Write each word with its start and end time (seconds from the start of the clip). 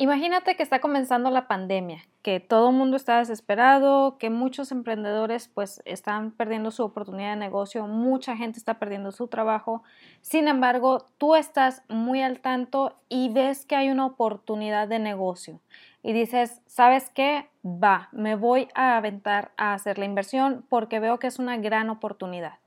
Imagínate 0.00 0.54
que 0.54 0.62
está 0.62 0.78
comenzando 0.78 1.28
la 1.28 1.48
pandemia, 1.48 2.04
que 2.22 2.38
todo 2.38 2.70
el 2.70 2.76
mundo 2.76 2.96
está 2.96 3.18
desesperado, 3.18 4.16
que 4.16 4.30
muchos 4.30 4.70
emprendedores 4.70 5.48
pues 5.48 5.82
están 5.86 6.30
perdiendo 6.30 6.70
su 6.70 6.84
oportunidad 6.84 7.30
de 7.30 7.40
negocio, 7.40 7.84
mucha 7.88 8.36
gente 8.36 8.60
está 8.60 8.78
perdiendo 8.78 9.10
su 9.10 9.26
trabajo. 9.26 9.82
Sin 10.20 10.46
embargo, 10.46 11.04
tú 11.18 11.34
estás 11.34 11.82
muy 11.88 12.22
al 12.22 12.38
tanto 12.38 12.94
y 13.08 13.30
ves 13.30 13.66
que 13.66 13.74
hay 13.74 13.90
una 13.90 14.06
oportunidad 14.06 14.86
de 14.86 15.00
negocio 15.00 15.58
y 16.04 16.12
dices, 16.12 16.62
¿sabes 16.68 17.10
qué? 17.10 17.48
Va, 17.64 18.08
me 18.12 18.36
voy 18.36 18.68
a 18.76 18.96
aventar 18.96 19.50
a 19.56 19.74
hacer 19.74 19.98
la 19.98 20.04
inversión 20.04 20.64
porque 20.68 21.00
veo 21.00 21.18
que 21.18 21.26
es 21.26 21.40
una 21.40 21.56
gran 21.56 21.90
oportunidad. 21.90 22.60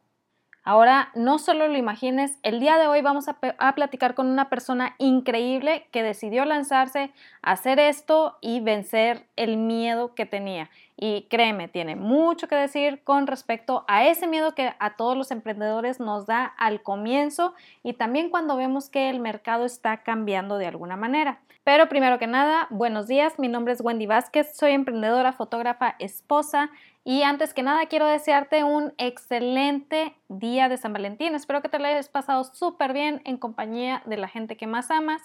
Ahora, 0.64 1.10
no 1.16 1.40
solo 1.40 1.68
lo 1.68 1.76
imagines, 1.76 2.38
el 2.44 2.60
día 2.60 2.78
de 2.78 2.86
hoy 2.86 3.02
vamos 3.02 3.28
a, 3.28 3.74
platicar 3.74 4.14
con 4.14 4.28
una 4.28 4.48
persona 4.48 4.94
increíble 5.00 5.88
que 5.92 6.04
decidió 6.04 6.46
lanzarse 6.46 7.12
a 7.42 7.54
hacer 7.54 7.80
esto 7.80 8.38
y 8.42 8.60
vencer 8.60 9.26
el 9.38 9.58
miedo 9.58 10.14
que 10.14 10.28
tenía. 10.28 10.70
Y 10.96 11.24
créeme, 11.32 11.68
tiene 11.68 11.96
mucho 11.96 12.48
que 12.48 12.56
decir 12.56 13.04
con 13.04 13.26
respecto 13.26 13.86
a 13.88 14.06
ese 14.06 14.28
miedo 14.28 14.54
que 14.54 14.76
a 14.78 14.96
todos 14.98 15.18
los 15.18 15.32
emprendedores 15.32 16.00
nos 16.00 16.28
da 16.28 16.46
al 16.46 16.84
comienzo 16.84 17.56
y 17.82 17.94
también 17.94 18.30
cuando 18.30 18.56
vemos 18.56 18.92
que 18.92 19.10
el 19.10 19.20
mercado 19.20 19.66
está 19.66 20.04
cambiando 20.04 20.60
de 20.60 20.68
alguna 20.68 20.96
manera. 20.96 21.40
Pero 21.64 21.90
primero 21.90 22.20
que 22.20 22.26
nada, 22.26 22.68
buenos 22.72 23.08
días, 23.08 23.38
mi 23.38 23.48
nombre 23.48 23.74
es 23.74 23.82
Wendy 23.82 24.08
Vázquez, 24.08 24.56
soy 24.56 24.72
emprendedora, 24.72 25.32
fotógrafa, 25.32 25.96
esposa 26.00 26.70
y 27.04 27.24
antes 27.24 27.54
que 27.54 27.64
nada 27.64 27.88
quiero 27.88 28.06
desearte 28.06 28.64
un 28.64 28.94
excelente 28.98 30.16
día 30.30 30.70
de 30.70 30.78
San 30.78 30.94
Valentín. 30.94 31.34
Espero 31.34 31.62
que 31.62 31.70
te 31.70 31.80
lo 31.80 31.88
hayas 31.88 32.10
pasado 32.10 32.44
súper 32.44 32.94
bien 32.94 33.22
en 33.26 33.38
compañía 33.38 34.04
de 34.06 34.18
la 34.18 34.28
gente 34.28 34.56
que 34.56 34.68
más 34.68 34.92
amas 34.92 35.22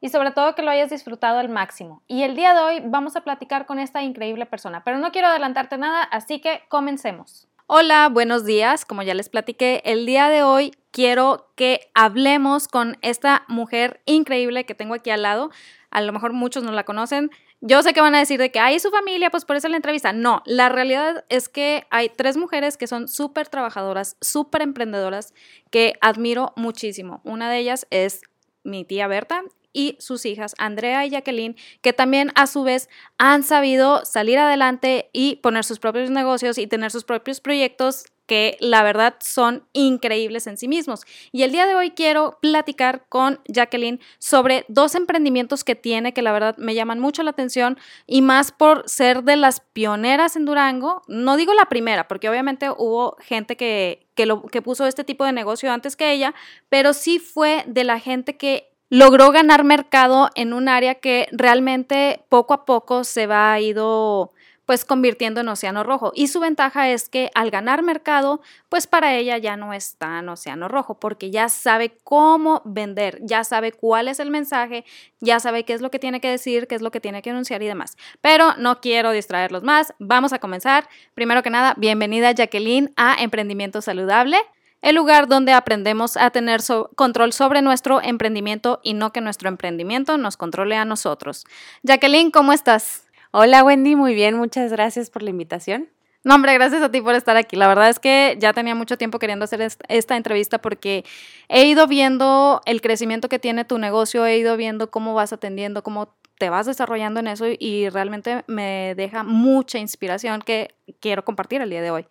y 0.00 0.08
sobre 0.10 0.30
todo 0.30 0.54
que 0.54 0.62
lo 0.62 0.70
hayas 0.70 0.90
disfrutado 0.90 1.38
al 1.38 1.48
máximo. 1.48 2.02
Y 2.06 2.22
el 2.22 2.36
día 2.36 2.54
de 2.54 2.60
hoy 2.60 2.82
vamos 2.84 3.16
a 3.16 3.22
platicar 3.22 3.66
con 3.66 3.78
esta 3.78 4.02
increíble 4.02 4.46
persona, 4.46 4.84
pero 4.84 4.98
no 4.98 5.10
quiero 5.12 5.28
adelantarte 5.28 5.76
nada, 5.76 6.02
así 6.02 6.40
que 6.40 6.62
comencemos. 6.68 7.48
Hola, 7.66 8.08
buenos 8.08 8.44
días. 8.44 8.84
Como 8.84 9.02
ya 9.02 9.14
les 9.14 9.28
platiqué, 9.28 9.82
el 9.84 10.04
día 10.06 10.28
de 10.28 10.42
hoy 10.42 10.72
quiero 10.90 11.50
que 11.56 11.90
hablemos 11.94 12.68
con 12.68 12.98
esta 13.00 13.44
mujer 13.48 14.02
increíble 14.04 14.66
que 14.66 14.74
tengo 14.74 14.94
aquí 14.94 15.10
al 15.10 15.22
lado. 15.22 15.50
A 15.90 16.00
lo 16.00 16.12
mejor 16.12 16.32
muchos 16.32 16.64
no 16.64 16.72
la 16.72 16.84
conocen. 16.84 17.30
Yo 17.64 17.80
sé 17.84 17.94
que 17.94 18.00
van 18.00 18.16
a 18.16 18.18
decir 18.18 18.40
de 18.40 18.50
que 18.50 18.58
hay 18.58 18.80
su 18.80 18.90
familia, 18.90 19.30
pues 19.30 19.44
por 19.44 19.54
eso 19.54 19.68
la 19.68 19.76
entrevista. 19.76 20.12
No, 20.12 20.42
la 20.46 20.68
realidad 20.68 21.24
es 21.28 21.48
que 21.48 21.86
hay 21.90 22.08
tres 22.08 22.36
mujeres 22.36 22.76
que 22.76 22.88
son 22.88 23.06
súper 23.06 23.48
trabajadoras, 23.48 24.16
súper 24.20 24.62
emprendedoras, 24.62 25.32
que 25.70 25.94
admiro 26.00 26.52
muchísimo. 26.56 27.20
Una 27.22 27.48
de 27.48 27.58
ellas 27.58 27.86
es 27.90 28.22
mi 28.64 28.84
tía 28.84 29.06
Berta 29.06 29.44
y 29.72 29.96
sus 30.00 30.26
hijas, 30.26 30.56
Andrea 30.58 31.06
y 31.06 31.10
Jacqueline, 31.10 31.54
que 31.82 31.92
también 31.92 32.32
a 32.34 32.48
su 32.48 32.64
vez 32.64 32.88
han 33.16 33.44
sabido 33.44 34.04
salir 34.04 34.38
adelante 34.38 35.08
y 35.12 35.36
poner 35.36 35.62
sus 35.62 35.78
propios 35.78 36.10
negocios 36.10 36.58
y 36.58 36.66
tener 36.66 36.90
sus 36.90 37.04
propios 37.04 37.40
proyectos 37.40 38.06
que 38.32 38.56
la 38.60 38.82
verdad 38.82 39.16
son 39.20 39.62
increíbles 39.74 40.46
en 40.46 40.56
sí 40.56 40.66
mismos. 40.66 41.02
Y 41.32 41.42
el 41.42 41.52
día 41.52 41.66
de 41.66 41.74
hoy 41.74 41.90
quiero 41.90 42.38
platicar 42.40 43.04
con 43.10 43.38
Jacqueline 43.44 44.00
sobre 44.18 44.64
dos 44.68 44.94
emprendimientos 44.94 45.64
que 45.64 45.74
tiene 45.74 46.14
que 46.14 46.22
la 46.22 46.32
verdad 46.32 46.56
me 46.56 46.74
llaman 46.74 46.98
mucho 46.98 47.22
la 47.24 47.32
atención 47.32 47.76
y 48.06 48.22
más 48.22 48.50
por 48.50 48.88
ser 48.88 49.24
de 49.24 49.36
las 49.36 49.60
pioneras 49.60 50.34
en 50.34 50.46
Durango. 50.46 51.02
No 51.08 51.36
digo 51.36 51.52
la 51.52 51.66
primera, 51.66 52.08
porque 52.08 52.30
obviamente 52.30 52.70
hubo 52.70 53.18
gente 53.20 53.58
que, 53.58 54.06
que, 54.14 54.24
lo, 54.24 54.40
que 54.44 54.62
puso 54.62 54.86
este 54.86 55.04
tipo 55.04 55.26
de 55.26 55.32
negocio 55.32 55.70
antes 55.70 55.94
que 55.94 56.10
ella, 56.10 56.34
pero 56.70 56.94
sí 56.94 57.18
fue 57.18 57.64
de 57.66 57.84
la 57.84 58.00
gente 58.00 58.38
que 58.38 58.70
logró 58.88 59.30
ganar 59.30 59.62
mercado 59.62 60.30
en 60.36 60.54
un 60.54 60.70
área 60.70 60.94
que 60.94 61.28
realmente 61.32 62.24
poco 62.30 62.54
a 62.54 62.64
poco 62.64 63.04
se 63.04 63.26
va 63.26 63.60
ido 63.60 64.32
pues 64.72 64.86
convirtiendo 64.86 65.42
en 65.42 65.48
océano 65.50 65.82
rojo. 65.82 66.12
Y 66.14 66.28
su 66.28 66.40
ventaja 66.40 66.88
es 66.88 67.10
que 67.10 67.30
al 67.34 67.50
ganar 67.50 67.82
mercado, 67.82 68.40
pues 68.70 68.86
para 68.86 69.14
ella 69.14 69.36
ya 69.36 69.54
no 69.54 69.74
es 69.74 69.96
tan 69.98 70.26
océano 70.30 70.66
rojo, 70.66 70.98
porque 70.98 71.30
ya 71.30 71.50
sabe 71.50 71.98
cómo 72.04 72.62
vender, 72.64 73.18
ya 73.20 73.44
sabe 73.44 73.72
cuál 73.72 74.08
es 74.08 74.18
el 74.18 74.30
mensaje, 74.30 74.86
ya 75.20 75.40
sabe 75.40 75.64
qué 75.64 75.74
es 75.74 75.82
lo 75.82 75.90
que 75.90 75.98
tiene 75.98 76.22
que 76.22 76.30
decir, 76.30 76.68
qué 76.68 76.74
es 76.74 76.80
lo 76.80 76.90
que 76.90 77.00
tiene 77.00 77.20
que 77.20 77.28
anunciar 77.28 77.62
y 77.62 77.66
demás. 77.66 77.98
Pero 78.22 78.54
no 78.56 78.80
quiero 78.80 79.10
distraerlos 79.10 79.62
más, 79.62 79.92
vamos 79.98 80.32
a 80.32 80.38
comenzar. 80.38 80.88
Primero 81.12 81.42
que 81.42 81.50
nada, 81.50 81.74
bienvenida 81.76 82.32
Jacqueline 82.32 82.94
a 82.96 83.16
Emprendimiento 83.22 83.82
Saludable 83.82 84.38
el 84.80 84.96
lugar 84.96 85.28
donde 85.28 85.52
aprendemos 85.52 86.16
a 86.16 86.30
tener 86.30 86.60
control 86.96 87.34
sobre 87.34 87.60
nuestro 87.60 88.00
emprendimiento 88.02 88.80
y 88.82 88.94
no 88.94 89.12
que 89.12 89.20
nuestro 89.20 89.50
emprendimiento 89.50 90.16
nos 90.16 90.38
controle 90.38 90.76
a 90.76 90.86
nosotros. 90.86 91.44
Jacqueline, 91.82 92.30
¿cómo 92.30 92.54
estás? 92.54 93.06
Hola 93.34 93.64
Wendy, 93.64 93.96
muy 93.96 94.14
bien, 94.14 94.36
muchas 94.36 94.70
gracias 94.72 95.08
por 95.08 95.22
la 95.22 95.30
invitación. 95.30 95.88
No, 96.22 96.34
hombre, 96.34 96.52
gracias 96.52 96.82
a 96.82 96.90
ti 96.90 97.00
por 97.00 97.14
estar 97.14 97.34
aquí. 97.38 97.56
La 97.56 97.66
verdad 97.66 97.88
es 97.88 97.98
que 97.98 98.36
ya 98.38 98.52
tenía 98.52 98.74
mucho 98.74 98.98
tiempo 98.98 99.18
queriendo 99.18 99.46
hacer 99.46 99.66
esta 99.88 100.18
entrevista 100.18 100.60
porque 100.60 101.06
he 101.48 101.64
ido 101.64 101.86
viendo 101.86 102.60
el 102.66 102.82
crecimiento 102.82 103.30
que 103.30 103.38
tiene 103.38 103.64
tu 103.64 103.78
negocio, 103.78 104.26
he 104.26 104.36
ido 104.36 104.58
viendo 104.58 104.90
cómo 104.90 105.14
vas 105.14 105.32
atendiendo, 105.32 105.82
cómo 105.82 106.14
te 106.36 106.50
vas 106.50 106.66
desarrollando 106.66 107.20
en 107.20 107.28
eso 107.28 107.46
y 107.58 107.88
realmente 107.88 108.44
me 108.48 108.94
deja 108.96 109.22
mucha 109.22 109.78
inspiración 109.78 110.42
que 110.42 110.74
quiero 111.00 111.24
compartir 111.24 111.62
el 111.62 111.70
día 111.70 111.80
de 111.80 111.90
hoy. 111.90 112.06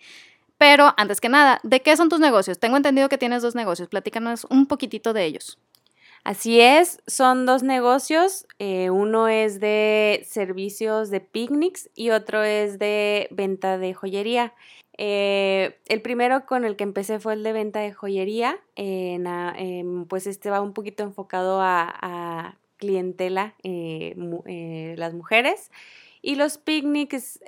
Pero 0.58 0.92
antes 0.98 1.22
que 1.22 1.30
nada, 1.30 1.59
¿de 1.62 1.84
qué 1.84 1.96
son 1.98 2.09
tus 2.09 2.20
negocios? 2.20 2.58
Tengo 2.58 2.78
entendido 2.78 3.09
que 3.09 3.20
tienes 3.20 3.44
dos 3.44 3.53
negocios. 3.53 3.90
Platícanos 3.90 4.48
un 4.50 4.66
poquitito 4.66 5.14
de 5.14 5.26
ellos. 5.26 5.59
Así 6.24 6.62
es, 6.62 7.02
son 7.08 7.48
dos 7.48 7.64
negocios. 7.64 8.46
Eh, 8.59 8.92
uno 8.92 9.28
es 9.28 9.59
de 9.59 10.24
servicios 10.28 11.09
de 11.09 11.20
picnics 11.20 11.90
y 11.96 12.12
otro 12.12 12.44
es 12.44 12.78
de 12.78 13.28
venta 13.32 13.80
de 13.80 13.96
joyería. 13.96 14.54
Eh, 14.98 15.80
el 15.88 16.02
primero 16.04 16.46
con 16.46 16.64
el 16.64 16.76
que 16.76 16.84
empecé 16.84 17.20
fue 17.20 17.34
el 17.34 17.42
de 17.44 17.54
venta 17.54 17.80
de 17.80 17.92
joyería. 17.94 18.59
pues 20.09 20.28
este 20.28 20.50
va 20.52 20.62
un 20.62 20.74
poquito 20.74 21.04
enfocado 21.04 21.59
a, 21.62 22.58
clientela, 22.78 23.56
eh, 23.64 24.14
las 24.98 25.14
mujeres. 25.14 25.72
Y 26.22 26.36
los 26.36 26.59
picnics 26.59 27.40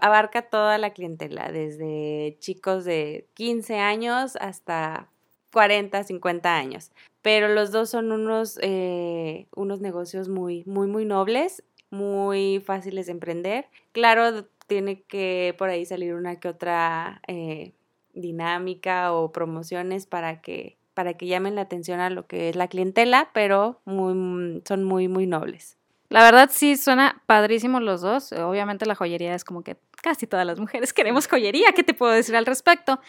abarca 0.00 0.42
toda 0.42 0.78
la 0.78 0.90
clientela, 0.92 1.50
desde 1.50 2.36
chicos 2.38 2.84
de 2.84 3.26
15 3.34 3.78
años 3.78 4.36
hasta 4.36 5.08
40, 5.56 6.04
50 6.04 6.54
años. 6.54 6.90
Pero 7.22 7.48
los 7.48 7.72
dos 7.72 7.88
son 7.88 8.12
unos, 8.12 8.58
eh, 8.60 9.46
unos 9.56 9.80
negocios 9.80 10.28
muy, 10.28 10.64
muy, 10.66 10.86
muy 10.86 11.06
nobles, 11.06 11.64
muy 11.88 12.62
fáciles 12.62 13.06
de 13.06 13.12
emprender. 13.12 13.64
Claro, 13.92 14.44
tiene 14.66 15.00
que 15.04 15.54
por 15.56 15.70
ahí 15.70 15.86
salir 15.86 16.12
una 16.12 16.38
que 16.40 16.48
otra 16.48 17.22
eh, 17.26 17.72
dinámica 18.12 19.14
o 19.14 19.32
promociones 19.32 20.04
para 20.04 20.42
que, 20.42 20.76
para 20.92 21.14
que 21.14 21.26
llamen 21.26 21.54
la 21.54 21.62
atención 21.62 22.00
a 22.00 22.10
lo 22.10 22.26
que 22.26 22.50
es 22.50 22.56
la 22.56 22.68
clientela, 22.68 23.30
pero 23.32 23.80
muy, 23.86 24.60
son 24.68 24.84
muy, 24.84 25.08
muy 25.08 25.26
nobles. 25.26 25.78
La 26.10 26.22
verdad 26.22 26.50
sí 26.52 26.76
suena 26.76 27.22
padrísimo 27.24 27.80
los 27.80 28.02
dos. 28.02 28.30
Obviamente 28.32 28.84
la 28.84 28.94
joyería 28.94 29.34
es 29.34 29.44
como 29.44 29.62
que 29.62 29.78
casi 30.02 30.26
todas 30.26 30.46
las 30.46 30.58
mujeres 30.58 30.92
queremos 30.92 31.26
joyería. 31.26 31.72
¿Qué 31.72 31.82
te 31.82 31.94
puedo 31.94 32.12
decir 32.12 32.36
al 32.36 32.46
respecto? 32.46 33.00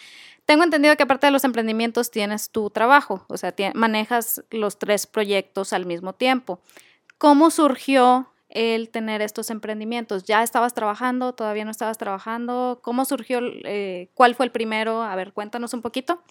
Tengo 0.46 0.64
entendido 0.64 0.96
que 0.96 1.04
aparte 1.04 1.28
de 1.28 1.32
los 1.32 1.44
emprendimientos 1.44 2.10
tienes 2.10 2.52
tu 2.52 2.70
trabajo, 2.70 3.26
o 3.28 3.36
sea, 3.36 3.54
manejas 3.74 4.44
los 4.50 4.80
tres 4.80 5.06
proyectos 5.06 5.74
al 5.74 5.86
mismo 5.86 6.14
tiempo. 6.14 6.62
¿Cómo 7.18 7.52
surgió 7.52 8.32
el 8.48 8.90
tener 8.90 9.22
estos 9.22 9.50
emprendimientos? 9.50 10.24
¿Ya 10.24 10.44
estabas 10.44 10.74
trabajando? 10.74 11.34
¿Todavía 11.34 11.66
no 11.66 11.72
estabas 11.72 11.98
trabajando? 11.98 12.80
¿Cómo 12.82 13.04
surgió? 13.04 13.40
Eh, 13.44 14.10
¿Cuál 14.14 14.36
fue 14.36 14.46
el 14.46 14.54
primero? 14.54 15.04
A 15.04 15.16
ver, 15.16 15.34
cuéntanos 15.34 15.74
un 15.74 15.82
poquito. 15.82 16.22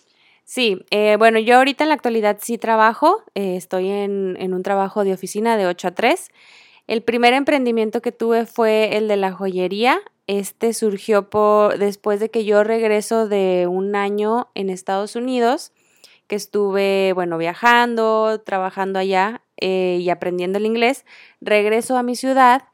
Sí, 0.45 0.84
eh, 0.91 1.16
bueno, 1.19 1.39
yo 1.41 1.56
ahorita 1.56 1.84
en 1.84 1.89
la 1.89 1.97
actualidad 1.97 2.39
sí 2.41 2.56
trabajo, 2.56 3.22
eh, 3.34 3.56
estoy 3.56 3.89
en, 3.89 4.37
en, 4.39 4.55
un 4.55 4.62
trabajo 4.62 5.03
de 5.03 5.12
oficina 5.12 5.56
de 5.56 5.66
8 5.66 5.89
a 5.89 5.91
3. 5.91 6.30
El 6.86 7.03
primer 7.03 7.34
emprendimiento 7.34 8.01
que 8.01 8.13
tuve 8.13 8.47
fue 8.47 8.97
el 8.97 9.09
de 9.09 9.16
la 9.16 9.33
joyería. 9.33 10.01
Este 10.27 10.73
surgió 10.73 11.31
por, 11.31 11.78
después 11.78 12.21
de 12.21 12.31
que 12.31 12.45
yo 12.45 12.65
regreso 12.65 13.28
de 13.28 13.67
un 13.69 13.95
año 13.95 14.49
en 14.55 14.71
Estados 14.71 15.17
Unidos, 15.17 15.73
que 16.27 16.37
estuve, 16.37 17.13
bueno, 17.15 17.39
viajando, 17.39 18.41
trabajando 18.45 18.99
allá 18.99 19.43
eh, 19.59 19.99
y 20.01 20.11
aprendiendo 20.11 20.59
el 20.59 20.67
inglés. 20.67 21.05
Regreso 21.41 21.97
a 21.97 22.03
mi 22.03 22.17
ciudad, 22.17 22.65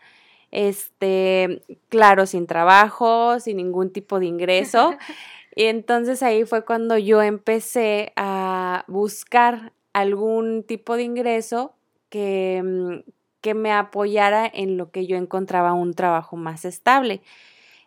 este, 0.50 1.62
claro, 1.88 2.26
sin 2.26 2.46
trabajo, 2.46 3.38
sin 3.40 3.58
ningún 3.58 3.90
tipo 3.90 4.18
de 4.18 4.26
ingreso. 4.26 4.96
Y 5.54 5.64
entonces 5.64 6.22
ahí 6.22 6.44
fue 6.44 6.64
cuando 6.64 6.96
yo 6.96 7.20
empecé 7.20 8.12
a 8.16 8.84
buscar 8.88 9.72
algún 9.92 10.62
tipo 10.62 10.96
de 10.96 11.02
ingreso 11.02 11.74
que, 12.08 12.62
mm, 12.64 13.10
que 13.42 13.54
me 13.54 13.72
apoyara 13.72 14.50
en 14.52 14.78
lo 14.78 14.90
que 14.90 15.06
yo 15.06 15.16
encontraba 15.18 15.74
un 15.74 15.94
trabajo 15.94 16.36
más 16.36 16.64
estable. 16.64 17.20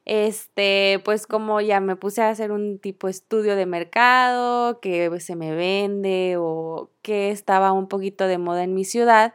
Este, 0.06 1.02
pues 1.04 1.26
como 1.26 1.62
ya 1.62 1.80
me 1.80 1.96
puse 1.96 2.22
a 2.22 2.30
hacer 2.30 2.52
un 2.52 2.78
tipo 2.80 3.08
estudio 3.08 3.56
de 3.56 3.66
mercado, 3.66 4.80
que 4.80 5.10
se 5.20 5.36
me 5.36 5.56
vende 5.56 6.36
o 6.38 6.92
que 7.02 7.32
estaba 7.32 7.72
un 7.72 7.88
poquito 7.88 8.28
de 8.28 8.38
moda 8.38 8.64
en 8.64 8.76
mi 8.76 8.86
ciudad, 8.86 9.34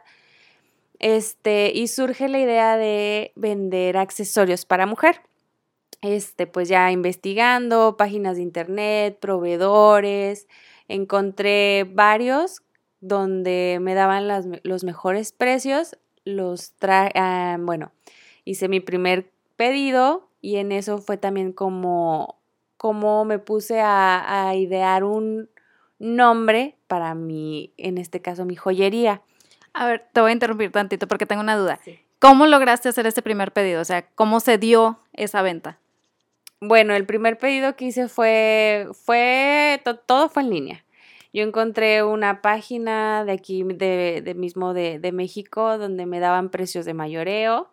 este, 0.99 1.71
y 1.75 1.87
surge 1.87 2.29
la 2.29 2.39
idea 2.39 2.77
de 2.77 3.33
vender 3.35 3.97
accesorios 3.97 4.65
para 4.65 4.85
mujer. 4.85 5.21
Este, 6.01 6.47
pues 6.47 6.69
ya 6.69 6.91
investigando 6.91 7.97
páginas 7.97 8.37
de 8.37 8.43
internet, 8.43 9.19
proveedores, 9.19 10.47
encontré 10.87 11.83
varios 11.83 12.61
donde 13.01 13.79
me 13.81 13.95
daban 13.95 14.27
los 14.63 14.83
mejores 14.83 15.31
precios, 15.31 15.97
los 16.25 16.73
traje, 16.73 17.11
ah, 17.15 17.57
bueno, 17.59 17.91
hice 18.45 18.67
mi 18.67 18.79
primer 18.79 19.31
pedido 19.55 20.29
y 20.41 20.57
en 20.57 20.71
eso 20.71 20.97
fue 20.99 21.17
también 21.17 21.53
como, 21.53 22.39
como 22.77 23.25
me 23.25 23.39
puse 23.39 23.79
a, 23.79 24.49
a 24.49 24.55
idear 24.55 25.03
un 25.03 25.49
nombre 25.99 26.75
para 26.87 27.15
mi, 27.15 27.73
en 27.77 27.97
este 27.97 28.21
caso, 28.21 28.45
mi 28.45 28.55
joyería. 28.55 29.21
A 29.73 29.85
ver, 29.85 30.05
te 30.11 30.21
voy 30.21 30.31
a 30.31 30.33
interrumpir 30.33 30.71
tantito 30.71 31.07
porque 31.07 31.25
tengo 31.25 31.41
una 31.41 31.55
duda. 31.55 31.79
¿Cómo 32.19 32.45
lograste 32.45 32.89
hacer 32.89 33.07
este 33.07 33.21
primer 33.21 33.51
pedido? 33.51 33.81
O 33.81 33.85
sea, 33.85 34.03
¿cómo 34.15 34.39
se 34.39 34.57
dio 34.57 34.99
esa 35.13 35.41
venta? 35.41 35.79
Bueno, 36.59 36.93
el 36.93 37.05
primer 37.05 37.37
pedido 37.37 37.75
que 37.75 37.85
hice 37.85 38.07
fue, 38.07 38.87
fue, 38.93 39.81
todo 40.05 40.29
fue 40.29 40.43
en 40.43 40.49
línea. 40.49 40.85
Yo 41.33 41.43
encontré 41.43 42.03
una 42.03 42.41
página 42.41 43.23
de 43.23 43.31
aquí, 43.31 43.63
de, 43.63 44.33
mismo 44.35 44.73
de, 44.73 44.99
de, 44.99 45.11
México, 45.11 45.77
donde 45.77 46.05
me 46.05 46.19
daban 46.19 46.49
precios 46.49 46.85
de 46.85 46.93
mayoreo, 46.93 47.71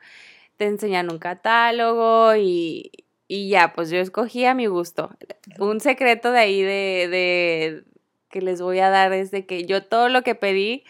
te 0.57 0.67
enseñan 0.67 1.11
un 1.11 1.19
catálogo 1.19 2.37
y, 2.37 2.93
y 3.27 3.49
ya, 3.49 3.73
pues 3.75 3.91
yo 3.91 3.99
escogí 3.99 4.45
a 4.45 4.55
mi 4.55 4.67
gusto. 4.67 5.11
Un 5.59 5.81
secreto 5.81 6.31
de 6.33 6.39
ahí 6.39 6.63
de, 6.63 7.09
de 7.11 7.85
que 8.31 8.43
les 8.43 8.61
voy 8.61 8.79
a 8.79 8.91
dar 8.91 9.13
es 9.13 9.31
de 9.31 9.47
que 9.47 9.65
yo 9.67 9.85
todo 9.85 10.09
lo 10.09 10.23
que 10.23 10.35
pedí, 10.35 10.85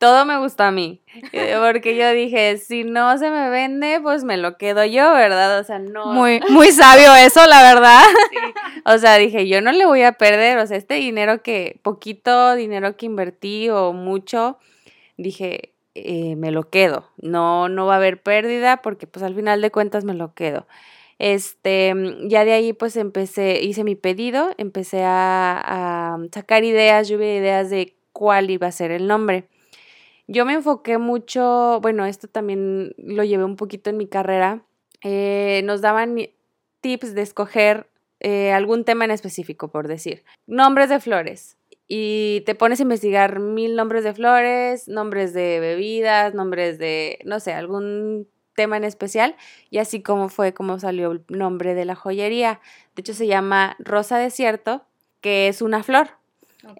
todo 0.00 0.24
me 0.24 0.38
gustó 0.38 0.64
a 0.64 0.72
mí. 0.72 1.02
Eh, 1.32 1.56
porque 1.60 1.96
yo 1.96 2.10
dije, 2.12 2.56
si 2.56 2.84
no 2.84 3.18
se 3.18 3.30
me 3.30 3.50
vende, 3.50 4.00
pues 4.00 4.24
me 4.24 4.36
lo 4.36 4.56
quedo 4.56 4.84
yo, 4.84 5.12
¿verdad? 5.12 5.60
O 5.60 5.64
sea, 5.64 5.78
no. 5.78 6.06
Muy, 6.06 6.40
muy 6.48 6.72
sabio 6.72 7.14
eso, 7.14 7.46
la 7.46 7.62
verdad. 7.62 8.02
O 8.86 8.96
sea, 8.96 9.16
dije, 9.16 9.46
yo 9.46 9.60
no 9.60 9.72
le 9.72 9.84
voy 9.84 10.02
a 10.02 10.12
perder. 10.12 10.58
O 10.58 10.66
sea, 10.66 10.76
este 10.76 10.94
dinero 10.94 11.42
que, 11.42 11.78
poquito 11.82 12.54
dinero 12.54 12.96
que 12.96 13.06
invertí 13.06 13.68
o 13.68 13.92
mucho, 13.92 14.58
dije, 15.18 15.74
eh, 15.94 16.34
me 16.36 16.50
lo 16.50 16.70
quedo. 16.70 17.10
No, 17.18 17.68
no 17.68 17.84
va 17.86 17.94
a 17.94 17.96
haber 17.98 18.22
pérdida 18.22 18.78
porque 18.78 19.06
pues 19.06 19.22
al 19.22 19.34
final 19.34 19.60
de 19.60 19.70
cuentas 19.70 20.04
me 20.04 20.14
lo 20.14 20.32
quedo. 20.34 20.66
Este, 21.18 21.94
ya 22.22 22.44
de 22.46 22.52
ahí 22.52 22.72
pues 22.72 22.96
empecé, 22.96 23.60
hice 23.62 23.84
mi 23.84 23.96
pedido, 23.96 24.50
empecé 24.56 25.02
a, 25.04 25.60
a 25.62 26.18
sacar 26.32 26.64
ideas, 26.64 27.08
lluvia 27.08 27.36
ideas 27.36 27.68
de 27.68 27.96
cuál 28.12 28.50
iba 28.50 28.66
a 28.66 28.72
ser 28.72 28.92
el 28.92 29.06
nombre. 29.06 29.49
Yo 30.32 30.44
me 30.44 30.52
enfoqué 30.52 30.96
mucho, 30.96 31.80
bueno, 31.82 32.06
esto 32.06 32.28
también 32.28 32.94
lo 32.98 33.24
llevé 33.24 33.42
un 33.42 33.56
poquito 33.56 33.90
en 33.90 33.96
mi 33.96 34.06
carrera. 34.06 34.62
Eh, 35.02 35.62
nos 35.64 35.80
daban 35.80 36.16
tips 36.80 37.16
de 37.16 37.22
escoger 37.22 37.88
eh, 38.20 38.52
algún 38.52 38.84
tema 38.84 39.04
en 39.04 39.10
específico, 39.10 39.72
por 39.72 39.88
decir. 39.88 40.22
Nombres 40.46 40.88
de 40.88 41.00
flores. 41.00 41.56
Y 41.88 42.44
te 42.46 42.54
pones 42.54 42.78
a 42.78 42.84
investigar 42.84 43.40
mil 43.40 43.74
nombres 43.74 44.04
de 44.04 44.14
flores, 44.14 44.86
nombres 44.86 45.34
de 45.34 45.58
bebidas, 45.58 46.32
nombres 46.32 46.78
de, 46.78 47.18
no 47.24 47.40
sé, 47.40 47.52
algún 47.52 48.28
tema 48.54 48.76
en 48.76 48.84
especial. 48.84 49.34
Y 49.68 49.78
así 49.78 50.00
como 50.00 50.28
fue 50.28 50.54
como 50.54 50.78
salió 50.78 51.10
el 51.10 51.24
nombre 51.28 51.74
de 51.74 51.84
la 51.84 51.96
joyería. 51.96 52.60
De 52.94 53.00
hecho, 53.00 53.14
se 53.14 53.26
llama 53.26 53.74
Rosa 53.80 54.16
Desierto, 54.16 54.84
que 55.20 55.48
es 55.48 55.60
una 55.60 55.82
flor. 55.82 56.19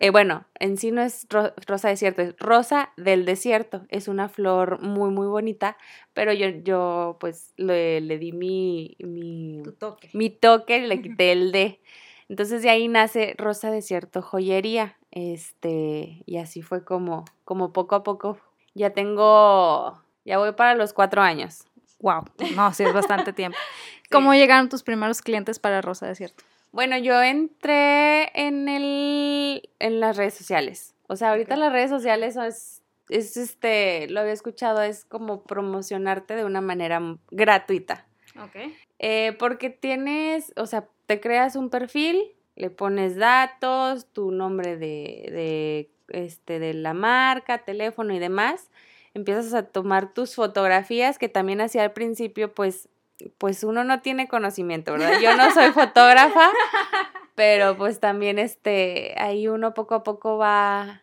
Eh, 0.00 0.10
bueno, 0.10 0.44
en 0.58 0.76
sí 0.76 0.90
no 0.90 1.02
es 1.02 1.26
rosa 1.30 1.88
desierto, 1.88 2.22
es 2.22 2.36
rosa 2.38 2.90
del 2.96 3.24
desierto. 3.24 3.82
Es 3.88 4.08
una 4.08 4.28
flor 4.28 4.80
muy, 4.80 5.10
muy 5.10 5.26
bonita, 5.26 5.76
pero 6.12 6.32
yo, 6.32 6.48
yo 6.48 7.16
pues 7.20 7.52
le, 7.56 8.00
le 8.00 8.18
di 8.18 8.32
mi, 8.32 8.96
mi, 9.00 9.62
toque. 9.78 10.10
mi 10.12 10.30
toque, 10.30 10.80
le 10.80 11.00
quité 11.02 11.32
el 11.32 11.52
D. 11.52 11.80
Entonces 12.28 12.62
de 12.62 12.70
ahí 12.70 12.88
nace 12.88 13.34
Rosa 13.38 13.70
Desierto 13.70 14.22
Joyería. 14.22 14.96
Este, 15.10 16.22
y 16.26 16.36
así 16.36 16.62
fue 16.62 16.84
como, 16.84 17.24
como 17.44 17.72
poco 17.72 17.96
a 17.96 18.02
poco. 18.02 18.38
Ya 18.74 18.90
tengo, 18.90 20.00
ya 20.24 20.38
voy 20.38 20.52
para 20.52 20.74
los 20.74 20.92
cuatro 20.92 21.22
años. 21.22 21.64
Wow, 22.00 22.24
no, 22.54 22.72
sí 22.72 22.84
es 22.84 22.92
bastante 22.92 23.32
tiempo. 23.32 23.58
¿Cómo 24.10 24.32
llegaron 24.34 24.68
tus 24.68 24.82
primeros 24.82 25.22
clientes 25.22 25.58
para 25.58 25.82
Rosa 25.82 26.06
Desierto? 26.06 26.44
Bueno, 26.72 26.96
yo 26.98 27.20
entré 27.22 28.30
en 28.40 28.68
el 28.68 29.70
en 29.78 30.00
las 30.00 30.16
redes 30.16 30.34
sociales. 30.34 30.94
O 31.08 31.16
sea, 31.16 31.30
ahorita 31.30 31.56
las 31.56 31.72
redes 31.72 31.90
sociales 31.90 32.36
es, 32.36 32.82
es 33.08 33.36
este, 33.36 34.08
lo 34.08 34.20
había 34.20 34.32
escuchado, 34.32 34.80
es 34.82 35.04
como 35.04 35.42
promocionarte 35.42 36.36
de 36.36 36.44
una 36.44 36.60
manera 36.60 37.00
gratuita. 37.32 38.06
Ok. 38.40 38.72
Eh, 39.00 39.34
porque 39.38 39.70
tienes, 39.70 40.52
o 40.56 40.66
sea, 40.66 40.86
te 41.06 41.18
creas 41.18 41.56
un 41.56 41.68
perfil, 41.68 42.22
le 42.54 42.70
pones 42.70 43.16
datos, 43.16 44.06
tu 44.12 44.30
nombre 44.30 44.76
de, 44.76 45.26
de, 45.32 45.90
este, 46.08 46.60
de 46.60 46.74
la 46.74 46.94
marca, 46.94 47.64
teléfono 47.64 48.14
y 48.14 48.20
demás. 48.20 48.70
Empiezas 49.12 49.52
a 49.54 49.64
tomar 49.64 50.14
tus 50.14 50.36
fotografías, 50.36 51.18
que 51.18 51.28
también 51.28 51.60
hacía 51.60 51.82
al 51.82 51.92
principio, 51.92 52.54
pues 52.54 52.88
pues 53.38 53.64
uno 53.64 53.84
no 53.84 54.00
tiene 54.00 54.28
conocimiento, 54.28 54.92
¿verdad? 54.92 55.20
Yo 55.20 55.36
no 55.36 55.50
soy 55.52 55.70
fotógrafa, 55.72 56.50
pero 57.34 57.76
pues 57.76 58.00
también 58.00 58.38
este, 58.38 59.14
ahí 59.18 59.48
uno 59.48 59.74
poco 59.74 59.94
a 59.94 60.02
poco 60.02 60.38
va 60.38 61.02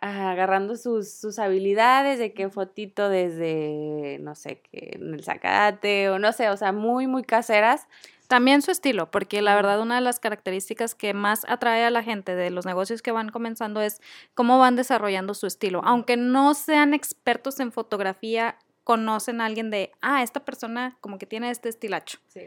agarrando 0.00 0.76
sus, 0.76 1.12
sus 1.12 1.38
habilidades 1.38 2.18
de 2.18 2.32
qué 2.32 2.48
fotito 2.48 3.08
desde, 3.08 4.18
no 4.20 4.34
sé, 4.34 4.62
que 4.62 4.92
en 4.94 5.14
el 5.14 5.22
zacate 5.22 6.08
o 6.08 6.18
no 6.18 6.32
sé, 6.32 6.48
o 6.48 6.56
sea, 6.56 6.72
muy, 6.72 7.06
muy 7.06 7.22
caseras. 7.22 7.86
También 8.26 8.62
su 8.62 8.70
estilo, 8.70 9.10
porque 9.10 9.42
la 9.42 9.56
verdad 9.56 9.80
una 9.80 9.96
de 9.96 10.02
las 10.02 10.20
características 10.20 10.94
que 10.94 11.14
más 11.14 11.44
atrae 11.48 11.84
a 11.84 11.90
la 11.90 12.04
gente 12.04 12.36
de 12.36 12.50
los 12.50 12.64
negocios 12.64 13.02
que 13.02 13.10
van 13.10 13.30
comenzando 13.30 13.80
es 13.80 14.00
cómo 14.34 14.58
van 14.60 14.76
desarrollando 14.76 15.34
su 15.34 15.48
estilo. 15.48 15.80
Aunque 15.84 16.16
no 16.16 16.54
sean 16.54 16.94
expertos 16.94 17.58
en 17.58 17.72
fotografía, 17.72 18.56
conocen 18.90 19.40
a 19.40 19.44
alguien 19.44 19.70
de, 19.70 19.92
ah, 20.00 20.24
esta 20.24 20.44
persona 20.44 20.96
como 21.00 21.16
que 21.16 21.24
tiene 21.24 21.48
este 21.48 21.68
estilacho. 21.68 22.18
Sí. 22.26 22.40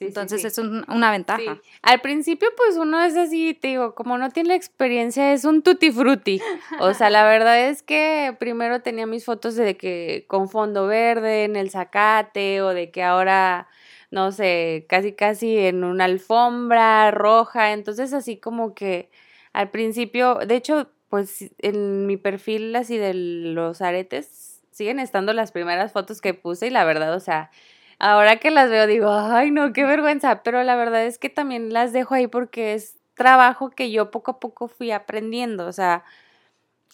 Entonces 0.00 0.44
es 0.44 0.58
una 0.58 1.12
ventaja. 1.12 1.60
Al 1.82 2.00
principio, 2.00 2.48
pues 2.56 2.76
uno 2.76 3.00
es 3.00 3.16
así, 3.16 3.54
te 3.54 3.68
digo, 3.68 3.94
como 3.94 4.18
no 4.18 4.28
tiene 4.30 4.56
experiencia, 4.56 5.32
es 5.32 5.44
un 5.44 5.62
tutti 5.62 5.92
frutti. 5.92 6.40
O 6.80 6.94
sea, 6.94 7.10
la 7.10 7.24
verdad 7.24 7.68
es 7.68 7.84
que 7.84 8.34
primero 8.40 8.82
tenía 8.82 9.06
mis 9.06 9.24
fotos 9.24 9.54
de 9.54 9.76
que 9.76 10.24
con 10.26 10.48
fondo 10.48 10.88
verde 10.88 11.44
en 11.44 11.54
el 11.54 11.70
zacate, 11.70 12.60
o 12.60 12.70
de 12.70 12.90
que 12.90 13.04
ahora, 13.04 13.68
no 14.10 14.32
sé, 14.32 14.84
casi 14.88 15.12
casi 15.12 15.58
en 15.58 15.84
una 15.84 16.06
alfombra 16.06 17.12
roja. 17.12 17.72
Entonces, 17.72 18.12
así 18.12 18.36
como 18.36 18.74
que 18.74 19.10
al 19.52 19.70
principio, 19.70 20.40
de 20.44 20.56
hecho, 20.56 20.90
pues 21.08 21.52
en 21.58 22.06
mi 22.06 22.16
perfil 22.16 22.74
así 22.74 22.96
de 22.96 23.14
los 23.14 23.80
aretes 23.80 24.47
siguen 24.78 25.00
estando 25.00 25.32
las 25.32 25.50
primeras 25.50 25.92
fotos 25.92 26.20
que 26.20 26.34
puse 26.34 26.68
y 26.68 26.70
la 26.70 26.84
verdad, 26.84 27.12
o 27.14 27.18
sea, 27.18 27.50
ahora 27.98 28.36
que 28.36 28.52
las 28.52 28.70
veo 28.70 28.86
digo, 28.86 29.10
ay 29.10 29.50
no, 29.50 29.72
qué 29.72 29.84
vergüenza, 29.84 30.44
pero 30.44 30.62
la 30.62 30.76
verdad 30.76 31.04
es 31.04 31.18
que 31.18 31.28
también 31.28 31.72
las 31.72 31.92
dejo 31.92 32.14
ahí 32.14 32.28
porque 32.28 32.74
es 32.74 32.94
trabajo 33.14 33.70
que 33.70 33.90
yo 33.90 34.12
poco 34.12 34.30
a 34.30 34.40
poco 34.40 34.68
fui 34.68 34.92
aprendiendo, 34.92 35.66
o 35.66 35.72
sea... 35.72 36.04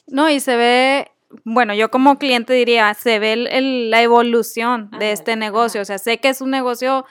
No, 0.07 0.29
y 0.29 0.41
se 0.41 0.57
ve, 0.57 1.11
bueno, 1.45 1.75
yo 1.75 1.91
como 1.91 2.19
cliente 2.19 2.53
diría, 2.53 2.93
se 2.95 3.19
ve 3.19 3.37
la 3.37 4.03
evolución 4.03 4.91
de 4.99 5.13
este 5.13 5.37
negocio, 5.37 5.83
o 5.83 5.85
sea, 5.85 5.99
sé 5.99 6.19
que 6.21 6.29
es 6.29 6.41
un 6.41 6.51
negocio 6.51 7.07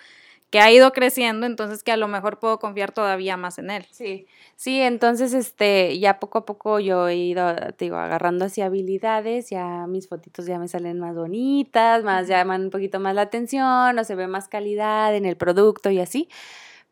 que 0.54 0.60
ha 0.60 0.72
ido 0.72 0.92
creciendo, 0.92 1.48
entonces 1.48 1.82
que 1.82 1.92
a 1.92 1.98
lo 1.98 2.08
mejor 2.08 2.38
puedo 2.38 2.60
confiar 2.60 2.92
todavía 2.92 3.38
más 3.38 3.58
en 3.58 3.72
él. 3.72 3.88
Sí, 3.90 4.28
sí, 4.56 4.82
entonces 4.82 5.34
este, 5.34 5.98
ya 5.98 6.20
poco 6.20 6.38
a 6.38 6.46
poco 6.46 6.80
yo 6.80 7.08
he 7.08 7.16
ido, 7.16 7.56
te 7.76 7.86
digo, 7.86 7.98
agarrando 7.98 8.46
así 8.46 8.62
habilidades, 8.62 9.50
ya 9.50 9.88
mis 9.88 10.08
fotitos 10.08 10.46
ya 10.46 10.60
me 10.60 10.68
salen 10.68 11.00
más 11.00 11.16
bonitas, 11.16 12.04
más 12.04 12.28
llaman 12.28 12.66
un 12.66 12.70
poquito 12.70 13.00
más 13.00 13.16
la 13.16 13.24
atención, 13.24 13.98
o 13.98 14.04
se 14.04 14.14
ve 14.14 14.28
más 14.28 14.48
calidad 14.48 15.16
en 15.16 15.26
el 15.26 15.38
producto 15.38 15.90
y 15.90 15.98
así, 16.00 16.30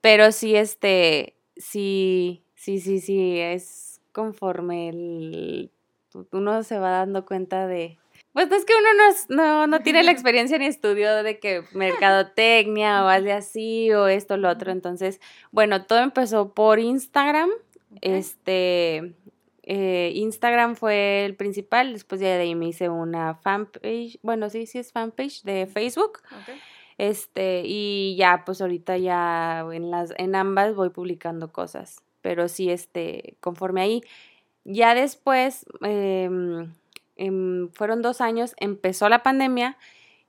pero 0.01 0.32
sí, 0.32 0.56
este, 0.56 1.36
sí, 1.56 2.41
sí, 2.56 2.80
sí, 2.80 3.00
sí, 3.00 3.38
es 3.38 4.01
conforme 4.12 4.89
el, 4.89 5.72
uno 6.32 6.63
se 6.63 6.80
va 6.80 6.89
dando 6.89 7.27
cuenta 7.27 7.68
de, 7.68 8.00
pues 8.33 8.51
es 8.51 8.65
que 8.65 8.73
uno 8.73 9.13
no, 9.29 9.67
no, 9.67 9.79
tiene 9.81 10.03
la 10.03 10.11
experiencia 10.11 10.57
ni 10.57 10.65
estudio 10.65 11.23
de 11.23 11.39
que 11.39 11.63
mercadotecnia 11.73 13.03
o 13.03 13.07
algo 13.07 13.33
así 13.33 13.91
o 13.91 14.07
esto 14.07 14.35
o 14.35 14.38
lo 14.38 14.50
otro. 14.50 14.71
Entonces, 14.71 15.19
bueno, 15.51 15.85
todo 15.85 16.00
empezó 16.00 16.53
por 16.53 16.79
Instagram. 16.79 17.50
Este, 18.00 19.13
eh, 19.63 20.13
Instagram 20.15 20.75
fue 20.75 21.25
el 21.25 21.35
principal. 21.35 21.91
Después 21.91 22.21
de 22.21 22.31
ahí 22.31 22.55
me 22.55 22.67
hice 22.67 22.88
una 22.88 23.35
fanpage. 23.35 24.17
Bueno, 24.21 24.50
sí, 24.50 24.65
sí 24.65 24.79
es 24.79 24.93
fanpage 24.93 25.43
de 25.43 25.67
Facebook. 25.67 26.19
Este, 26.97 27.63
y 27.65 28.15
ya, 28.17 28.43
pues 28.45 28.61
ahorita 28.61 28.97
ya 28.97 29.65
en 29.73 29.91
las, 29.91 30.13
en 30.17 30.35
ambas 30.35 30.73
voy 30.73 30.89
publicando 30.89 31.51
cosas. 31.51 32.01
Pero 32.21 32.47
sí, 32.47 32.69
este, 32.69 33.35
conforme 33.41 33.81
ahí. 33.81 34.01
Ya 34.63 34.93
después, 34.93 35.65
eh, 35.83 36.29
em, 37.21 37.69
fueron 37.69 38.01
dos 38.01 38.21
años, 38.21 38.53
empezó 38.57 39.09
la 39.09 39.23
pandemia 39.23 39.77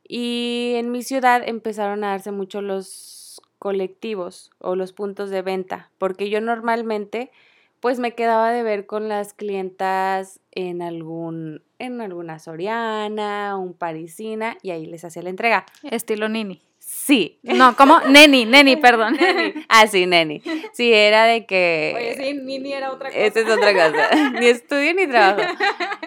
y 0.06 0.74
en 0.76 0.90
mi 0.90 1.02
ciudad 1.02 1.42
empezaron 1.46 2.04
a 2.04 2.10
darse 2.10 2.32
mucho 2.32 2.60
los 2.60 3.40
colectivos 3.58 4.50
o 4.58 4.76
los 4.76 4.92
puntos 4.92 5.30
de 5.30 5.42
venta, 5.42 5.90
porque 5.98 6.28
yo 6.28 6.40
normalmente 6.40 7.30
pues 7.80 7.98
me 7.98 8.14
quedaba 8.14 8.52
de 8.52 8.62
ver 8.62 8.86
con 8.86 9.08
las 9.08 9.34
clientas 9.34 10.40
en 10.52 10.82
algún 10.82 11.62
en 11.78 12.00
alguna 12.00 12.38
Soriana, 12.38 13.56
un 13.56 13.74
Parisina 13.74 14.56
y 14.62 14.70
ahí 14.70 14.86
les 14.86 15.04
hacía 15.04 15.22
la 15.22 15.30
entrega. 15.30 15.66
Estilo 15.82 16.28
Nini. 16.28 16.60
Sí. 17.04 17.40
No, 17.42 17.74
¿cómo? 17.74 17.98
Neni, 18.08 18.44
Neni, 18.44 18.76
perdón. 18.76 19.16
Ah, 19.68 19.88
sí, 19.88 20.06
Neni. 20.06 20.40
Sí, 20.72 20.92
era 20.92 21.24
de 21.24 21.46
que... 21.46 21.92
Oye, 21.96 22.14
sí, 22.14 22.34
Nini 22.34 22.72
era 22.72 22.92
otra 22.92 23.08
cosa. 23.08 23.20
Esa 23.20 23.40
es 23.40 23.48
otra 23.48 23.72
cosa. 23.72 24.30
ni 24.38 24.46
estudio 24.46 24.94
ni 24.94 25.08
trabajo. 25.08 25.42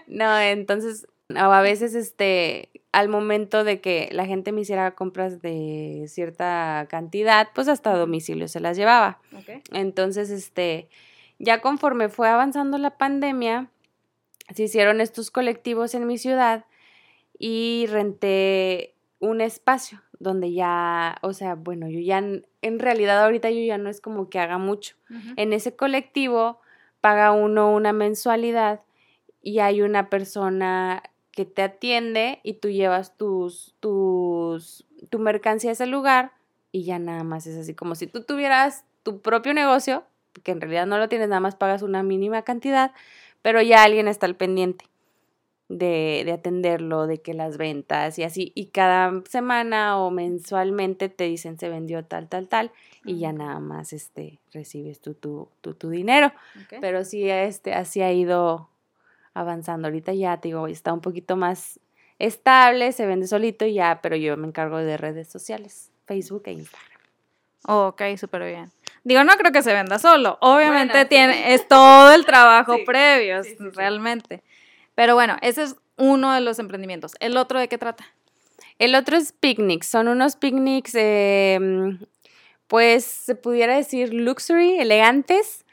No, 0.07 0.39
entonces, 0.39 1.05
a 1.35 1.61
veces, 1.61 1.95
este, 1.95 2.69
al 2.93 3.09
momento 3.09 3.65
de 3.65 3.81
que 3.81 4.07
la 4.13 4.25
gente 4.25 4.53
me 4.53 4.61
hiciera 4.61 4.95
compras 4.95 5.41
de 5.41 6.05
cierta 6.07 6.87
cantidad, 6.89 7.49
pues 7.53 7.67
hasta 7.67 7.93
domicilio 7.93 8.47
se 8.47 8.61
las 8.61 8.77
llevaba. 8.77 9.19
Entonces, 9.73 10.29
este, 10.29 10.87
ya 11.39 11.59
conforme 11.59 12.07
fue 12.07 12.29
avanzando 12.29 12.77
la 12.77 12.97
pandemia, 12.97 13.69
se 14.53 14.63
hicieron 14.63 15.01
estos 15.01 15.29
colectivos 15.29 15.93
en 15.93 16.07
mi 16.07 16.17
ciudad 16.17 16.63
y 17.37 17.85
renté 17.89 18.95
un 19.19 19.41
espacio 19.41 20.01
donde 20.19 20.53
ya, 20.53 21.17
o 21.21 21.33
sea, 21.33 21.55
bueno, 21.55 21.89
yo 21.89 21.99
ya, 21.99 22.17
en 22.17 22.79
realidad 22.79 23.23
ahorita 23.23 23.49
yo 23.49 23.61
ya 23.61 23.77
no 23.77 23.89
es 23.89 24.01
como 24.01 24.29
que 24.29 24.39
haga 24.39 24.57
mucho. 24.57 24.95
En 25.35 25.53
ese 25.53 25.75
colectivo 25.75 26.59
paga 27.01 27.31
uno 27.31 27.71
una 27.71 27.93
mensualidad 27.93 28.81
y 29.41 29.59
hay 29.59 29.81
una 29.81 30.09
persona 30.09 31.03
que 31.31 31.45
te 31.45 31.61
atiende 31.61 32.39
y 32.43 32.53
tú 32.53 32.69
llevas 32.69 33.17
tus, 33.17 33.75
tus, 33.79 34.85
tu 35.09 35.19
mercancía 35.19 35.71
a 35.71 35.73
ese 35.73 35.85
lugar 35.85 36.31
y 36.71 36.83
ya 36.83 36.97
nada 36.97 37.23
más 37.23 37.45
es 37.45 37.57
así 37.57 37.75
como 37.75 37.95
si 37.95 38.07
tú 38.07 38.23
tuvieras 38.23 38.85
tu 39.03 39.21
propio 39.21 39.53
negocio, 39.53 40.03
que 40.43 40.51
en 40.51 40.61
realidad 40.61 40.87
no 40.87 40.97
lo 40.97 41.09
tienes, 41.09 41.29
nada 41.29 41.41
más 41.41 41.55
pagas 41.55 41.81
una 41.81 42.03
mínima 42.03 42.41
cantidad, 42.41 42.91
pero 43.41 43.61
ya 43.61 43.83
alguien 43.83 44.07
está 44.07 44.25
al 44.25 44.35
pendiente 44.35 44.85
de, 45.67 46.23
de, 46.25 46.31
atenderlo, 46.31 47.07
de 47.07 47.21
que 47.21 47.33
las 47.33 47.57
ventas 47.57 48.19
y 48.19 48.23
así, 48.23 48.51
y 48.55 48.67
cada 48.67 49.23
semana 49.27 49.97
o 49.97 50.11
mensualmente 50.11 51.09
te 51.09 51.23
dicen 51.23 51.57
se 51.57 51.69
vendió 51.69 52.05
tal, 52.05 52.27
tal, 52.29 52.47
tal, 52.47 52.71
y 53.03 53.19
ya 53.19 53.33
nada 53.33 53.59
más 53.59 53.93
este, 53.93 54.39
recibes 54.51 54.99
tú 54.99 55.13
tu, 55.15 55.49
tu, 55.61 55.89
dinero. 55.89 56.31
Pero 56.81 57.03
sí, 57.03 57.29
este, 57.29 57.73
así 57.73 58.01
ha 58.01 58.11
ido 58.11 58.69
avanzando. 59.33 59.87
Ahorita 59.87 60.13
ya, 60.13 60.37
te 60.37 60.49
digo, 60.49 60.67
está 60.67 60.93
un 60.93 61.01
poquito 61.01 61.35
más 61.35 61.79
estable, 62.19 62.91
se 62.91 63.05
vende 63.05 63.27
solito 63.27 63.65
y 63.65 63.73
ya, 63.75 63.99
pero 64.01 64.15
yo 64.15 64.37
me 64.37 64.47
encargo 64.47 64.77
de 64.77 64.97
redes 64.97 65.27
sociales, 65.27 65.91
Facebook 66.05 66.43
e 66.45 66.53
Instagram. 66.53 66.99
ok, 67.67 68.01
súper 68.17 68.45
bien. 68.45 68.71
Digo, 69.03 69.23
no 69.23 69.33
creo 69.37 69.51
que 69.51 69.61
se 69.61 69.73
venda 69.73 69.99
solo. 69.99 70.37
Obviamente 70.41 71.05
tiene, 71.05 71.53
es 71.53 71.67
todo 71.67 72.11
el 72.13 72.25
trabajo 72.25 72.77
previo, 72.85 73.41
realmente. 73.73 74.43
Pero 74.95 75.13
bueno, 75.15 75.37
ese 75.41 75.63
es 75.63 75.75
uno 75.97 76.33
de 76.33 76.41
los 76.41 76.59
emprendimientos. 76.59 77.13
¿El 77.19 77.37
otro 77.37 77.59
de 77.59 77.67
qué 77.67 77.77
trata? 77.77 78.05
El 78.79 78.95
otro 78.95 79.17
es 79.17 79.31
picnics. 79.31 79.87
Son 79.87 80.07
unos 80.07 80.35
picnics, 80.35 80.93
em, 80.95 81.99
pues 82.67 83.05
se 83.05 83.35
pudiera 83.35 83.75
decir 83.75 84.13
luxury, 84.13 84.79
elegantes. 84.79 85.65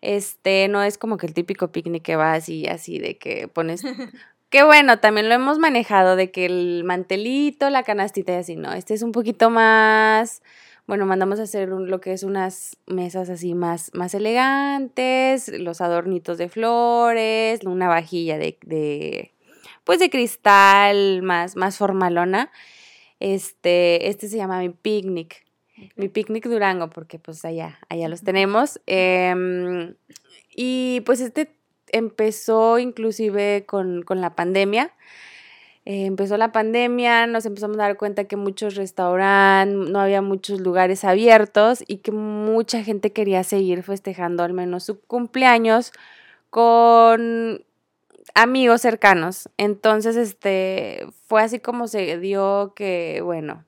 Este, 0.00 0.68
no 0.68 0.82
es 0.82 0.98
como 0.98 1.16
que 1.16 1.26
el 1.26 1.34
típico 1.34 1.70
picnic 1.70 2.02
que 2.02 2.16
va 2.16 2.32
así, 2.32 2.66
así 2.66 2.98
de 2.98 3.18
que 3.18 3.46
pones. 3.46 3.82
Qué 4.50 4.64
bueno, 4.64 4.98
también 4.98 5.28
lo 5.28 5.34
hemos 5.36 5.60
manejado 5.60 6.16
de 6.16 6.32
que 6.32 6.46
el 6.46 6.82
mantelito, 6.84 7.70
la 7.70 7.84
canastita 7.84 8.32
y 8.32 8.36
así, 8.36 8.56
¿no? 8.56 8.72
Este 8.72 8.94
es 8.94 9.02
un 9.02 9.12
poquito 9.12 9.48
más 9.48 10.42
bueno, 10.90 11.06
mandamos 11.06 11.38
a 11.38 11.44
hacer 11.44 11.68
lo 11.68 12.00
que 12.00 12.12
es 12.12 12.24
unas 12.24 12.76
mesas 12.88 13.30
así 13.30 13.54
más, 13.54 13.92
más 13.94 14.12
elegantes, 14.12 15.46
los 15.60 15.80
adornitos 15.80 16.36
de 16.36 16.48
flores, 16.48 17.60
una 17.64 17.86
vajilla 17.86 18.38
de, 18.38 18.58
de 18.66 19.32
pues 19.84 20.00
de 20.00 20.10
cristal 20.10 21.22
más, 21.22 21.54
más 21.54 21.78
formalona. 21.78 22.50
Este, 23.20 24.08
este 24.08 24.28
se 24.28 24.38
llama 24.38 24.58
mi 24.58 24.70
picnic. 24.70 25.46
Mi 25.94 26.08
picnic 26.08 26.48
Durango, 26.48 26.90
porque 26.90 27.20
pues 27.20 27.44
allá, 27.44 27.78
allá 27.88 28.08
los 28.08 28.22
tenemos. 28.22 28.80
Em, 28.86 29.94
y 30.56 31.02
pues 31.06 31.20
este 31.20 31.54
empezó 31.92 32.80
inclusive 32.80 33.64
con, 33.64 34.02
con 34.02 34.20
la 34.20 34.34
pandemia. 34.34 34.92
Eh, 35.86 36.04
empezó 36.04 36.36
la 36.36 36.52
pandemia, 36.52 37.26
nos 37.26 37.46
empezamos 37.46 37.78
a 37.78 37.82
dar 37.82 37.96
cuenta 37.96 38.24
que 38.24 38.36
muchos 38.36 38.74
restaurantes, 38.74 39.90
no 39.90 40.00
había 40.00 40.20
muchos 40.20 40.60
lugares 40.60 41.04
abiertos 41.04 41.82
y 41.86 41.98
que 41.98 42.12
mucha 42.12 42.82
gente 42.84 43.12
quería 43.12 43.42
seguir 43.44 43.82
festejando 43.82 44.42
al 44.42 44.52
menos 44.52 44.84
su 44.84 45.00
cumpleaños 45.00 45.92
con 46.50 47.64
amigos 48.34 48.82
cercanos. 48.82 49.48
Entonces, 49.56 50.16
este, 50.16 51.06
fue 51.26 51.42
así 51.42 51.60
como 51.60 51.88
se 51.88 52.18
dio 52.18 52.74
que, 52.76 53.22
bueno, 53.24 53.64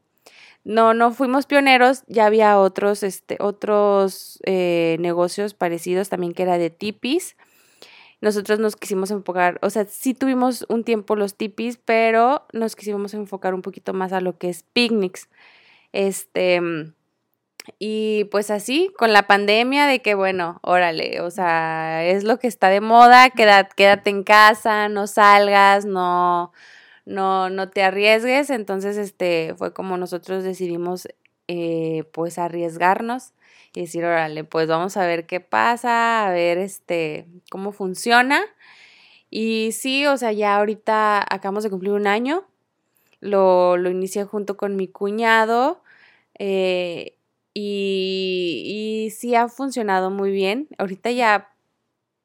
no, 0.65 0.95
no 0.95 1.13
fuimos 1.13 1.47
pioneros, 1.47 2.05
ya 2.07 2.27
había 2.27 2.59
otros, 2.59 3.03
este, 3.03 3.37
otros 3.41 4.39
eh, 4.45 4.97
negocios 5.01 5.55
parecidos 5.55 6.09
también 6.09 6.35
que 6.35 6.43
era 6.45 6.59
de 6.59 6.71
tipis 6.71 7.37
nosotros 8.23 8.61
nos 8.61 8.77
quisimos 8.77 9.11
enfocar, 9.11 9.59
o 9.63 9.69
sea, 9.69 9.85
sí 9.85 10.15
tuvimos 10.15 10.65
un 10.69 10.85
tiempo 10.85 11.17
los 11.17 11.35
tipis, 11.35 11.77
pero 11.77 12.47
nos 12.53 12.77
quisimos 12.77 13.15
enfocar 13.15 13.53
un 13.53 13.63
poquito 13.63 13.93
más 13.95 14.13
a 14.13 14.21
lo 14.21 14.39
que 14.39 14.49
es 14.49 14.63
picnics. 14.73 15.29
Este, 15.93 16.61
y 17.81 18.25
pues 18.31 18.53
así, 18.53 18.93
con 18.97 19.13
la 19.13 19.27
pandemia 19.27 19.87
de 19.87 20.03
que, 20.03 20.15
bueno, 20.15 20.61
órale, 20.63 21.21
o 21.21 21.33
sea, 21.33 22.05
es 22.05 22.23
lo 22.23 22.39
que 22.39 22.47
está 22.47 22.69
de 22.69 22.81
moda, 22.81 23.31
quédate, 23.31 23.75
quédate 23.77 24.11
en 24.11 24.23
casa, 24.23 24.89
no 24.89 25.09
salgas, 25.09 25.85
no, 25.85 26.53
no, 27.05 27.51
no 27.51 27.71
te 27.71 27.83
arriesgues. 27.83 28.51
Entonces, 28.51 28.97
este, 28.99 29.55
fue 29.59 29.75
como 29.75 29.97
nosotros 29.97 30.45
decidimos, 30.45 31.09
eh, 31.49 32.05
pues, 32.13 32.39
arriesgarnos 32.39 33.33
y 33.75 33.81
decir, 33.83 34.05
órale, 34.05 34.45
pues 34.45 34.69
vamos 34.69 34.97
a 34.97 35.07
ver 35.07 35.27
qué 35.27 35.41
pasa, 35.41 36.27
a 36.27 36.31
ver 36.33 36.59
este, 36.59 37.27
cómo 37.51 37.73
funciona. 37.73 38.43
Y 39.31 39.73
sí, 39.73 40.07
o 40.07 40.17
sea, 40.17 40.33
ya 40.33 40.57
ahorita 40.57 41.23
acabamos 41.23 41.65
de 41.65 41.71
cumplir 41.71 41.93
un 41.93 42.07
año, 42.07 42.45
lo, 43.21 43.77
lo 43.79 43.91
inicié 43.91 44.25
junto 44.25 44.57
con 44.57 44.77
mi 44.77 44.89
cuñado 44.89 45.83
eh, 46.39 47.17
y, 47.55 49.07
y 49.07 49.11
sí 49.11 49.35
ha 49.35 49.49
funcionado 49.49 50.11
muy 50.11 50.31
bien. 50.33 50.69
Ahorita 50.79 51.11
ya, 51.11 51.51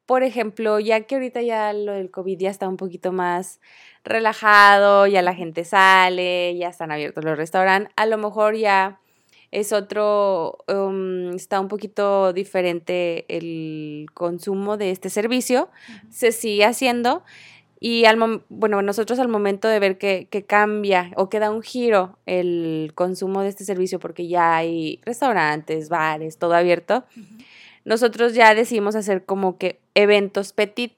por 0.06 0.22
ejemplo, 0.22 0.80
ya 0.80 1.02
que 1.02 1.14
ahorita 1.14 1.40
ya 1.42 1.72
lo 1.72 1.92
del 1.92 2.10
COVID 2.10 2.38
ya 2.38 2.50
está 2.50 2.68
un 2.68 2.76
poquito 2.76 3.12
más 3.12 3.60
relajado, 4.04 5.06
ya 5.06 5.22
la 5.22 5.34
gente 5.34 5.64
sale, 5.64 6.56
ya 6.56 6.68
están 6.68 6.90
abiertos 6.92 7.24
los 7.24 7.36
restaurantes, 7.36 7.92
a 7.96 8.06
lo 8.06 8.18
mejor 8.18 8.56
ya 8.56 9.00
es 9.50 9.72
otro, 9.72 10.58
um, 10.68 11.34
está 11.34 11.60
un 11.60 11.68
poquito 11.68 12.32
diferente 12.32 13.24
el 13.28 14.06
consumo 14.12 14.76
de 14.76 14.90
este 14.90 15.08
servicio, 15.08 15.70
se 16.10 16.32
sigue 16.32 16.64
haciendo 16.64 17.22
y 17.80 18.04
al 18.04 18.42
bueno, 18.48 18.82
nosotros 18.82 19.18
al 19.20 19.28
momento 19.28 19.68
de 19.68 19.78
ver 19.78 19.98
que, 19.98 20.26
cambia 20.46 21.12
o 21.16 21.28
que 21.28 21.38
da 21.38 21.50
un 21.50 21.62
giro 21.62 22.18
el 22.26 22.92
consumo 22.94 23.42
de 23.42 23.48
este 23.48 23.64
servicio 23.64 23.98
porque 23.98 24.26
ya 24.28 24.56
hay 24.56 25.00
restaurantes, 25.04 25.88
bares, 25.88 26.38
todo 26.38 26.54
abierto, 26.54 27.04
nosotros 27.84 28.34
ya 28.34 28.54
decidimos 28.54 28.96
hacer 28.96 29.24
como 29.24 29.56
que 29.56 29.80
eventos 29.94 30.52
petit 30.52 30.92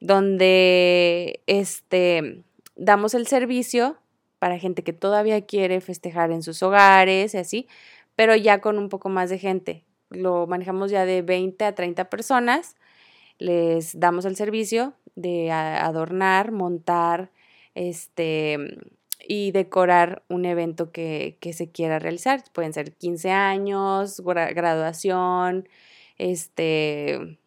donde 0.00 1.40
este 1.46 2.42
damos 2.74 3.14
el 3.14 3.26
servicio 3.26 3.96
para 4.42 4.58
gente 4.58 4.82
que 4.82 4.92
todavía 4.92 5.46
quiere 5.46 5.80
festejar 5.80 6.32
en 6.32 6.42
sus 6.42 6.64
hogares 6.64 7.32
y 7.32 7.38
así, 7.38 7.68
pero 8.16 8.34
ya 8.34 8.60
con 8.60 8.76
un 8.76 8.88
poco 8.88 9.08
más 9.08 9.30
de 9.30 9.38
gente. 9.38 9.84
Lo 10.10 10.48
manejamos 10.48 10.90
ya 10.90 11.04
de 11.04 11.22
20 11.22 11.64
a 11.64 11.76
30 11.76 12.10
personas, 12.10 12.74
les 13.38 14.00
damos 14.00 14.24
el 14.24 14.34
servicio 14.34 14.94
de 15.14 15.52
adornar, 15.52 16.50
montar, 16.50 17.30
este 17.76 18.58
y 19.28 19.52
decorar 19.52 20.24
un 20.28 20.44
evento 20.44 20.90
que, 20.90 21.38
que 21.38 21.52
se 21.52 21.70
quiera 21.70 22.00
realizar. 22.00 22.42
Pueden 22.52 22.72
ser 22.72 22.94
15 22.96 23.30
años, 23.30 24.20
graduación, 24.24 25.68
este 26.18 27.38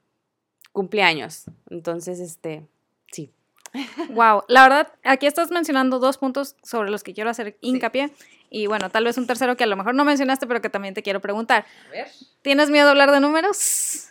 cumpleaños. 0.71 1.43
Entonces, 1.69 2.21
este, 2.21 2.65
Wow, 4.09 4.43
la 4.47 4.63
verdad, 4.63 4.93
aquí 5.03 5.25
estás 5.27 5.51
mencionando 5.51 5.99
dos 5.99 6.17
puntos 6.17 6.55
sobre 6.63 6.89
los 6.89 7.03
que 7.03 7.13
quiero 7.13 7.29
hacer 7.29 7.57
hincapié. 7.61 8.11
Y 8.49 8.67
bueno, 8.67 8.89
tal 8.89 9.03
vez 9.03 9.17
un 9.17 9.27
tercero 9.27 9.57
que 9.57 9.63
a 9.63 9.67
lo 9.67 9.75
mejor 9.75 9.95
no 9.95 10.05
mencionaste, 10.05 10.47
pero 10.47 10.61
que 10.61 10.69
también 10.69 10.93
te 10.93 11.03
quiero 11.03 11.19
preguntar. 11.19 11.65
A 11.87 11.91
ver. 11.91 12.07
¿Tienes 12.41 12.69
miedo 12.69 12.87
a 12.87 12.91
hablar 12.91 13.11
de 13.11 13.19
números? 13.19 14.09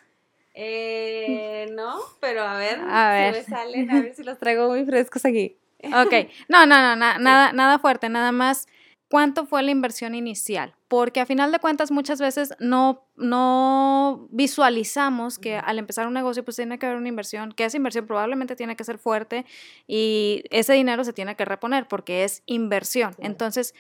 Eh, 0.55 1.67
no, 1.73 1.99
pero 2.21 2.43
a 2.43 2.57
ver, 2.59 2.79
A 2.81 3.11
ver. 3.13 3.35
si 3.35 3.41
me 3.51 3.57
salen, 3.57 3.91
a 3.91 4.01
ver 4.01 4.15
si 4.15 4.23
los 4.23 4.39
traigo 4.39 4.69
muy 4.69 4.85
frescos 4.85 5.25
aquí. 5.25 5.57
Ok, 5.83 6.29
no, 6.49 6.65
no, 6.67 6.81
no, 6.81 6.97
na- 6.97 7.19
nada, 7.19 7.53
nada 7.53 7.79
fuerte, 7.79 8.09
nada 8.09 8.33
más. 8.33 8.67
¿Cuánto 9.09 9.47
fue 9.47 9.63
la 9.63 9.71
inversión 9.71 10.15
inicial? 10.15 10.75
Porque 10.89 11.21
a 11.21 11.27
final 11.27 11.53
de 11.53 11.59
cuentas 11.59 11.91
muchas 11.91 12.21
veces 12.21 12.55
no, 12.59 13.07
no 13.17 14.27
visualizamos 14.31 15.39
que 15.39 15.57
al 15.57 15.79
empezar 15.79 16.07
un 16.07 16.15
negocio 16.15 16.45
pues 16.45 16.57
tiene 16.57 16.79
que 16.79 16.87
haber 16.87 16.99
una 16.99 17.09
inversión, 17.09 17.53
que 17.53 17.65
esa 17.65 17.77
inversión 17.77 18.07
probablemente 18.07 18.57
tiene 18.57 18.77
que 18.77 18.85
ser 18.85 18.99
fuerte 18.99 19.45
y 19.87 20.45
ese 20.51 20.73
dinero 20.73 21.05
se 21.05 21.13
tiene 21.13 21.37
que 21.37 21.45
reponer 21.45 21.87
porque 21.87 22.25
es 22.25 22.43
inversión. 22.47 23.15
Entonces, 23.19 23.75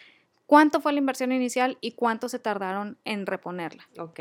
¿cuánto 0.47 0.81
fue 0.81 0.93
la 0.93 0.99
inversión 0.99 1.33
inicial 1.33 1.79
y 1.81 1.93
cuánto 1.93 2.29
se 2.29 2.39
tardaron 2.39 2.99
en 3.05 3.27
reponerla? 3.27 3.89
Ok. 3.99 4.21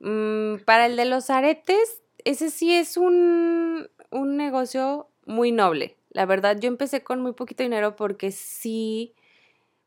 Mm, 0.00 0.56
para 0.64 0.86
el 0.86 0.96
de 0.96 1.04
los 1.04 1.30
aretes, 1.30 2.02
ese 2.24 2.50
sí 2.50 2.72
es 2.72 2.96
un, 2.96 3.88
un 4.10 4.36
negocio 4.36 5.08
muy 5.26 5.52
noble. 5.52 5.96
La 6.10 6.26
verdad, 6.26 6.58
yo 6.58 6.68
empecé 6.68 7.02
con 7.02 7.20
muy 7.20 7.32
poquito 7.32 7.62
dinero 7.62 7.96
porque 7.96 8.30
sí, 8.30 9.14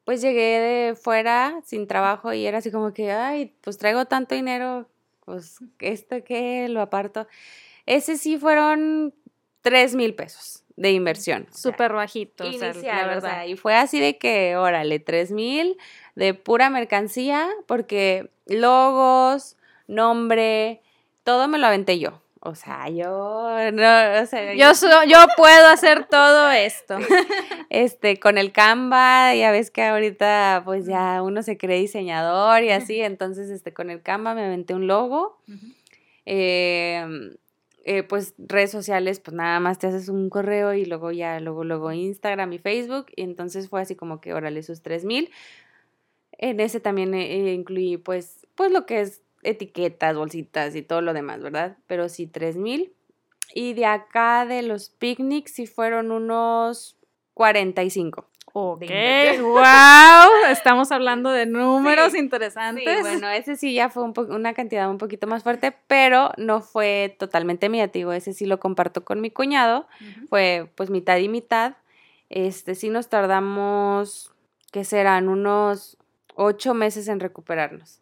pues 0.07 0.21
llegué 0.21 0.61
de 0.61 0.95
fuera 0.95 1.59
sin 1.65 1.85
trabajo 1.85 2.31
y 2.31 2.45
era 2.45 2.59
así 2.59 2.71
como 2.71 2.93
que, 2.93 3.11
ay, 3.11 3.53
pues 3.59 3.77
traigo 3.77 4.05
tanto 4.05 4.35
dinero, 4.35 4.87
pues 5.25 5.59
esto 5.79 6.23
que 6.23 6.69
lo 6.69 6.79
aparto. 6.79 7.27
Ese 7.85 8.15
sí 8.15 8.37
fueron 8.37 9.13
tres 9.59 9.95
mil 9.95 10.15
pesos 10.15 10.63
de 10.77 10.93
inversión. 10.93 11.45
Súper 11.51 11.91
bajito, 11.91 12.47
o 12.47 12.53
sea, 12.53 12.69
inicial, 12.69 12.95
la 12.95 13.03
o 13.03 13.15
verdad. 13.15 13.29
sea, 13.31 13.47
y 13.47 13.57
fue 13.57 13.75
así 13.75 13.99
de 13.99 14.17
que, 14.17 14.55
órale, 14.55 14.99
tres 14.99 15.31
mil 15.31 15.77
de 16.15 16.33
pura 16.33 16.69
mercancía, 16.69 17.49
porque 17.65 18.31
logos, 18.45 19.57
nombre, 19.87 20.81
todo 21.25 21.49
me 21.49 21.57
lo 21.57 21.67
aventé 21.67 21.99
yo. 21.99 22.21
O 22.41 22.53
sea, 22.55 22.87
yo, 22.89 23.05
no, 23.73 24.21
o 24.21 24.25
sea, 24.27 24.53
yo, 24.53 24.73
so- 24.75 25.03
yo 25.05 25.17
puedo 25.35 25.67
hacer 25.67 26.05
todo 26.05 26.51
esto. 26.51 26.97
este, 27.69 28.19
con 28.19 28.37
el 28.37 28.51
Canva, 28.51 29.33
ya 29.35 29.51
ves 29.51 29.71
que 29.71 29.83
ahorita 29.83 30.61
pues 30.63 30.85
ya 30.85 31.21
uno 31.23 31.41
se 31.41 31.57
cree 31.57 31.79
diseñador 31.79 32.63
y 32.63 32.69
así, 32.69 33.01
entonces 33.01 33.49
este, 33.49 33.73
con 33.73 33.89
el 33.89 34.01
Canva 34.01 34.35
me 34.35 34.45
aventé 34.45 34.73
un 34.75 34.85
logo, 34.87 35.39
eh, 36.25 37.05
eh, 37.85 38.03
pues 38.03 38.33
redes 38.37 38.69
sociales, 38.71 39.19
pues 39.19 39.35
nada 39.35 39.59
más 39.59 39.79
te 39.79 39.87
haces 39.87 40.09
un 40.09 40.29
correo 40.29 40.73
y 40.73 40.85
luego 40.85 41.11
ya, 41.11 41.39
luego, 41.39 41.63
luego 41.63 41.91
Instagram 41.91 42.51
y 42.53 42.59
Facebook, 42.59 43.07
y 43.15 43.23
entonces 43.23 43.69
fue 43.69 43.81
así 43.81 43.95
como 43.95 44.19
que, 44.19 44.33
órale, 44.33 44.61
sus 44.63 44.81
tres 44.81 45.05
mil. 45.05 45.31
En 46.37 46.59
ese 46.59 46.79
también 46.79 47.13
eh, 47.13 47.53
incluí 47.53 47.97
pues, 47.97 48.45
pues 48.55 48.71
lo 48.71 48.85
que 48.85 49.01
es 49.01 49.21
etiquetas, 49.47 50.15
bolsitas 50.15 50.75
y 50.75 50.81
todo 50.81 51.01
lo 51.01 51.13
demás, 51.13 51.41
¿verdad? 51.41 51.77
Pero 51.87 52.09
sí, 52.09 52.27
tres 52.27 52.57
mil. 52.57 52.93
Y 53.53 53.73
de 53.73 53.85
acá 53.85 54.45
de 54.45 54.61
los 54.61 54.89
picnics 54.89 55.51
sí 55.53 55.67
fueron 55.67 56.11
unos 56.11 56.97
45. 57.33 58.27
Ok, 58.59 58.81
wow, 59.41 60.49
estamos 60.49 60.91
hablando 60.91 61.29
de 61.29 61.45
números 61.45 62.13
Sí, 62.13 62.17
interesantes. 62.17 62.95
Sí, 62.95 63.01
bueno, 63.01 63.29
ese 63.29 63.55
sí 63.55 63.75
ya 63.75 63.89
fue 63.89 64.03
un 64.03 64.13
una 64.31 64.55
cantidad 64.55 64.89
un 64.89 64.97
poquito 64.97 65.27
más 65.27 65.43
fuerte, 65.43 65.75
pero 65.87 66.31
no 66.37 66.61
fue 66.61 67.15
totalmente 67.19 67.69
te 67.69 67.99
digo, 67.99 68.13
ese 68.13 68.33
sí 68.33 68.47
lo 68.47 68.59
comparto 68.59 69.05
con 69.05 69.21
mi 69.21 69.29
cuñado, 69.29 69.87
fue 70.27 70.71
pues 70.73 70.89
mitad 70.89 71.17
y 71.17 71.29
mitad. 71.29 71.75
Este 72.29 72.73
sí 72.73 72.89
nos 72.89 73.09
tardamos, 73.09 74.31
¿qué 74.71 74.83
serán? 74.83 75.29
Unos 75.29 75.97
ocho 76.33 76.73
meses 76.73 77.07
en 77.09 77.19
recuperarnos. 77.19 78.01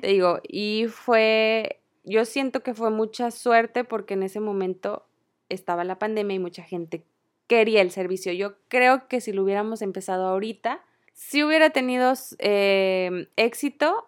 Te 0.00 0.06
digo, 0.06 0.40
y 0.42 0.86
fue, 0.88 1.80
yo 2.04 2.24
siento 2.24 2.62
que 2.62 2.74
fue 2.74 2.90
mucha 2.90 3.30
suerte 3.30 3.84
porque 3.84 4.14
en 4.14 4.22
ese 4.22 4.40
momento 4.40 5.06
estaba 5.48 5.84
la 5.84 5.98
pandemia 5.98 6.36
y 6.36 6.38
mucha 6.38 6.62
gente 6.62 7.04
quería 7.46 7.80
el 7.80 7.90
servicio. 7.90 8.32
Yo 8.32 8.56
creo 8.68 9.08
que 9.08 9.20
si 9.20 9.32
lo 9.32 9.42
hubiéramos 9.42 9.82
empezado 9.82 10.26
ahorita, 10.26 10.84
sí 11.14 11.42
hubiera 11.42 11.70
tenido 11.70 12.12
eh, 12.38 13.28
éxito, 13.36 14.07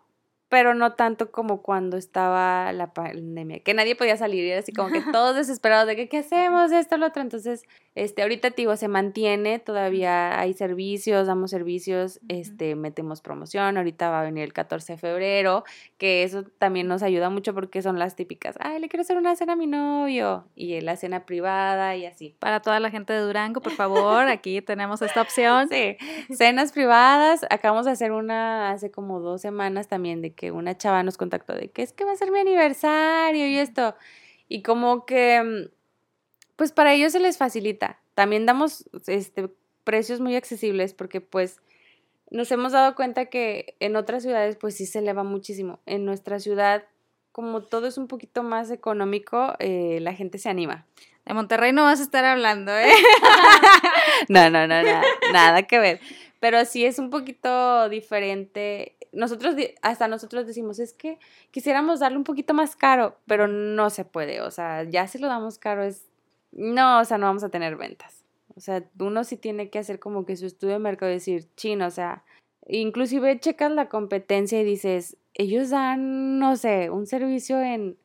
pero 0.50 0.74
no 0.74 0.92
tanto 0.92 1.30
como 1.30 1.62
cuando 1.62 1.96
estaba 1.96 2.72
la 2.72 2.92
pandemia, 2.92 3.60
que 3.60 3.72
nadie 3.72 3.96
podía 3.96 4.16
salir 4.18 4.44
y 4.44 4.50
era 4.50 4.60
así 4.60 4.72
como 4.72 4.90
que 4.90 5.00
todos 5.12 5.36
desesperados 5.36 5.86
de 5.86 5.96
que 5.96 6.08
qué 6.08 6.18
hacemos, 6.18 6.72
esto, 6.72 6.98
lo 6.98 7.06
otro. 7.06 7.22
Entonces, 7.22 7.62
este, 7.94 8.22
ahorita 8.22 8.50
digo, 8.50 8.76
se 8.76 8.88
mantiene, 8.88 9.60
todavía 9.60 10.38
hay 10.38 10.52
servicios, 10.52 11.26
damos 11.26 11.50
servicios, 11.50 12.20
este, 12.28 12.74
metemos 12.74 13.22
promoción, 13.22 13.78
ahorita 13.78 14.10
va 14.10 14.20
a 14.20 14.24
venir 14.24 14.44
el 14.44 14.52
14 14.52 14.94
de 14.94 14.98
febrero, 14.98 15.64
que 15.96 16.24
eso 16.24 16.42
también 16.58 16.88
nos 16.88 17.02
ayuda 17.02 17.30
mucho 17.30 17.54
porque 17.54 17.80
son 17.80 17.98
las 17.98 18.16
típicas, 18.16 18.56
ay, 18.60 18.80
le 18.80 18.88
quiero 18.88 19.02
hacer 19.02 19.16
una 19.16 19.36
cena 19.36 19.52
a 19.52 19.56
mi 19.56 19.66
novio, 19.66 20.44
y 20.56 20.80
la 20.80 20.96
cena 20.96 21.26
privada 21.26 21.96
y 21.96 22.06
así. 22.06 22.34
Para 22.38 22.60
toda 22.60 22.80
la 22.80 22.90
gente 22.90 23.12
de 23.12 23.20
Durango, 23.20 23.60
por 23.60 23.72
favor, 23.72 24.26
aquí 24.28 24.60
tenemos 24.62 25.00
esta 25.02 25.22
opción. 25.22 25.68
Sí, 25.80 25.96
cenas 26.34 26.72
privadas. 26.72 27.46
Acabamos 27.48 27.86
de 27.86 27.92
hacer 27.92 28.10
una 28.10 28.72
hace 28.72 28.90
como 28.90 29.20
dos 29.20 29.40
semanas 29.40 29.86
también 29.86 30.20
de 30.20 30.32
que 30.40 30.52
una 30.52 30.78
chava 30.78 31.02
nos 31.02 31.18
contactó 31.18 31.52
de 31.54 31.70
que 31.70 31.82
es 31.82 31.92
que 31.92 32.06
va 32.06 32.12
a 32.12 32.16
ser 32.16 32.30
mi 32.30 32.38
aniversario 32.38 33.46
y 33.46 33.58
esto. 33.58 33.94
Y 34.48 34.62
como 34.62 35.04
que, 35.04 35.42
mm, 35.42 35.70
pues 36.56 36.72
para 36.72 36.94
ellos 36.94 37.12
se 37.12 37.20
les 37.20 37.36
facilita. 37.36 38.00
También 38.14 38.46
damos 38.46 38.88
este, 39.06 39.50
precios 39.84 40.18
muy 40.18 40.36
accesibles 40.36 40.94
porque 40.94 41.20
pues 41.20 41.60
nos 42.30 42.50
hemos 42.52 42.72
dado 42.72 42.94
cuenta 42.94 43.26
que 43.26 43.76
en 43.80 43.96
otras 43.96 44.22
ciudades 44.22 44.56
pues 44.56 44.74
sí 44.76 44.86
se 44.86 45.00
eleva 45.00 45.24
muchísimo. 45.24 45.80
En 45.84 46.06
nuestra 46.06 46.38
ciudad, 46.38 46.84
como 47.32 47.62
todo 47.62 47.86
es 47.86 47.98
un 47.98 48.08
poquito 48.08 48.42
más 48.42 48.70
económico, 48.70 49.56
eh, 49.58 49.98
la 50.00 50.14
gente 50.14 50.38
se 50.38 50.48
anima. 50.48 50.86
De 51.26 51.34
Monterrey 51.34 51.74
no 51.74 51.84
vas 51.84 52.00
a 52.00 52.04
estar 52.04 52.24
hablando, 52.24 52.72
¿eh? 52.74 52.90
No, 54.30 54.48
no, 54.48 54.66
no, 54.66 54.82
nada, 54.82 55.02
nada 55.34 55.62
que 55.64 55.78
ver. 55.78 56.00
Pero 56.40 56.64
sí 56.64 56.86
es 56.86 56.98
un 56.98 57.10
poquito 57.10 57.90
diferente. 57.90 58.96
Nosotros, 59.12 59.56
hasta 59.82 60.08
nosotros 60.08 60.46
decimos, 60.46 60.78
es 60.78 60.92
que 60.92 61.18
quisiéramos 61.50 62.00
darle 62.00 62.18
un 62.18 62.24
poquito 62.24 62.54
más 62.54 62.76
caro, 62.76 63.16
pero 63.26 63.48
no 63.48 63.90
se 63.90 64.04
puede. 64.04 64.40
O 64.40 64.50
sea, 64.50 64.84
ya 64.84 65.06
si 65.08 65.18
lo 65.18 65.28
damos 65.28 65.58
caro 65.58 65.82
es, 65.82 66.06
no, 66.52 67.00
o 67.00 67.04
sea, 67.04 67.18
no 67.18 67.26
vamos 67.26 67.44
a 67.44 67.48
tener 67.48 67.76
ventas. 67.76 68.24
O 68.56 68.60
sea, 68.60 68.84
uno 68.98 69.24
sí 69.24 69.36
tiene 69.36 69.70
que 69.70 69.78
hacer 69.78 69.98
como 69.98 70.26
que 70.26 70.36
su 70.36 70.46
estudio 70.46 70.74
de 70.74 70.80
mercado 70.80 71.10
y 71.10 71.14
decir, 71.14 71.46
chino, 71.56 71.86
o 71.86 71.90
sea, 71.90 72.24
inclusive 72.68 73.38
checas 73.40 73.70
la 73.72 73.88
competencia 73.88 74.60
y 74.60 74.64
dices, 74.64 75.16
ellos 75.34 75.70
dan, 75.70 76.38
no 76.38 76.56
sé, 76.56 76.90
un 76.90 77.06
servicio 77.06 77.60
en 77.60 77.96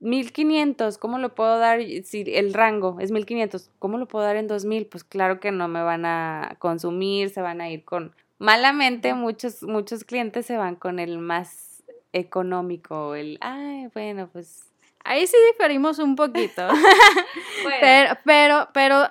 1500, 0.00 0.98
¿cómo 0.98 1.18
lo 1.18 1.34
puedo 1.34 1.58
dar 1.58 1.80
si 2.04 2.22
el 2.26 2.54
rango 2.54 2.98
es 3.00 3.10
1500? 3.10 3.70
¿Cómo 3.78 3.98
lo 3.98 4.06
puedo 4.06 4.24
dar 4.24 4.36
en 4.36 4.46
2000? 4.46 4.86
Pues 4.86 5.04
claro 5.04 5.40
que 5.40 5.50
no 5.50 5.66
me 5.68 5.82
van 5.82 6.04
a 6.06 6.56
consumir, 6.58 7.30
se 7.30 7.42
van 7.42 7.60
a 7.60 7.68
ir 7.70 7.84
con 7.84 8.14
malamente 8.38 9.14
muchos 9.14 9.62
muchos 9.62 10.04
clientes 10.04 10.46
se 10.46 10.56
van 10.56 10.76
con 10.76 10.98
el 10.98 11.18
más 11.18 11.82
económico, 12.12 13.14
el 13.14 13.38
ay, 13.40 13.88
bueno, 13.94 14.28
pues 14.32 14.64
Ahí 15.04 15.26
sí 15.26 15.36
diferimos 15.52 15.98
un 16.00 16.16
poquito. 16.16 16.68
bueno, 17.62 17.76
Pero, 17.80 18.18
pero, 18.24 18.68
pero 18.74 19.08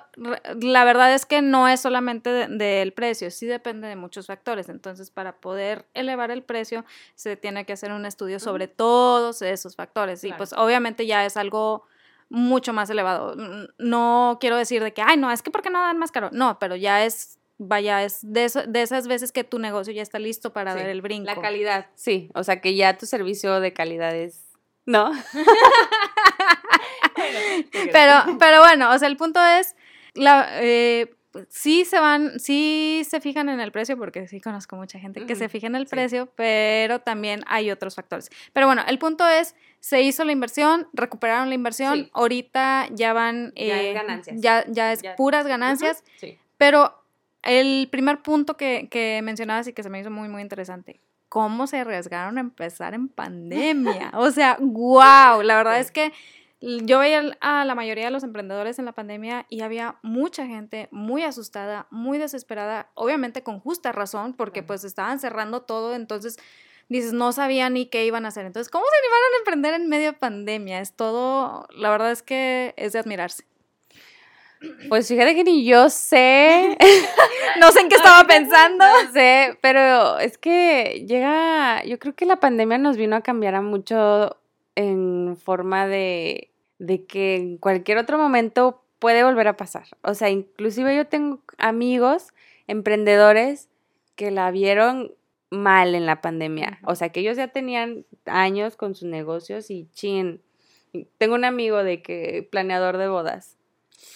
la 0.60 0.84
verdad 0.84 1.12
es 1.12 1.26
que 1.26 1.42
no 1.42 1.66
es 1.66 1.80
solamente 1.80 2.30
de- 2.30 2.46
del 2.46 2.92
precio, 2.92 3.32
sí 3.32 3.46
depende 3.46 3.88
de 3.88 3.96
muchos 3.96 4.26
factores. 4.26 4.68
Entonces, 4.68 5.10
para 5.10 5.32
poder 5.40 5.86
elevar 5.94 6.30
el 6.30 6.42
precio, 6.44 6.84
se 7.16 7.36
tiene 7.36 7.64
que 7.64 7.72
hacer 7.72 7.90
un 7.90 8.06
estudio 8.06 8.38
sobre 8.38 8.68
todos 8.68 9.42
esos 9.42 9.74
factores. 9.74 10.22
Y 10.22 10.32
pues 10.34 10.52
obviamente 10.52 11.04
ya 11.04 11.24
es 11.24 11.36
algo 11.36 11.84
mucho 12.28 12.72
más 12.72 12.88
elevado. 12.90 13.34
No 13.78 14.38
quiero 14.40 14.56
decir 14.56 14.82
de 14.84 14.92
que, 14.92 15.02
ay, 15.02 15.16
no, 15.16 15.32
es 15.32 15.42
que 15.42 15.50
porque 15.50 15.70
no 15.70 15.80
dan 15.80 15.98
más 15.98 16.12
caro. 16.12 16.28
No, 16.32 16.58
pero 16.60 16.76
ya 16.76 17.04
es, 17.04 17.37
vaya, 17.58 18.02
es 18.04 18.18
de, 18.22 18.44
eso- 18.44 18.62
de 18.66 18.82
esas 18.82 19.06
veces 19.08 19.32
que 19.32 19.44
tu 19.44 19.58
negocio 19.58 19.92
ya 19.92 20.02
está 20.02 20.18
listo 20.18 20.52
para 20.52 20.72
Sí, 20.72 20.78
dar 20.78 20.88
el 20.88 21.02
brinco. 21.02 21.26
la 21.26 21.40
calidad, 21.40 21.86
sí, 21.94 22.30
o 22.34 22.42
sea 22.44 22.60
que 22.60 22.74
ya 22.74 22.96
tu 22.96 23.06
servicio 23.06 23.60
de 23.60 23.72
calidad 23.72 24.14
es 24.14 24.44
¿no? 24.86 25.10
Pero, 27.92 28.14
pero 28.38 28.60
bueno, 28.60 28.90
o 28.92 28.98
sea, 28.98 29.08
el 29.08 29.16
punto 29.16 29.44
es, 29.44 29.74
la, 30.14 30.48
eh, 30.62 31.14
sí 31.48 31.84
se 31.84 31.98
van, 32.00 32.38
sí 32.38 33.02
se 33.08 33.20
fijan 33.20 33.48
en 33.48 33.60
el 33.60 33.72
precio, 33.72 33.96
porque 33.98 34.26
sí 34.28 34.40
conozco 34.40 34.76
mucha 34.76 34.98
gente 34.98 35.26
que 35.26 35.34
se 35.36 35.48
fija 35.48 35.66
en 35.66 35.74
el 35.74 35.86
sí. 35.86 35.90
precio, 35.90 36.26
pero 36.36 37.00
también 37.00 37.42
hay 37.46 37.70
otros 37.70 37.94
factores. 37.96 38.30
Pero 38.52 38.66
bueno, 38.66 38.82
el 38.86 38.98
punto 38.98 39.26
es, 39.28 39.54
se 39.80 40.02
hizo 40.02 40.24
la 40.24 40.32
inversión, 40.32 40.88
recuperaron 40.92 41.48
la 41.48 41.54
inversión, 41.54 41.94
Sí. 42.04 42.10
ahorita 42.14 42.86
ya 42.92 43.12
van... 43.12 43.52
Ya 43.56 43.80
es 43.80 43.86
eh, 43.86 43.92
ganancias. 43.94 44.36
Ya, 44.40 44.64
ya 44.68 44.92
es 44.92 45.02
Ya. 45.02 45.16
puras 45.16 45.46
ganancias, 45.46 46.02
sí. 46.16 46.38
pero 46.56 46.94
el 47.42 47.88
primer 47.90 48.22
punto 48.22 48.56
que, 48.56 48.88
que 48.90 49.20
mencionabas 49.22 49.68
y 49.68 49.72
que 49.72 49.82
se 49.82 49.90
me 49.90 50.00
hizo 50.00 50.10
muy, 50.10 50.28
muy 50.28 50.42
interesante, 50.42 51.00
cómo 51.28 51.66
se 51.66 51.78
arriesgaron 51.78 52.38
a 52.38 52.40
empezar 52.40 52.94
en 52.94 53.08
pandemia. 53.08 54.12
O 54.14 54.30
sea, 54.30 54.56
wow, 54.60 55.42
la 55.42 55.56
verdad 55.56 55.78
es 55.78 55.90
que 55.90 56.12
yo 56.60 56.98
veía 56.98 57.36
a 57.40 57.64
la 57.64 57.74
mayoría 57.74 58.06
de 58.06 58.10
los 58.10 58.24
emprendedores 58.24 58.78
en 58.78 58.84
la 58.84 58.92
pandemia 58.92 59.46
y 59.48 59.60
había 59.60 59.96
mucha 60.02 60.46
gente 60.46 60.88
muy 60.90 61.22
asustada, 61.22 61.86
muy 61.90 62.18
desesperada, 62.18 62.90
obviamente 62.94 63.42
con 63.42 63.60
justa 63.60 63.92
razón, 63.92 64.34
porque 64.34 64.62
pues 64.62 64.82
estaban 64.82 65.20
cerrando 65.20 65.62
todo, 65.62 65.94
entonces 65.94 66.38
dices, 66.88 67.12
no 67.12 67.32
sabían 67.32 67.74
ni 67.74 67.86
qué 67.86 68.06
iban 68.06 68.24
a 68.24 68.28
hacer. 68.28 68.46
Entonces, 68.46 68.70
¿cómo 68.70 68.84
se 68.86 68.98
animaron 69.06 69.34
a 69.34 69.38
emprender 69.38 69.74
en 69.74 69.88
medio 69.88 70.12
de 70.12 70.18
pandemia? 70.18 70.80
Es 70.80 70.94
todo, 70.94 71.68
la 71.70 71.90
verdad 71.90 72.10
es 72.10 72.22
que 72.22 72.74
es 72.76 72.92
de 72.92 72.98
admirarse. 72.98 73.44
Pues 74.88 75.08
fíjate 75.08 75.34
que 75.34 75.44
ni 75.44 75.64
yo 75.64 75.88
sé. 75.90 76.76
no 77.60 77.70
sé 77.72 77.80
en 77.80 77.88
qué 77.88 77.96
estaba 77.96 78.26
pensando. 78.26 78.84
No 78.84 79.12
sé, 79.12 79.56
pero 79.60 80.18
es 80.18 80.38
que 80.38 81.04
llega, 81.06 81.84
yo 81.84 81.98
creo 81.98 82.14
que 82.14 82.26
la 82.26 82.40
pandemia 82.40 82.78
nos 82.78 82.96
vino 82.96 83.16
a 83.16 83.22
cambiar 83.22 83.54
a 83.54 83.62
mucho 83.62 84.36
en 84.74 85.36
forma 85.36 85.86
de, 85.86 86.50
de 86.78 87.04
que 87.04 87.36
en 87.36 87.58
cualquier 87.58 87.98
otro 87.98 88.18
momento 88.18 88.82
puede 88.98 89.24
volver 89.24 89.48
a 89.48 89.56
pasar. 89.56 89.86
O 90.02 90.14
sea, 90.14 90.30
inclusive 90.30 90.96
yo 90.96 91.06
tengo 91.06 91.40
amigos 91.58 92.28
emprendedores 92.66 93.68
que 94.16 94.30
la 94.30 94.50
vieron 94.50 95.12
mal 95.50 95.94
en 95.94 96.06
la 96.06 96.20
pandemia. 96.20 96.80
O 96.84 96.94
sea, 96.94 97.10
que 97.10 97.20
ellos 97.20 97.36
ya 97.36 97.48
tenían 97.48 98.04
años 98.26 98.76
con 98.76 98.94
sus 98.94 99.08
negocios 99.08 99.70
y 99.70 99.88
chin. 99.92 100.42
Tengo 101.18 101.34
un 101.34 101.44
amigo 101.44 101.82
de 101.84 102.02
que 102.02 102.46
planeador 102.50 102.96
de 102.96 103.08
bodas. 103.08 103.57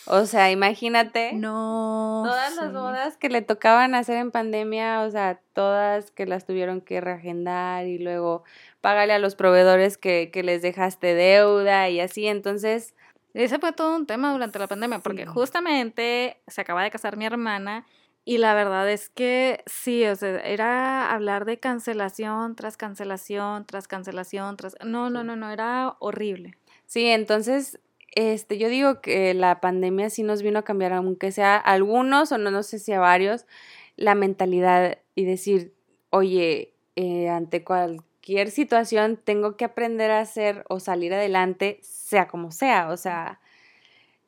O 0.07 0.27
sea, 0.27 0.51
imagínate. 0.51 1.33
No. 1.35 2.23
Todas 2.25 2.57
las 2.57 2.73
bodas 2.73 3.17
que 3.17 3.29
le 3.29 3.43
tocaban 3.43 3.95
hacer 3.95 4.17
en 4.17 4.31
pandemia, 4.31 5.03
o 5.03 5.11
sea, 5.11 5.41
todas 5.53 6.11
que 6.11 6.27
las 6.27 6.47
tuvieron 6.47 6.81
que 6.81 7.01
reagendar 7.01 7.87
y 7.87 7.99
luego 7.99 8.45
págale 8.81 9.13
a 9.13 9.19
los 9.19 9.35
proveedores 9.35 9.99
que, 9.99 10.31
que 10.33 10.43
les 10.43 10.63
dejaste 10.63 11.15
deuda 11.15 11.89
y 11.89 12.01
así. 12.01 12.27
Entonces. 12.27 12.95
Ese 13.35 13.59
fue 13.59 13.73
todo 13.73 13.97
un 13.97 14.05
tema 14.05 14.31
durante 14.31 14.59
la 14.59 14.67
pandemia, 14.67 14.99
porque 14.99 15.25
justamente 15.25 16.43
se 16.49 16.61
acaba 16.61 16.83
de 16.83 16.91
casar 16.91 17.17
mi 17.17 17.25
hermana 17.25 17.87
y 18.25 18.39
la 18.39 18.55
verdad 18.55 18.89
es 18.89 19.09
que 19.09 19.65
sí, 19.67 20.05
o 20.07 20.15
sea, 20.15 20.39
era 20.41 21.13
hablar 21.13 21.45
de 21.45 21.59
cancelación 21.59 22.55
tras 22.55 22.77
cancelación, 22.77 23.67
tras 23.67 23.89
cancelación, 23.89 24.57
tras... 24.57 24.77
No, 24.85 25.11
no, 25.11 25.25
no, 25.25 25.35
no, 25.35 25.51
era 25.51 25.97
horrible. 25.99 26.57
Sí, 26.87 27.07
entonces, 27.07 27.81
este, 28.13 28.59
yo 28.59 28.69
digo 28.69 29.01
que 29.01 29.35
la 29.35 29.61
pandemia 29.61 30.11
sí 30.11 30.23
nos 30.23 30.43
vino 30.43 30.61
a 30.61 30.65
cambiar, 30.65 30.93
aunque 30.93 31.33
sea 31.33 31.57
a 31.57 31.73
algunos 31.73 32.33
o 32.33 32.39
no, 32.39 32.51
no 32.51 32.63
sé 32.63 32.79
si 32.79 32.93
a 32.93 33.01
varios, 33.01 33.47
la 33.97 34.15
mentalidad 34.15 34.99
y 35.15 35.25
decir, 35.25 35.75
oye, 36.11 36.75
eh, 36.97 37.29
ante 37.29 37.65
cualquier 37.65 38.51
situación 38.51 39.19
tengo 39.23 39.57
que 39.57 39.65
aprender 39.65 40.11
a 40.11 40.21
hacer 40.21 40.65
o 40.69 40.81
salir 40.81 41.15
adelante, 41.15 41.79
sea 41.83 42.29
como 42.29 42.51
sea, 42.51 42.91
o 42.91 42.97
sea 42.97 43.41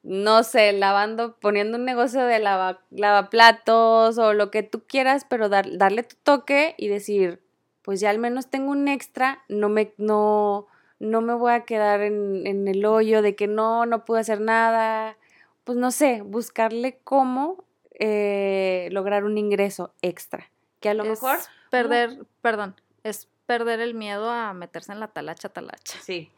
no 0.04 0.42
sé, 0.42 0.72
lavando, 0.74 1.36
poniendo 1.40 1.78
un 1.78 1.86
negocio 1.86 2.24
de 2.26 2.38
lava, 2.38 2.82
lavaplatos 2.90 4.18
o 4.18 4.34
lo 4.34 4.50
que 4.50 4.62
tú 4.62 4.82
quieras, 4.86 5.26
pero 5.28 5.48
darle 5.48 6.02
tu 6.02 6.16
toque 6.22 6.74
y 6.76 6.88
decir, 6.88 7.40
pues 7.80 8.00
ya 8.00 8.10
al 8.10 8.18
menos 8.18 8.50
tengo 8.50 8.70
un 8.70 8.86
extra, 8.86 9.42
no 9.48 9.70
me, 9.70 9.94
no, 9.96 10.66
no 10.98 11.20
me 11.20 11.34
voy 11.34 11.52
a 11.52 11.64
quedar 11.64 12.00
en, 12.00 12.46
en 12.46 12.68
el 12.68 12.84
hoyo 12.84 13.22
de 13.22 13.34
que 13.34 13.46
no, 13.46 13.86
no 13.86 14.04
puedo 14.04 14.20
hacer 14.20 14.40
nada. 14.40 15.16
Pues 15.64 15.78
no 15.78 15.90
sé, 15.90 16.22
buscarle 16.22 16.98
cómo 17.04 17.64
eh, 17.98 18.88
lograr 18.92 19.24
un 19.24 19.38
ingreso 19.38 19.92
extra. 20.02 20.50
Que 20.80 20.90
a 20.90 20.94
lo 20.94 21.04
mejor. 21.04 21.38
Perder, 21.70 22.26
perdón, 22.40 22.76
es 23.02 23.28
perder 23.46 23.80
el 23.80 23.94
miedo 23.94 24.30
a 24.30 24.52
meterse 24.54 24.92
en 24.92 25.00
la 25.00 25.08
talacha, 25.08 25.48
talacha. 25.48 25.98
Sí. 26.02 26.30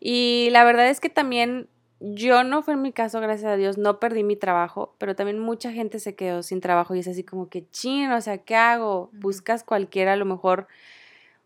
Y 0.00 0.48
la 0.50 0.64
verdad 0.64 0.88
es 0.88 1.00
que 1.00 1.08
también 1.08 1.68
yo 2.00 2.44
no 2.44 2.62
fue 2.62 2.74
en 2.74 2.82
mi 2.82 2.92
caso, 2.92 3.20
gracias 3.20 3.50
a 3.50 3.56
Dios, 3.56 3.76
no 3.76 3.98
perdí 3.98 4.22
mi 4.22 4.36
trabajo, 4.36 4.94
pero 4.98 5.16
también 5.16 5.38
mucha 5.40 5.72
gente 5.72 5.98
se 5.98 6.14
quedó 6.14 6.42
sin 6.42 6.60
trabajo 6.60 6.94
y 6.94 7.00
es 7.00 7.08
así 7.08 7.24
como 7.24 7.48
que 7.48 7.68
chino, 7.70 8.16
o 8.16 8.20
sea, 8.20 8.38
¿qué 8.38 8.54
hago? 8.54 9.10
Buscas 9.12 9.64
cualquiera, 9.64 10.12
a 10.12 10.16
lo 10.16 10.24
mejor 10.24 10.68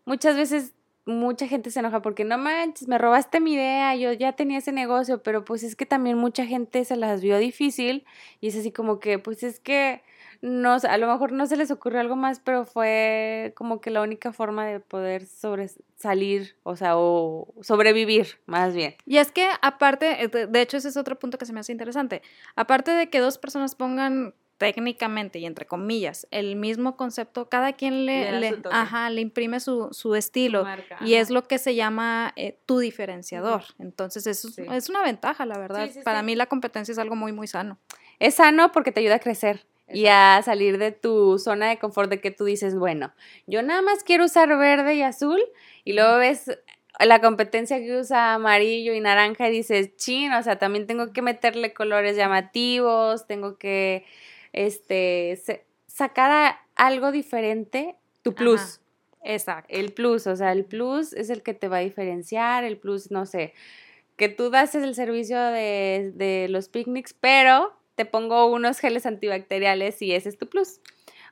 muchas 0.05 0.35
veces 0.35 0.73
mucha 1.05 1.47
gente 1.47 1.71
se 1.71 1.79
enoja 1.79 2.01
porque 2.01 2.23
no 2.23 2.37
manches, 2.37 2.87
me 2.87 2.97
robaste 2.97 3.39
mi 3.39 3.53
idea, 3.53 3.95
yo 3.95 4.13
ya 4.13 4.33
tenía 4.33 4.59
ese 4.59 4.71
negocio, 4.71 5.21
pero 5.21 5.43
pues 5.43 5.63
es 5.63 5.75
que 5.75 5.85
también 5.85 6.17
mucha 6.17 6.45
gente 6.45 6.85
se 6.85 6.95
las 6.95 7.21
vio 7.21 7.37
difícil 7.37 8.05
y 8.39 8.47
es 8.47 8.55
así 8.55 8.71
como 8.71 8.99
que, 8.99 9.19
pues 9.19 9.43
es 9.43 9.59
que 9.59 10.01
no, 10.41 10.73
a 10.73 10.97
lo 10.97 11.07
mejor 11.07 11.31
no 11.31 11.45
se 11.45 11.55
les 11.55 11.71
ocurrió 11.71 12.01
algo 12.01 12.17
más, 12.17 12.41
pero 12.41 12.65
fue 12.65 13.53
como 13.55 13.79
que 13.79 13.91
la 13.91 14.01
única 14.01 14.33
forma 14.33 14.65
de 14.65 14.81
poder 14.81 15.25
salir, 15.95 16.57
o 16.63 16.75
sea, 16.75 16.97
o 16.97 17.53
sobrevivir, 17.61 18.39
más 18.45 18.73
bien. 18.73 18.95
Y 19.05 19.17
es 19.17 19.31
que 19.31 19.47
aparte, 19.61 20.23
eh, 20.23 20.27
de 20.27 20.61
hecho 20.61 20.75
ese 20.75 20.89
es 20.89 20.97
otro 20.97 21.17
punto 21.17 21.37
que 21.37 21.45
se 21.45 21.53
me 21.53 21.61
hace 21.61 21.71
interesante, 21.71 22.21
aparte 22.57 22.91
de 22.91 23.09
que 23.09 23.19
dos 23.19 23.37
personas 23.37 23.75
pongan 23.75 24.33
técnicamente 24.57 25.39
y 25.39 25.45
entre 25.45 25.65
comillas 25.65 26.27
el 26.31 26.55
mismo 26.55 26.95
concepto, 26.95 27.49
cada 27.49 27.73
quien 27.73 28.05
le, 28.05 28.39
le, 28.39 28.59
ajá, 28.71 29.09
le 29.09 29.21
imprime 29.21 29.59
su, 29.59 29.89
su 29.91 30.15
estilo 30.15 30.65
y 31.01 31.15
es 31.15 31.29
lo 31.29 31.43
que 31.47 31.57
se 31.57 31.75
llama 31.75 32.33
eh, 32.35 32.59
tu 32.65 32.79
diferenciador. 32.79 33.63
Entonces 33.79 34.27
eso 34.27 34.49
es 34.71 34.89
una 34.89 35.03
ventaja, 35.03 35.45
la 35.45 35.57
verdad. 35.57 35.89
Para 36.03 36.21
mí 36.21 36.35
la 36.35 36.45
competencia 36.45 36.91
es 36.91 36.99
algo 36.99 37.15
muy, 37.15 37.31
muy 37.31 37.47
sano. 37.47 37.79
Es 38.19 38.35
sano 38.35 38.71
porque 38.71 38.91
te 38.91 38.99
ayuda 39.01 39.15
a 39.15 39.19
crecer 39.19 39.65
y 39.89 40.07
a 40.07 40.41
salir 40.43 40.77
de 40.77 40.91
tu 40.91 41.37
zona 41.39 41.69
de 41.69 41.77
confort 41.77 42.09
de 42.09 42.21
que 42.21 42.31
tú 42.31 42.45
dices, 42.45 42.75
bueno, 42.75 43.13
yo 43.47 43.61
nada 43.61 43.81
más 43.81 44.03
quiero 44.03 44.25
usar 44.25 44.49
verde 44.57 44.95
y 44.95 45.01
azul 45.01 45.41
y 45.83 45.93
luego 45.93 46.17
ves 46.17 46.49
la 46.99 47.19
competencia 47.21 47.79
que 47.79 47.97
usa 47.97 48.35
amarillo 48.35 48.93
y 48.93 48.99
naranja 48.99 49.49
y 49.49 49.51
dices, 49.51 49.95
chin, 49.97 50.31
o 50.33 50.43
sea, 50.43 50.57
también 50.57 50.87
tengo 50.87 51.11
que 51.11 51.21
meterle 51.21 51.73
colores 51.73 52.15
llamativos, 52.15 53.27
tengo 53.27 53.57
que, 53.57 54.05
este, 54.53 55.37
sacar 55.87 56.57
algo 56.75 57.11
diferente, 57.11 57.95
tu 58.21 58.33
plus. 58.33 58.79
Exacto. 59.23 59.73
El 59.73 59.93
plus, 59.93 60.27
o 60.27 60.35
sea, 60.35 60.51
el 60.51 60.65
plus 60.65 61.13
es 61.13 61.29
el 61.29 61.43
que 61.43 61.53
te 61.53 61.67
va 61.67 61.77
a 61.77 61.81
diferenciar, 61.81 62.63
el 62.63 62.77
plus, 62.77 63.11
no 63.11 63.25
sé, 63.25 63.53
que 64.15 64.29
tú 64.29 64.49
das 64.49 64.75
el 64.75 64.95
servicio 64.95 65.39
de, 65.39 66.11
de 66.15 66.47
los 66.49 66.69
picnics, 66.69 67.13
pero 67.13 67.73
te 67.95 68.05
pongo 68.05 68.47
unos 68.47 68.79
geles 68.79 69.05
antibacteriales 69.05 70.01
y 70.01 70.13
ese 70.13 70.29
es 70.29 70.37
tu 70.37 70.47
plus. 70.47 70.79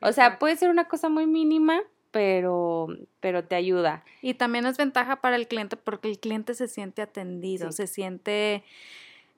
O 0.02 0.12
sea, 0.12 0.40
puede 0.40 0.56
ser 0.56 0.70
una 0.70 0.88
cosa 0.88 1.10
muy 1.10 1.28
mínima, 1.28 1.82
pero, 2.12 2.88
pero 3.20 3.46
te 3.46 3.56
ayuda. 3.56 4.04
Y 4.22 4.34
también 4.36 4.66
es 4.66 4.78
ventaja 4.78 5.22
para 5.22 5.36
el 5.36 5.48
cliente 5.48 5.78
porque 5.78 6.10
el 6.10 6.20
cliente 6.20 6.54
se 6.54 6.68
siente 6.68 7.02
atendido, 7.02 7.72
se 7.72 7.88
siente, 7.88 8.64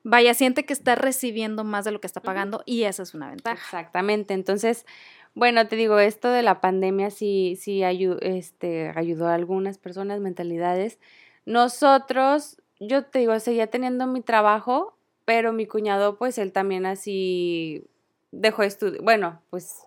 vaya, 0.04 0.34
siente 0.34 0.64
que 0.64 0.72
está 0.72 0.94
recibiendo 0.94 1.64
más 1.64 1.84
de 1.84 1.90
lo 1.90 2.00
que 2.00 2.06
está 2.06 2.20
pagando 2.20 2.62
y 2.66 2.84
esa 2.84 3.02
es 3.02 3.14
una 3.14 3.30
ventaja. 3.30 3.56
Exactamente. 3.56 4.34
Entonces, 4.34 4.86
bueno, 5.34 5.66
te 5.66 5.74
digo, 5.74 5.98
esto 5.98 6.30
de 6.30 6.42
la 6.42 6.60
pandemia 6.60 7.10
sí, 7.10 7.58
sí 7.60 7.82
este, 7.82 8.92
ayudó 8.94 9.26
a 9.26 9.34
algunas 9.34 9.78
personas, 9.78 10.20
mentalidades. 10.20 11.00
Nosotros, 11.46 12.62
yo 12.78 13.04
te 13.04 13.18
digo, 13.18 13.38
seguía 13.40 13.66
teniendo 13.66 14.06
mi 14.06 14.20
trabajo, 14.20 14.96
pero 15.24 15.52
mi 15.52 15.66
cuñado, 15.66 16.18
pues 16.18 16.38
él 16.38 16.52
también 16.52 16.86
así 16.86 17.84
dejó 18.30 18.62
estudio. 18.62 19.02
Bueno, 19.02 19.40
pues 19.48 19.80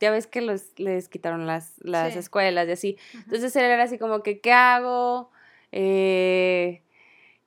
ya 0.00 0.12
ves 0.12 0.28
que 0.28 0.40
los, 0.40 0.78
les 0.78 1.08
quitaron 1.08 1.46
las, 1.46 1.74
las 1.78 2.14
escuelas 2.14 2.68
y 2.68 2.72
así. 2.72 2.98
Entonces 3.12 3.54
él 3.56 3.64
era 3.64 3.82
así 3.82 3.98
como 3.98 4.22
que, 4.22 4.40
¿qué 4.40 4.52
hago? 4.52 5.30
Eh, 5.72 6.83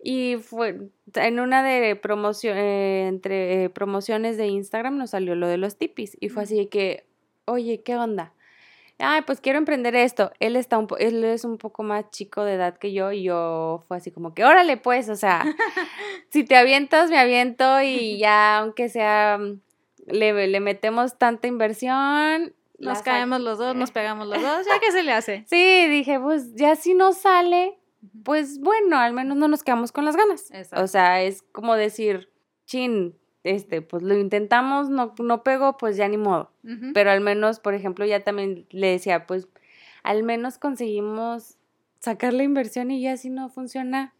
y 0.03 0.37
fue 0.37 0.89
en 1.15 1.39
una 1.39 1.63
de 1.63 1.95
promoción, 1.95 2.57
eh, 2.57 3.07
entre 3.07 3.63
eh, 3.63 3.69
promociones 3.69 4.37
de 4.37 4.47
Instagram 4.47 4.97
nos 4.97 5.11
salió 5.11 5.35
lo 5.35 5.47
de 5.47 5.57
los 5.57 5.77
tipis. 5.77 6.15
Y 6.19 6.29
fue 6.29 6.43
así 6.43 6.67
que, 6.67 7.05
oye, 7.45 7.81
¿qué 7.81 7.95
onda? 7.95 8.33
ay, 8.99 9.21
pues 9.21 9.41
quiero 9.41 9.59
emprender 9.59 9.95
esto. 9.95 10.31
Él, 10.39 10.55
está 10.55 10.77
un 10.77 10.87
él 10.99 11.23
es 11.23 11.43
un 11.43 11.57
poco 11.57 11.83
más 11.83 12.09
chico 12.11 12.43
de 12.43 12.53
edad 12.53 12.77
que 12.77 12.93
yo 12.93 13.11
y 13.11 13.23
yo 13.23 13.83
fue 13.87 13.97
así 13.97 14.11
como 14.11 14.33
que, 14.33 14.43
órale 14.43 14.77
pues, 14.77 15.09
o 15.09 15.15
sea, 15.15 15.43
si 16.29 16.43
te 16.43 16.55
avientas, 16.55 17.09
me 17.09 17.17
aviento 17.17 17.81
y 17.81 18.17
ya, 18.17 18.57
aunque 18.57 18.89
sea, 18.89 19.37
mm, 19.37 19.59
le, 20.07 20.47
le 20.47 20.59
metemos 20.59 21.17
tanta 21.17 21.47
inversión. 21.47 22.53
Nos 22.79 23.01
caemos 23.01 23.41
los 23.41 23.57
dos, 23.57 23.75
nos 23.75 23.91
pegamos 23.91 24.27
los 24.27 24.41
dos, 24.41 24.65
ya 24.65 24.79
que 24.79 24.91
se 24.91 25.03
le 25.03 25.11
hace. 25.11 25.45
Sí, 25.47 25.87
dije, 25.87 26.19
pues 26.19 26.55
ya 26.55 26.75
si 26.75 26.93
no 26.93 27.13
sale, 27.13 27.77
pues 28.23 28.59
bueno, 28.59 28.97
al 28.97 29.13
menos 29.13 29.37
no 29.37 29.47
nos 29.47 29.63
quedamos 29.63 29.91
con 29.91 30.05
las 30.05 30.15
ganas. 30.15 30.51
O 30.75 30.87
sea, 30.87 31.21
es 31.21 31.41
como 31.51 31.75
decir, 31.75 32.31
chin, 32.65 33.17
este, 33.43 33.81
pues 33.81 34.03
lo 34.03 34.17
intentamos, 34.17 34.89
no, 34.89 35.13
no 35.19 35.43
pegó, 35.43 35.77
pues 35.77 35.97
ya 35.97 36.07
ni 36.07 36.17
modo. 36.17 36.51
Pero 36.93 37.11
al 37.11 37.21
menos, 37.21 37.59
por 37.59 37.73
ejemplo, 37.73 38.05
ya 38.05 38.23
también 38.23 38.67
le 38.69 38.87
decía, 38.87 39.25
pues 39.25 39.47
al 40.03 40.23
menos 40.23 40.57
conseguimos 40.57 41.57
sacar 41.99 42.33
la 42.33 42.43
inversión 42.43 42.91
y 42.91 43.01
ya 43.01 43.17
si 43.17 43.29
no 43.29 43.49
funciona. 43.49 44.13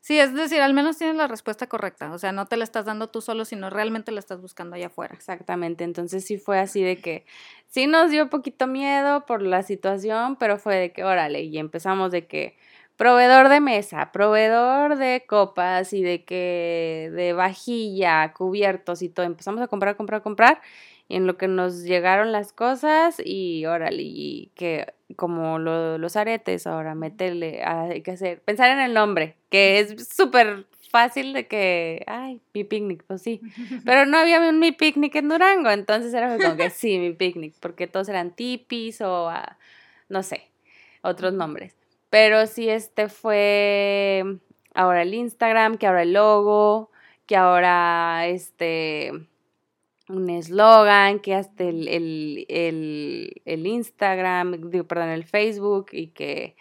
Sí, 0.00 0.18
es 0.18 0.34
decir, 0.34 0.60
al 0.60 0.74
menos 0.74 0.98
tienes 0.98 1.14
la 1.14 1.28
respuesta 1.28 1.68
correcta. 1.68 2.12
O 2.12 2.18
sea, 2.18 2.32
no 2.32 2.46
te 2.46 2.56
la 2.56 2.64
estás 2.64 2.84
dando 2.84 3.08
tú 3.08 3.20
solo, 3.20 3.44
sino 3.44 3.70
realmente 3.70 4.10
la 4.10 4.18
estás 4.18 4.40
buscando 4.40 4.74
allá 4.74 4.88
afuera. 4.88 5.14
Exactamente. 5.14 5.84
Entonces 5.84 6.24
sí 6.24 6.38
fue 6.38 6.58
así 6.58 6.82
de 6.82 6.96
que 6.96 7.24
sí 7.68 7.86
nos 7.86 8.10
dio 8.10 8.28
poquito 8.28 8.66
miedo 8.66 9.24
por 9.26 9.42
la 9.42 9.62
situación, 9.62 10.34
pero 10.34 10.58
fue 10.58 10.74
de 10.74 10.92
que, 10.92 11.04
órale, 11.04 11.42
y 11.42 11.56
empezamos 11.56 12.10
de 12.10 12.26
que 12.26 12.56
proveedor 13.02 13.48
de 13.48 13.58
mesa, 13.58 14.12
proveedor 14.12 14.96
de 14.96 15.24
copas 15.26 15.92
y 15.92 16.04
de 16.04 16.22
que 16.24 17.10
de 17.12 17.32
vajilla, 17.32 18.32
cubiertos 18.32 19.02
y 19.02 19.08
todo. 19.08 19.26
Empezamos 19.26 19.60
a 19.60 19.66
comprar, 19.66 19.96
comprar, 19.96 20.22
comprar 20.22 20.62
Y 21.08 21.16
en 21.16 21.26
lo 21.26 21.36
que 21.36 21.48
nos 21.48 21.82
llegaron 21.82 22.30
las 22.30 22.52
cosas 22.52 23.20
y 23.24 23.66
órale, 23.66 24.04
y 24.04 24.52
que 24.54 24.94
como 25.16 25.58
los 25.58 26.14
aretes, 26.16 26.68
ahora 26.68 26.94
meterle, 26.94 27.64
hay 27.64 28.02
que 28.02 28.12
hacer, 28.12 28.40
pensar 28.42 28.70
en 28.70 28.78
el 28.78 28.94
nombre, 28.94 29.34
que 29.50 29.80
es 29.80 30.08
súper 30.08 30.66
fácil 30.90 31.32
de 31.32 31.48
que, 31.48 32.04
ay, 32.06 32.40
mi 32.54 32.62
picnic, 32.62 33.02
pues 33.08 33.20
sí. 33.22 33.40
Pero 33.84 34.06
no 34.06 34.16
había 34.18 34.38
un 34.48 34.60
mi 34.60 34.70
picnic 34.70 35.16
en 35.16 35.28
Durango, 35.28 35.70
entonces 35.70 36.14
era 36.14 36.38
como 36.38 36.56
que 36.56 36.70
sí, 36.70 37.00
mi 37.00 37.12
picnic, 37.12 37.54
porque 37.58 37.88
todos 37.88 38.08
eran 38.08 38.30
tipis 38.30 39.00
o, 39.00 39.28
ah, 39.28 39.58
no 40.08 40.22
sé, 40.22 40.52
otros 41.02 41.32
nombres. 41.34 41.81
Pero 42.12 42.46
sí, 42.46 42.68
este 42.68 43.08
fue 43.08 44.22
ahora 44.74 45.00
el 45.00 45.14
Instagram, 45.14 45.78
que 45.78 45.86
ahora 45.86 46.02
el 46.02 46.12
logo, 46.12 46.90
que 47.24 47.36
ahora 47.36 48.26
este 48.26 49.12
un 50.10 50.28
eslogan, 50.28 51.20
que 51.20 51.34
hasta 51.34 51.64
el, 51.64 51.88
el, 51.88 52.46
el, 53.46 53.66
Instagram, 53.66 54.68
digo, 54.70 54.84
perdón, 54.84 55.08
el 55.08 55.24
Facebook 55.24 55.86
y 55.92 56.08
que 56.08 56.54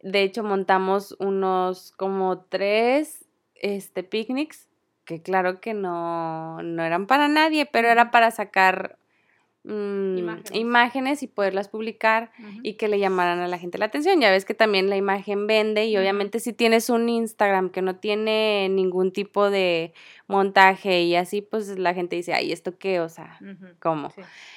de 0.00 0.22
hecho 0.22 0.44
montamos 0.44 1.16
unos 1.18 1.90
como 1.96 2.38
tres 2.38 3.24
este, 3.56 4.04
picnics 4.04 4.68
que 5.04 5.22
claro 5.22 5.60
que 5.60 5.74
no, 5.74 6.62
no 6.62 6.84
eran 6.84 7.08
para 7.08 7.26
nadie, 7.26 7.66
pero 7.66 7.88
era 7.88 8.12
para 8.12 8.30
sacar 8.30 8.96
Mm, 9.64 10.18
imágenes. 10.54 11.22
y 11.22 11.28
poderlas 11.28 11.68
publicar 11.68 12.32
y 12.64 12.74
que 12.74 12.88
le 12.88 12.98
llamaran 12.98 13.38
a 13.38 13.46
la 13.46 13.58
gente 13.58 13.78
la 13.78 13.84
atención. 13.84 14.20
Ya 14.20 14.30
ves 14.30 14.44
que 14.44 14.54
también 14.54 14.90
la 14.90 14.96
imagen 14.96 15.46
vende 15.46 15.86
y 15.86 15.96
obviamente 15.96 16.40
si 16.40 16.52
tienes 16.52 16.90
un 16.90 17.08
Instagram 17.08 17.70
que 17.70 17.80
no 17.80 17.94
tiene 17.96 18.68
ningún 18.68 19.12
tipo 19.12 19.50
de 19.50 19.94
montaje 20.26 21.02
y 21.02 21.14
así, 21.14 21.42
pues 21.42 21.78
la 21.78 21.94
gente 21.94 22.16
dice, 22.16 22.34
ay, 22.34 22.50
¿esto 22.50 22.76
qué? 22.76 22.98
O 22.98 23.08
sea, 23.08 23.38
¿cómo? 23.78 24.12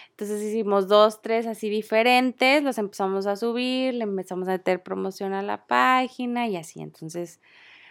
Entonces 0.09 0.41
hicimos 0.41 0.87
dos, 0.87 1.21
tres 1.21 1.45
así 1.45 1.69
diferentes, 1.69 2.63
los 2.63 2.77
empezamos 2.79 3.27
a 3.27 3.35
subir, 3.35 3.93
le 3.93 4.05
empezamos 4.05 4.47
a 4.47 4.51
meter 4.53 4.81
promoción 4.81 5.33
a 5.33 5.43
la 5.43 5.67
página 5.67 6.47
y 6.47 6.55
así. 6.55 6.81
Entonces, 6.81 7.41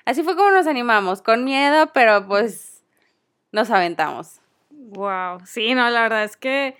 así 0.05 0.25
fue 0.25 0.35
como 0.35 0.51
nos 0.51 0.67
animamos, 0.67 1.23
con 1.23 1.45
miedo, 1.45 1.91
pero 1.93 2.27
pues 2.27 2.83
nos 3.53 3.71
aventamos. 3.71 4.41
Wow, 4.71 5.41
sí, 5.45 5.75
no, 5.75 5.89
la 5.91 6.03
verdad 6.03 6.25
es 6.25 6.37
que 6.37 6.77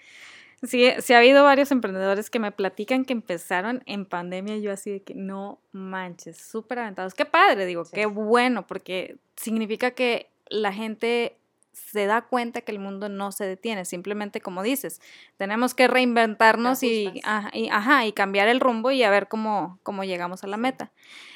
Sí, 0.67 0.91
sí 0.99 1.13
ha 1.13 1.19
habido 1.19 1.45
varios 1.45 1.71
emprendedores 1.73 2.31
que 2.31 2.39
me 2.39 2.53
platican 2.53 3.05
que 3.05 3.13
empezaron 3.13 3.83
en 3.87 4.07
pandemia 4.07 4.57
y 4.57 4.63
yo 4.63 4.73
así 4.73 4.91
de 4.91 5.03
que 5.03 5.15
no 5.15 5.61
manches, 5.73 6.39
súper 6.39 6.79
aventados. 6.79 7.15
Qué 7.15 7.25
padre, 7.25 7.67
digo, 7.67 7.85
qué 7.93 8.07
bueno, 8.07 8.67
porque 8.67 9.17
significa 9.37 9.93
que 9.93 10.31
la 10.49 10.73
gente 10.73 11.37
se 11.75 12.07
da 12.07 12.23
cuenta 12.23 12.61
que 12.63 12.73
el 12.73 12.79
mundo 12.79 13.09
no 13.09 13.33
se 13.33 13.45
detiene, 13.45 13.85
simplemente 13.85 14.41
como 14.41 14.63
dices, 14.63 15.01
tenemos 15.37 15.75
que 15.75 15.89
reinventarnos 15.89 16.83
y, 16.83 17.21
ajá, 17.25 18.07
y, 18.07 18.13
cambiar 18.13 18.49
el 18.49 18.61
rumbo 18.61 18.91
y 18.91 19.03
a 19.03 19.11
ver 19.11 19.29
cómo, 19.29 19.79
cómo 19.83 20.05
llegamos 20.05 20.45
a 20.45 20.47
la 20.47 20.57
meta. 20.57 20.93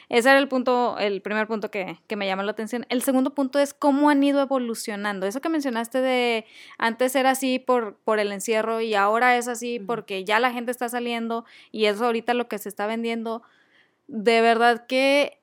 Ese 0.09 0.31
era 0.31 0.39
el 0.39 0.49
punto, 0.49 0.97
el 0.99 1.21
primer 1.21 1.47
punto 1.47 1.71
que, 1.71 1.99
que 2.07 2.17
me 2.17 2.27
llama 2.27 2.43
la 2.43 2.53
atención. 2.53 2.87
El 2.89 3.03
segundo 3.03 3.35
punto 3.35 3.59
es 3.59 3.75
cómo 3.75 4.09
han 4.09 4.23
ido 4.23 4.41
evolucionando. 4.41 5.27
Eso 5.27 5.43
que 5.43 5.51
mencionaste 5.51 6.01
de 6.01 6.47
antes 6.79 7.15
era 7.15 7.31
así 7.31 7.59
por, 7.59 7.97
por 8.05 8.19
el 8.19 8.33
encierro 8.33 8.81
y 8.81 8.95
ahora 8.95 9.37
es 9.37 9.49
así 9.49 9.79
porque 9.79 10.25
ya 10.25 10.41
la 10.41 10.51
gente 10.51 10.71
está 10.71 10.89
saliendo 10.89 11.45
y 11.73 11.87
eso 11.87 12.07
ahorita 12.07 12.33
lo 12.33 12.49
que 12.49 12.59
se 12.59 12.71
está 12.71 12.87
vendiendo. 12.87 13.43
De 14.07 14.41
verdad 14.41 14.87
que 14.87 15.38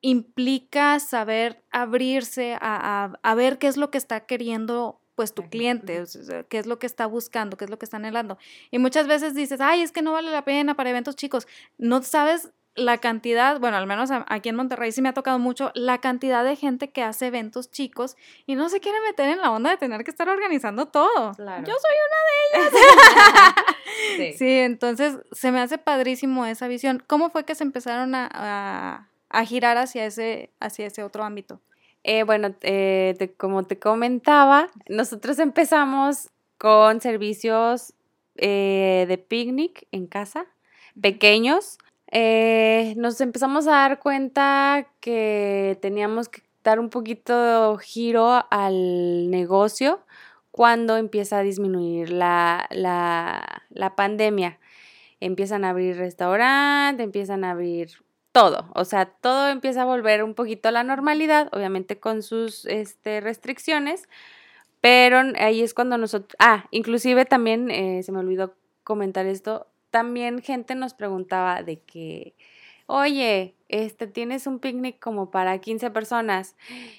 implica 0.00 1.00
saber 1.00 1.62
abrirse 1.70 2.56
a, 2.60 3.12
a, 3.22 3.34
ver 3.34 3.58
qué 3.58 3.66
es 3.66 3.76
lo 3.76 3.90
que 3.90 3.98
está 3.98 4.26
queriendo 4.26 5.00
pues 5.14 5.34
tu 5.34 5.50
cliente, 5.50 6.04
qué 6.48 6.58
es 6.58 6.66
lo 6.66 6.78
que 6.78 6.86
está 6.86 7.06
buscando, 7.06 7.56
qué 7.56 7.64
es 7.64 7.70
lo 7.70 7.78
que 7.78 7.84
está 7.84 7.96
anhelando. 7.96 8.38
Y 8.70 8.78
muchas 8.78 9.08
veces 9.08 9.34
dices, 9.34 9.60
ay, 9.60 9.82
es 9.82 9.90
que 9.90 10.00
no 10.00 10.12
vale 10.12 10.30
la 10.30 10.44
pena 10.44 10.76
para 10.76 10.90
eventos 10.90 11.16
chicos. 11.16 11.48
No 11.76 12.02
sabes 12.04 12.52
la 12.78 12.98
cantidad, 12.98 13.58
bueno, 13.60 13.76
al 13.76 13.86
menos 13.86 14.10
aquí 14.28 14.48
en 14.48 14.56
Monterrey 14.56 14.92
sí 14.92 15.02
me 15.02 15.08
ha 15.08 15.14
tocado 15.14 15.38
mucho, 15.38 15.72
la 15.74 15.98
cantidad 15.98 16.44
de 16.44 16.56
gente 16.56 16.90
que 16.90 17.02
hace 17.02 17.26
eventos 17.26 17.70
chicos 17.70 18.16
y 18.46 18.54
no 18.54 18.68
se 18.68 18.80
quiere 18.80 19.00
meter 19.00 19.28
en 19.28 19.40
la 19.40 19.50
onda 19.50 19.70
de 19.70 19.76
tener 19.76 20.04
que 20.04 20.10
estar 20.10 20.28
organizando 20.28 20.86
todo. 20.86 21.32
Yo 21.36 21.74
soy 21.74 21.96
una 22.06 22.18
de 22.24 22.54
ellas. 22.54 22.72
sí. 24.16 24.32
sí. 24.38 24.50
entonces 24.60 25.18
se 25.32 25.50
me 25.50 25.60
hace 25.60 25.78
padrísimo 25.78 26.46
esa 26.46 26.68
visión. 26.68 27.02
¿Cómo 27.06 27.30
fue 27.30 27.44
que 27.44 27.54
se 27.54 27.64
empezaron 27.64 28.14
a, 28.14 28.28
a, 28.32 29.08
girar 29.44 29.76
hacia 29.78 30.06
ese, 30.06 30.50
hacia 30.60 30.86
ese 30.86 31.02
otro 31.02 31.24
ámbito? 31.24 31.60
Eh, 32.04 32.22
bueno, 32.22 32.54
eh, 32.62 33.34
como 33.36 33.64
te 33.64 33.78
comentaba, 33.78 34.68
nosotros 34.88 35.38
empezamos 35.38 36.30
con 36.56 37.00
servicios 37.00 37.92
eh, 38.36 39.04
de 39.08 39.18
picnic 39.18 39.86
en 39.92 40.06
casa, 40.06 40.46
pequeños 41.00 41.78
eh, 42.10 42.94
nos 42.96 43.20
empezamos 43.20 43.66
a 43.66 43.72
dar 43.72 43.98
cuenta 43.98 44.88
que 45.00 45.78
teníamos 45.82 46.28
que 46.28 46.42
dar 46.64 46.80
un 46.80 46.88
poquito 46.90 47.74
de 47.74 47.78
giro 47.84 48.46
al 48.50 49.30
negocio 49.30 50.00
cuando 50.50 50.96
empieza 50.96 51.38
a 51.38 51.42
disminuir 51.42 52.10
la, 52.10 52.66
la, 52.70 53.62
la 53.70 53.94
pandemia. 53.94 54.58
Empiezan 55.20 55.64
a 55.64 55.70
abrir 55.70 55.96
restaurantes, 55.96 57.04
empiezan 57.04 57.44
a 57.44 57.50
abrir 57.50 57.90
todo, 58.38 58.70
o 58.74 58.84
sea, 58.84 59.06
todo 59.06 59.48
empieza 59.48 59.82
a 59.82 59.84
volver 59.84 60.22
un 60.22 60.34
poquito 60.34 60.68
a 60.68 60.72
la 60.72 60.84
normalidad, 60.84 61.48
obviamente 61.52 61.98
con 61.98 62.22
sus 62.22 62.66
este, 62.66 63.20
restricciones, 63.20 64.08
pero 64.80 65.20
ahí 65.38 65.62
es 65.62 65.74
cuando 65.74 65.98
nosotros, 65.98 66.36
ah, 66.38 66.66
inclusive 66.70 67.24
también 67.24 67.68
eh, 67.70 68.02
se 68.04 68.12
me 68.12 68.20
olvidó 68.20 68.54
comentar 68.84 69.26
esto, 69.26 69.66
también 69.90 70.40
gente 70.40 70.76
nos 70.76 70.94
preguntaba 70.94 71.64
de 71.64 71.80
que, 71.80 72.34
oye, 72.86 73.56
este, 73.68 74.06
tienes 74.06 74.46
un 74.46 74.60
picnic 74.60 75.00
como 75.00 75.30
para 75.30 75.58
15 75.58 75.90
personas. 75.90 76.56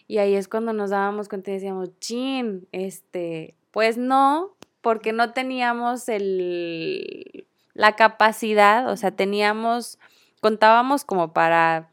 Y 0.07 0.17
ahí 0.17 0.35
es 0.35 0.47
cuando 0.47 0.73
nos 0.73 0.89
dábamos 0.89 1.29
cuenta 1.29 1.51
y 1.51 1.53
decíamos, 1.55 1.89
chin, 1.99 2.67
este, 2.71 3.55
pues 3.71 3.97
no, 3.97 4.55
porque 4.81 5.13
no 5.13 5.31
teníamos 5.33 6.09
el, 6.09 7.47
la 7.73 7.95
capacidad, 7.95 8.89
o 8.89 8.97
sea, 8.97 9.11
teníamos, 9.11 9.99
contábamos 10.39 11.05
como 11.05 11.33
para 11.33 11.89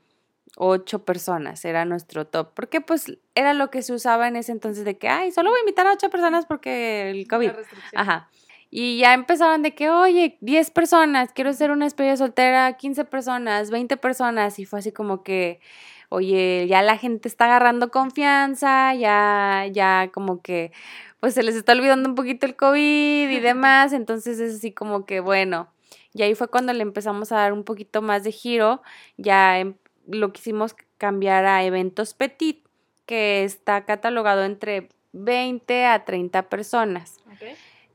ocho 0.57 1.05
personas, 1.05 1.65
era 1.65 1.85
nuestro 1.85 2.27
top, 2.27 2.53
porque 2.55 2.81
pues 2.81 3.19
era 3.35 3.53
lo 3.53 3.71
que 3.71 3.83
se 3.83 3.93
usaba 3.93 4.27
en 4.27 4.37
ese 4.37 4.53
entonces 4.53 4.85
de 4.85 4.97
que, 4.97 5.09
ay, 5.09 5.31
solo 5.31 5.51
voy 5.51 5.59
a 5.59 5.61
invitar 5.61 5.87
a 5.87 5.93
ocho 5.93 6.09
personas 6.09 6.47
porque 6.47 7.11
el 7.11 7.29
COVID. 7.29 7.51
Ajá. 7.95 8.31
Y 8.71 8.99
ya 8.99 9.15
empezaron 9.15 9.63
de 9.63 9.75
que, 9.75 9.91
oye, 9.91 10.39
10 10.41 10.71
personas, 10.71 11.31
quiero 11.33 11.51
hacer 11.51 11.71
una 11.71 11.85
despedida 11.85 12.17
soltera, 12.17 12.73
15 12.73 13.05
personas, 13.05 13.71
20 13.71 13.97
personas. 13.97 14.59
Y 14.59 14.65
fue 14.65 14.81
así 14.81 14.93
como 14.93 15.23
que, 15.23 15.61
oye, 16.09 16.67
ya 16.69 16.83
la 16.83 16.99
gente 16.99 17.29
está 17.29 17.45
agarrando 17.45 17.91
confianza, 17.91 18.95
ya, 18.95 19.67
ya 19.71 20.11
como 20.13 20.43
que, 20.43 20.73
pues 21.21 21.35
se 21.35 21.43
les 21.43 21.55
está 21.55 21.73
olvidando 21.73 22.09
un 22.09 22.15
poquito 22.17 22.47
el 22.47 22.57
COVID 22.57 23.31
y 23.31 23.41
demás. 23.41 23.93
Entonces 23.93 24.41
es 24.41 24.57
así 24.57 24.73
como 24.73 25.07
que, 25.07 25.21
bueno. 25.21 25.69
Y 26.17 26.23
ahí 26.23 26.35
fue 26.35 26.49
cuando 26.49 26.73
le 26.73 26.81
empezamos 26.83 27.31
a 27.31 27.37
dar 27.37 27.53
un 27.53 27.63
poquito 27.63 28.01
más 28.01 28.25
de 28.25 28.33
giro. 28.33 28.83
Ya 29.19 29.59
em, 29.59 29.75
lo 30.09 30.33
quisimos 30.33 30.75
cambiar 30.97 31.45
a 31.45 31.63
eventos 31.63 32.15
petit, 32.15 32.65
que 33.05 33.45
está 33.45 33.85
catalogado 33.85 34.43
entre 34.45 34.89
20 35.13 35.85
a 35.85 36.07
30 36.07 36.49
personas. 36.49 37.19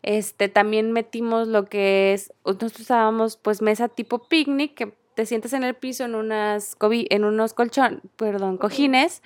Este, 0.03 0.49
también 0.49 0.91
metimos 0.91 1.47
lo 1.47 1.65
que 1.65 2.13
es, 2.13 2.31
nosotros 2.45 2.79
usábamos 2.79 3.37
pues 3.37 3.61
mesa 3.61 3.87
tipo 3.87 4.27
picnic, 4.27 4.75
que 4.75 4.93
te 5.15 5.25
sientas 5.25 5.53
en 5.53 5.63
el 5.63 5.75
piso 5.75 6.05
en 6.05 6.15
unas 6.15 6.75
en 6.81 7.23
unos 7.23 7.53
colchón, 7.53 8.01
perdón, 8.17 8.57
cojines, 8.57 9.21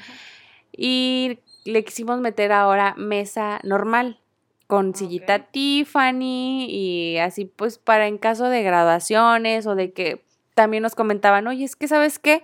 y 0.76 1.40
le 1.64 1.84
quisimos 1.84 2.20
meter 2.20 2.52
ahora 2.52 2.94
mesa 2.98 3.60
normal, 3.64 4.20
con 4.68 4.96
sillita 4.96 5.46
Tiffany 5.46 6.68
y 6.70 7.18
así 7.18 7.46
pues 7.46 7.78
para 7.78 8.08
en 8.08 8.18
caso 8.18 8.50
de 8.50 8.64
graduaciones 8.64 9.68
o 9.68 9.76
de 9.76 9.94
que 9.94 10.24
también 10.56 10.84
nos 10.84 10.96
comentaban, 10.96 11.48
oye, 11.48 11.66
es 11.66 11.76
que 11.76 11.88
sabes 11.88 12.18
qué, 12.18 12.44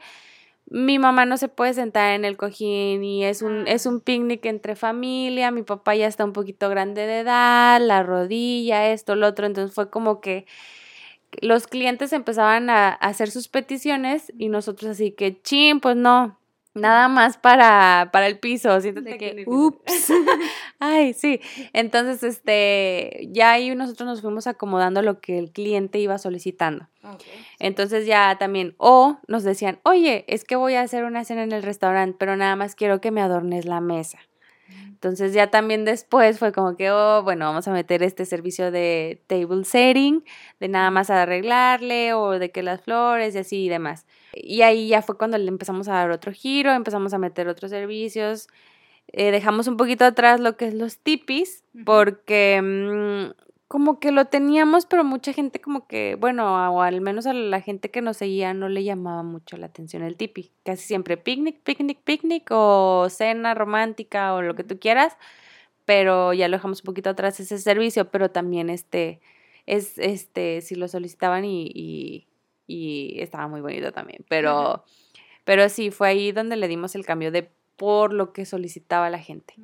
mi 0.69 0.99
mamá 0.99 1.25
no 1.25 1.37
se 1.37 1.47
puede 1.47 1.73
sentar 1.73 2.11
en 2.11 2.25
el 2.25 2.37
cojín 2.37 3.03
y 3.03 3.25
es 3.25 3.41
un, 3.41 3.67
es 3.67 3.85
un 3.85 3.99
picnic 3.99 4.45
entre 4.45 4.75
familia, 4.75 5.51
mi 5.51 5.63
papá 5.63 5.95
ya 5.95 6.07
está 6.07 6.23
un 6.25 6.33
poquito 6.33 6.69
grande 6.69 7.07
de 7.07 7.19
edad, 7.19 7.81
la 7.81 8.03
rodilla, 8.03 8.89
esto, 8.89 9.15
lo 9.15 9.27
otro, 9.27 9.45
entonces 9.45 9.73
fue 9.73 9.89
como 9.89 10.21
que 10.21 10.45
los 11.41 11.67
clientes 11.67 12.13
empezaban 12.13 12.69
a, 12.69 12.89
hacer 12.89 13.31
sus 13.31 13.47
peticiones 13.47 14.31
y 14.37 14.49
nosotros 14.49 14.91
así 14.91 15.11
que, 15.11 15.41
chin, 15.41 15.79
pues 15.79 15.95
no, 15.95 16.37
nada 16.73 17.07
más 17.07 17.37
para, 17.37 18.09
para 18.11 18.27
el 18.27 18.39
piso, 18.39 18.79
siéntate 18.81 19.17
que, 19.17 19.43
ups, 19.47 20.11
ay, 20.79 21.13
sí, 21.13 21.41
entonces, 21.73 22.23
este, 22.23 23.27
ya 23.31 23.51
ahí 23.51 23.75
nosotros 23.75 24.07
nos 24.07 24.21
fuimos 24.21 24.47
acomodando 24.47 25.01
lo 25.01 25.19
que 25.19 25.37
el 25.37 25.51
cliente 25.51 25.99
iba 25.99 26.17
solicitando. 26.17 26.87
Entonces 27.59 28.05
ya 28.05 28.37
también, 28.37 28.75
o 28.77 29.17
nos 29.27 29.43
decían, 29.43 29.79
oye, 29.83 30.23
es 30.27 30.43
que 30.43 30.55
voy 30.55 30.75
a 30.75 30.81
hacer 30.81 31.03
una 31.03 31.25
cena 31.25 31.43
en 31.43 31.51
el 31.51 31.63
restaurante, 31.63 32.15
pero 32.19 32.35
nada 32.37 32.55
más 32.55 32.75
quiero 32.75 33.01
que 33.01 33.11
me 33.11 33.21
adornes 33.21 33.65
la 33.65 33.81
mesa. 33.81 34.19
Entonces 35.01 35.33
ya 35.33 35.47
también 35.47 35.83
después 35.83 36.37
fue 36.37 36.51
como 36.51 36.77
que, 36.77 36.91
oh, 36.91 37.23
bueno, 37.23 37.45
vamos 37.45 37.67
a 37.67 37.71
meter 37.71 38.03
este 38.03 38.23
servicio 38.23 38.69
de 38.69 39.23
table 39.25 39.63
setting, 39.63 40.23
de 40.59 40.67
nada 40.67 40.91
más 40.91 41.09
arreglarle 41.09 42.13
o 42.13 42.37
de 42.37 42.51
que 42.51 42.61
las 42.61 42.81
flores 42.81 43.33
y 43.33 43.39
así 43.39 43.63
y 43.65 43.69
demás. 43.69 44.05
Y 44.31 44.61
ahí 44.61 44.89
ya 44.89 45.01
fue 45.01 45.17
cuando 45.17 45.39
le 45.39 45.47
empezamos 45.47 45.87
a 45.87 45.93
dar 45.93 46.11
otro 46.11 46.31
giro, 46.31 46.71
empezamos 46.71 47.15
a 47.15 47.17
meter 47.17 47.47
otros 47.47 47.71
servicios. 47.71 48.47
Eh, 49.07 49.31
dejamos 49.31 49.67
un 49.67 49.75
poquito 49.75 50.05
atrás 50.05 50.39
lo 50.39 50.55
que 50.55 50.67
es 50.67 50.75
los 50.75 50.99
tipis, 50.99 51.63
porque 51.83 52.61
mm, 52.61 53.31
como 53.71 53.99
que 53.99 54.11
lo 54.11 54.25
teníamos, 54.25 54.85
pero 54.85 55.05
mucha 55.05 55.31
gente 55.31 55.61
como 55.61 55.87
que, 55.87 56.15
bueno, 56.15 56.73
o 56.73 56.81
al 56.81 56.99
menos 56.99 57.25
a 57.25 57.33
la 57.33 57.61
gente 57.61 57.89
que 57.89 58.01
nos 58.01 58.17
seguía 58.17 58.53
no 58.53 58.67
le 58.67 58.83
llamaba 58.83 59.23
mucho 59.23 59.55
la 59.55 59.67
atención 59.67 60.03
el 60.03 60.17
tipi. 60.17 60.51
Casi 60.65 60.83
siempre 60.83 61.15
picnic, 61.15 61.61
picnic, 61.63 61.99
picnic 62.03 62.47
o 62.51 63.07
cena 63.09 63.53
romántica 63.53 64.33
o 64.33 64.41
lo 64.41 64.55
que 64.55 64.63
tú 64.65 64.77
quieras, 64.79 65.17
pero 65.85 66.33
ya 66.33 66.47
lo 66.49 66.57
dejamos 66.57 66.81
un 66.81 66.85
poquito 66.85 67.09
atrás 67.11 67.39
ese 67.39 67.57
servicio, 67.59 68.11
pero 68.11 68.29
también 68.31 68.69
este, 68.69 69.21
es, 69.65 69.97
este, 69.97 70.61
si 70.61 70.75
lo 70.75 70.87
solicitaban 70.87 71.45
y 71.45 72.27
y 72.71 73.19
estaba 73.21 73.47
muy 73.47 73.61
bonito 73.61 73.91
también. 73.91 74.25
Pero, 74.29 74.83
pero 75.43 75.67
sí, 75.69 75.91
fue 75.91 76.09
ahí 76.09 76.31
donde 76.31 76.55
le 76.55 76.67
dimos 76.67 76.95
el 76.95 77.05
cambio 77.05 77.31
de 77.31 77.49
por 77.75 78.13
lo 78.13 78.31
que 78.33 78.45
solicitaba 78.45 79.09
la 79.09 79.19
gente. 79.19 79.55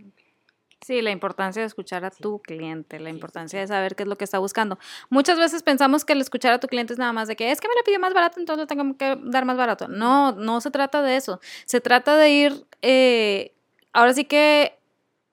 Sí, 0.81 1.01
la 1.01 1.11
importancia 1.11 1.61
de 1.61 1.65
escuchar 1.65 2.05
a 2.05 2.11
tu 2.11 2.39
cliente, 2.39 2.99
la 2.99 3.09
importancia 3.09 3.59
de 3.59 3.67
saber 3.67 3.95
qué 3.95 4.03
es 4.03 4.09
lo 4.09 4.15
que 4.15 4.23
está 4.23 4.37
buscando. 4.39 4.77
Muchas 5.09 5.37
veces 5.39 5.63
pensamos 5.63 6.05
que 6.05 6.13
el 6.13 6.21
escuchar 6.21 6.53
a 6.53 6.59
tu 6.59 6.67
cliente 6.67 6.93
es 6.93 6.99
nada 6.99 7.11
más 7.13 7.27
de 7.27 7.35
que 7.35 7.51
es 7.51 7.59
que 7.59 7.67
me 7.67 7.73
la 7.75 7.81
pidió 7.83 7.99
más 7.99 8.13
barato, 8.13 8.39
entonces 8.39 8.63
le 8.63 8.67
tengo 8.67 8.95
que 8.95 9.17
dar 9.23 9.43
más 9.45 9.57
barato. 9.57 9.87
No, 9.87 10.33
no 10.33 10.61
se 10.61 10.71
trata 10.71 11.01
de 11.01 11.17
eso. 11.17 11.41
Se 11.65 11.81
trata 11.81 12.15
de 12.15 12.29
ir, 12.29 12.65
eh, 12.83 13.53
ahora 13.91 14.13
sí 14.13 14.25
que 14.25 14.77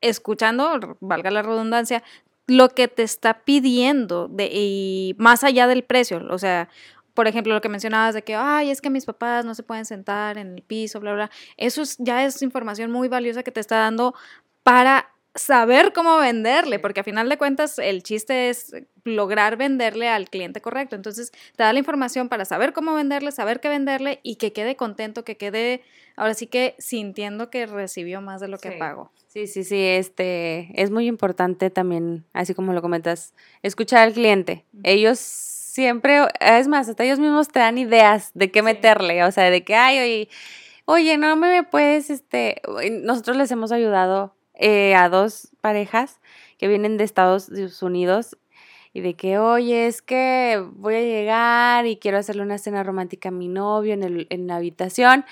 escuchando, 0.01 0.97
valga 1.01 1.31
la 1.31 1.43
redundancia, 1.43 2.03
lo 2.47 2.71
que 2.71 2.89
te 2.89 3.03
está 3.03 3.45
pidiendo 3.45 4.29
de, 4.29 4.51
y 4.53 5.15
más 5.19 5.45
allá 5.45 5.67
del 5.67 5.85
precio. 5.85 6.23
O 6.31 6.39
sea, 6.39 6.69
por 7.15 7.29
ejemplo, 7.29 7.55
lo 7.55 7.61
que 7.61 7.69
mencionabas 7.69 8.15
de 8.15 8.23
que, 8.23 8.35
ay, 8.35 8.71
es 8.71 8.81
que 8.81 8.91
mis 8.91 9.05
papás 9.05 9.45
no 9.45 9.55
se 9.55 9.63
pueden 9.63 9.85
sentar 9.85 10.39
en 10.39 10.55
el 10.55 10.63
piso, 10.63 11.01
bla, 11.01 11.15
bla. 11.15 11.31
Eso 11.57 11.83
ya 11.99 12.25
es 12.25 12.43
información 12.43 12.91
muy 12.91 13.09
valiosa 13.09 13.43
que 13.43 13.53
te 13.53 13.61
está 13.61 13.77
dando 13.79 14.15
para 14.63 15.14
saber 15.35 15.93
cómo 15.93 16.17
venderle, 16.19 16.79
porque 16.79 17.01
a 17.01 17.05
final 17.05 17.29
de 17.29 17.37
cuentas 17.37 17.79
el 17.79 18.03
chiste 18.03 18.51
es 18.51 18.75
lograr 19.05 19.57
venderle 19.57 20.09
al 20.09 20.31
cliente 20.31 20.61
correcto. 20.61 20.95
Entonces, 20.97 21.33
te 21.57 21.63
da 21.63 21.73
la 21.73 21.79
información 21.79 22.29
para 22.29 22.45
saber 22.45 22.73
cómo 22.73 22.95
venderle, 22.95 23.33
saber 23.33 23.61
qué 23.61 23.69
venderle 23.69 24.21
y 24.23 24.37
que 24.37 24.53
quede 24.53 24.77
contento, 24.77 25.25
que 25.25 25.37
quede, 25.37 25.83
ahora 26.17 26.35
sí 26.35 26.47
que 26.47 26.77
sintiendo 26.79 27.51
que 27.51 27.67
recibió 27.67 28.21
más 28.21 28.41
de 28.41 28.49
lo 28.49 28.59
que 28.59 28.73
pagó. 28.73 29.11
Sí, 29.27 29.49
sí, 29.49 29.65
sí, 29.65 29.81
este, 29.81 30.71
es 30.81 30.91
muy 30.93 31.09
importante 31.09 31.69
también, 31.69 32.25
así 32.33 32.55
como 32.55 32.73
lo 32.73 32.81
comentas, 32.81 33.35
escuchar 33.63 34.03
al 34.07 34.13
cliente. 34.13 34.65
Ellos 34.85 35.19
siempre, 35.19 36.21
es 36.39 36.69
más, 36.69 36.89
hasta 36.89 37.03
ellos 37.03 37.19
mismos 37.19 37.49
te 37.49 37.59
dan 37.59 37.79
ideas 37.79 38.31
de 38.35 38.53
qué 38.53 38.63
meterle, 38.63 39.25
o 39.25 39.33
sea, 39.33 39.51
de 39.51 39.65
que, 39.65 39.75
ay, 39.75 39.99
oye, 39.99 40.29
oye, 40.85 41.19
no 41.19 41.35
me 41.35 41.65
puedes, 41.65 42.11
este, 42.11 42.63
nosotros 43.03 43.37
les 43.37 43.51
hemos 43.51 43.73
ayudado 43.73 44.37
eh, 44.55 44.95
a 44.95 45.09
dos 45.09 45.51
parejas 45.61 46.21
que 46.59 46.69
vienen 46.69 46.97
de 46.97 47.05
Estados 47.05 47.51
Unidos 47.83 48.37
y 48.93 49.01
de 49.01 49.15
que, 49.15 49.39
oye, 49.39 49.87
es 49.87 50.03
que 50.03 50.65
voy 50.75 50.95
a 50.95 51.01
llegar 51.01 51.87
y 51.87 51.97
quiero 51.97 52.19
hacerle 52.19 52.43
una 52.43 52.59
cena 52.59 52.83
romántica 52.85 53.31
a 53.31 53.33
mi 53.33 53.49
novio 53.49 53.93
en, 53.93 54.05
el, 54.05 54.27
en 54.31 54.47
la 54.47 54.57
habitación, 54.57 55.25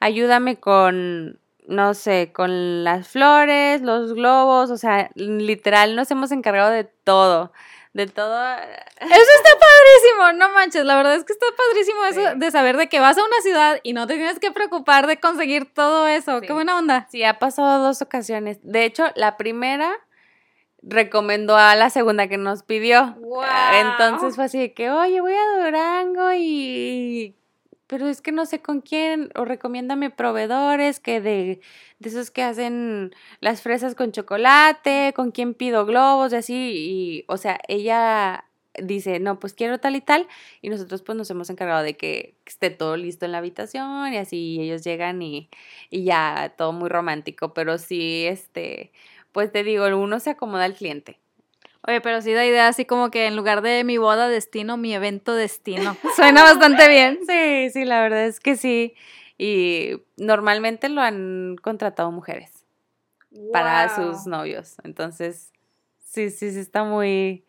ayúdame 0.00 0.56
con, 0.56 1.38
no 1.68 1.94
sé, 1.94 2.32
con 2.32 2.82
las 2.82 3.08
flores, 3.08 3.82
los 3.82 4.14
globos, 4.14 4.70
o 4.70 4.76
sea, 4.76 5.10
literal 5.14 5.94
nos 5.94 6.10
hemos 6.10 6.32
encargado 6.32 6.70
de 6.70 6.84
todo 6.84 7.52
de 7.94 8.08
todo. 8.08 8.36
Eso 8.56 8.60
está 9.00 9.50
padrísimo, 9.58 10.32
no 10.34 10.52
manches, 10.52 10.84
la 10.84 10.96
verdad 10.96 11.14
es 11.14 11.24
que 11.24 11.32
está 11.32 11.46
padrísimo 11.56 12.04
eso 12.04 12.34
de 12.36 12.50
saber 12.50 12.76
de 12.76 12.88
que 12.88 13.00
vas 13.00 13.16
a 13.16 13.24
una 13.24 13.40
ciudad 13.40 13.80
y 13.82 13.92
no 13.92 14.06
te 14.06 14.16
tienes 14.16 14.40
que 14.40 14.50
preocupar 14.50 15.06
de 15.06 15.18
conseguir 15.18 15.72
todo 15.72 16.06
eso. 16.08 16.40
Qué 16.40 16.52
buena 16.52 16.76
onda. 16.76 17.06
Sí, 17.10 17.22
ha 17.24 17.38
pasado 17.38 17.82
dos 17.82 18.02
ocasiones. 18.02 18.58
De 18.62 18.84
hecho, 18.84 19.06
la 19.14 19.36
primera 19.36 19.96
recomendó 20.82 21.56
a 21.56 21.76
la 21.76 21.88
segunda 21.88 22.26
que 22.26 22.36
nos 22.36 22.64
pidió. 22.64 23.16
Entonces 23.74 24.34
fue 24.34 24.44
así 24.44 24.58
de 24.58 24.74
que, 24.74 24.90
oye, 24.90 25.20
voy 25.20 25.32
a 25.32 25.64
Durango 25.64 26.32
y 26.32 27.36
pero 27.86 28.08
es 28.08 28.20
que 28.22 28.32
no 28.32 28.46
sé 28.46 28.62
con 28.62 28.80
quién, 28.80 29.30
o 29.34 29.44
recomiéndame 29.44 30.10
proveedores 30.10 31.00
que 31.00 31.20
de, 31.20 31.60
de 31.98 32.08
esos 32.08 32.30
que 32.30 32.42
hacen 32.42 33.14
las 33.40 33.62
fresas 33.62 33.94
con 33.94 34.12
chocolate, 34.12 35.12
con 35.14 35.30
quién 35.32 35.54
pido 35.54 35.86
globos 35.86 36.32
y 36.32 36.36
así, 36.36 36.54
y, 36.54 37.24
o 37.28 37.36
sea, 37.36 37.58
ella 37.68 38.46
dice, 38.82 39.20
no, 39.20 39.38
pues 39.38 39.54
quiero 39.54 39.78
tal 39.78 39.96
y 39.96 40.00
tal, 40.00 40.26
y 40.62 40.68
nosotros 40.68 41.02
pues 41.02 41.16
nos 41.16 41.30
hemos 41.30 41.50
encargado 41.50 41.82
de 41.82 41.96
que 41.96 42.36
esté 42.46 42.70
todo 42.70 42.96
listo 42.96 43.24
en 43.24 43.32
la 43.32 43.38
habitación 43.38 44.12
y 44.12 44.16
así 44.16 44.58
ellos 44.60 44.82
llegan 44.84 45.22
y, 45.22 45.48
y 45.90 46.04
ya 46.04 46.54
todo 46.58 46.72
muy 46.72 46.88
romántico, 46.88 47.54
pero 47.54 47.78
sí, 47.78 48.26
este, 48.26 48.92
pues 49.32 49.52
te 49.52 49.62
digo, 49.64 49.86
uno 49.96 50.20
se 50.20 50.30
acomoda 50.30 50.64
al 50.64 50.74
cliente. 50.74 51.20
Oye, 51.86 52.00
pero 52.00 52.22
sí 52.22 52.32
da 52.32 52.46
idea 52.46 52.68
así 52.68 52.86
como 52.86 53.10
que 53.10 53.26
en 53.26 53.36
lugar 53.36 53.60
de 53.60 53.84
mi 53.84 53.98
boda 53.98 54.28
destino, 54.28 54.76
mi 54.76 54.94
evento 54.94 55.34
destino. 55.34 55.96
Suena 56.16 56.42
bastante 56.42 56.88
bien. 56.88 57.18
Sí, 57.26 57.70
sí, 57.70 57.84
la 57.84 58.00
verdad 58.00 58.24
es 58.24 58.40
que 58.40 58.56
sí. 58.56 58.94
Y 59.36 60.02
normalmente 60.16 60.88
lo 60.88 61.02
han 61.02 61.56
contratado 61.60 62.10
mujeres 62.10 62.64
para 63.52 63.94
sus 63.94 64.26
novios. 64.26 64.76
Entonces, 64.84 65.52
sí, 65.98 66.30
sí, 66.30 66.52
sí, 66.52 66.60
está 66.60 66.84
muy, 66.84 67.44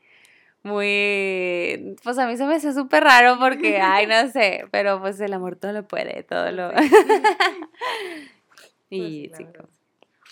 muy, 0.63 1.95
pues 2.04 2.17
a 2.17 2.28
mí 2.28 2.36
se 2.38 2.45
me 2.45 2.56
hace 2.56 2.74
súper 2.74 3.04
raro 3.04 3.38
porque, 3.39 3.80
ay, 3.80 4.08
no 4.26 4.30
sé, 4.32 4.65
pero 4.71 5.00
pues 5.00 5.19
el 5.19 5.32
amor 5.32 5.56
todo 5.56 5.71
lo 5.71 5.88
puede, 5.88 6.24
todo 6.24 6.52
lo... 6.52 6.71
y 8.89 9.30
pues 9.30 9.38
sí, 9.38 9.45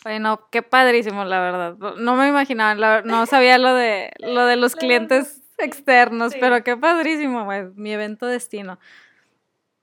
bueno, 0.04 0.48
qué 0.52 0.62
padrísimo, 0.62 1.24
la 1.24 1.40
verdad. 1.40 1.78
No 1.98 2.16
me 2.16 2.28
imaginaba, 2.28 3.02
no 3.02 3.26
sabía 3.26 3.58
lo 3.58 3.74
de, 3.74 4.12
lo 4.20 4.46
de 4.46 4.58
los 4.58 4.76
clientes 4.76 5.42
externos, 5.58 6.34
pero 6.40 6.64
qué 6.64 6.76
padrísimo, 6.76 7.48
mi 7.76 7.94
evento 7.94 8.26
destino. 8.26 8.80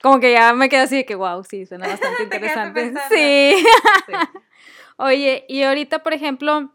Como 0.02 0.18
que 0.20 0.32
ya 0.32 0.52
me 0.54 0.68
quedé 0.68 0.80
así 0.80 0.96
de 0.96 1.06
que, 1.06 1.14
wow, 1.14 1.44
sí, 1.44 1.66
suena 1.66 1.88
bastante 1.88 2.22
interesante. 2.22 2.94
Sí. 3.10 3.64
Oye, 4.96 5.44
y 5.48 5.62
ahorita, 5.62 6.02
por 6.02 6.12
ejemplo, 6.12 6.74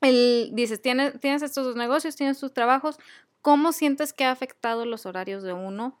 el, 0.00 0.50
dices, 0.52 0.80
tienes, 0.80 1.18
tienes 1.20 1.42
estos 1.42 1.64
dos 1.64 1.76
negocios, 1.76 2.16
tienes 2.16 2.38
tus 2.38 2.52
trabajos, 2.52 2.98
¿cómo 3.42 3.72
sientes 3.72 4.12
que 4.12 4.24
ha 4.24 4.30
afectado 4.30 4.84
los 4.84 5.06
horarios 5.06 5.42
de 5.42 5.52
uno 5.52 5.98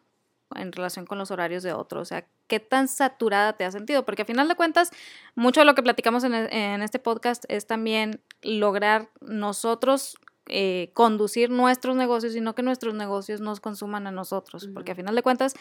en 0.54 0.72
relación 0.72 1.06
con 1.06 1.18
los 1.18 1.30
horarios 1.30 1.62
de 1.62 1.72
otro? 1.72 2.00
O 2.00 2.04
sea, 2.04 2.26
¿qué 2.46 2.60
tan 2.60 2.88
saturada 2.88 3.54
te 3.54 3.64
has 3.64 3.74
sentido? 3.74 4.04
Porque 4.04 4.22
a 4.22 4.24
final 4.24 4.48
de 4.48 4.54
cuentas, 4.54 4.90
mucho 5.34 5.60
de 5.60 5.66
lo 5.66 5.74
que 5.74 5.82
platicamos 5.82 6.24
en, 6.24 6.34
e, 6.34 6.84
este 6.84 6.98
podcast 6.98 7.44
es 7.48 7.66
también 7.66 8.22
lograr 8.42 9.10
nosotros 9.20 10.16
eh, 10.50 10.90
conducir 10.94 11.50
nuestros 11.50 11.94
negocios 11.94 12.34
y 12.34 12.40
no 12.40 12.54
que 12.54 12.62
nuestros 12.62 12.94
negocios 12.94 13.42
nos 13.42 13.60
consuman 13.60 14.06
a 14.06 14.10
nosotros, 14.10 14.66
porque 14.72 14.92
a 14.92 14.94
final 14.94 15.14
de 15.14 15.22
cuentas, 15.22 15.54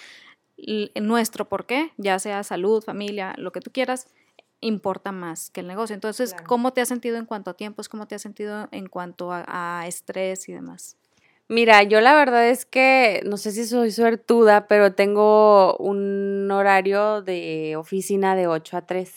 nuestro 0.95 1.49
por 1.49 1.65
qué, 1.65 1.91
ya 1.97 2.19
sea 2.19 2.43
salud, 2.43 2.81
familia, 2.81 3.33
lo 3.37 3.51
que 3.51 3.59
tú 3.59 3.69
quieras, 3.71 4.07
importa 4.61 5.11
más 5.11 5.49
que 5.49 5.61
el 5.61 5.67
negocio. 5.67 5.93
Entonces, 5.93 6.35
¿cómo 6.45 6.71
te 6.71 6.81
has 6.81 6.87
sentido 6.87 7.17
en 7.17 7.25
cuanto 7.25 7.51
a 7.51 7.53
tiempos? 7.55 7.89
¿Cómo 7.89 8.07
te 8.07 8.15
has 8.15 8.21
sentido 8.21 8.69
en 8.71 8.87
cuanto 8.87 9.29
a 9.31 9.83
estrés 9.87 10.47
y 10.49 10.53
demás? 10.53 10.97
Mira, 11.49 11.83
yo 11.83 12.01
la 12.01 12.13
verdad 12.13 12.47
es 12.49 12.65
que 12.65 13.21
no 13.25 13.37
sé 13.37 13.51
si 13.51 13.65
soy 13.65 13.91
suertuda, 13.91 14.67
pero 14.67 14.93
tengo 14.93 15.77
un 15.77 16.49
horario 16.51 17.21
de 17.21 17.75
oficina 17.77 18.35
de 18.35 18.47
8 18.47 18.77
a 18.77 18.81
3. 18.81 19.13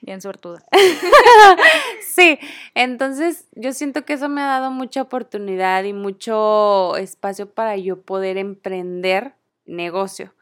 Bien 0.00 0.20
suertuda. 0.20 0.64
sí, 2.02 2.38
entonces 2.74 3.46
yo 3.52 3.72
siento 3.72 4.04
que 4.04 4.14
eso 4.14 4.28
me 4.28 4.42
ha 4.42 4.46
dado 4.46 4.70
mucha 4.70 5.00
oportunidad 5.02 5.84
y 5.84 5.92
mucho 5.92 6.96
espacio 6.96 7.48
para 7.48 7.76
yo 7.76 8.02
poder 8.02 8.36
emprender 8.36 9.34
negocio. 9.64 10.34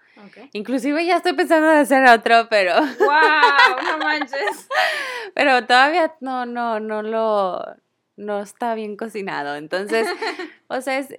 Inclusive 0.52 1.04
ya 1.04 1.16
estoy 1.16 1.32
pensando 1.34 1.70
en 1.70 1.78
hacer 1.78 2.06
otro, 2.08 2.46
pero... 2.48 2.74
¡Wow! 2.74 3.82
No 3.84 3.98
manches. 4.04 4.68
pero 5.34 5.66
todavía 5.66 6.14
no, 6.20 6.46
no, 6.46 6.80
no 6.80 7.02
lo, 7.02 7.64
no 8.16 8.40
está 8.40 8.74
bien 8.74 8.96
cocinado. 8.96 9.56
Entonces, 9.56 10.06
o 10.68 10.80
sea, 10.80 10.98
es, 10.98 11.18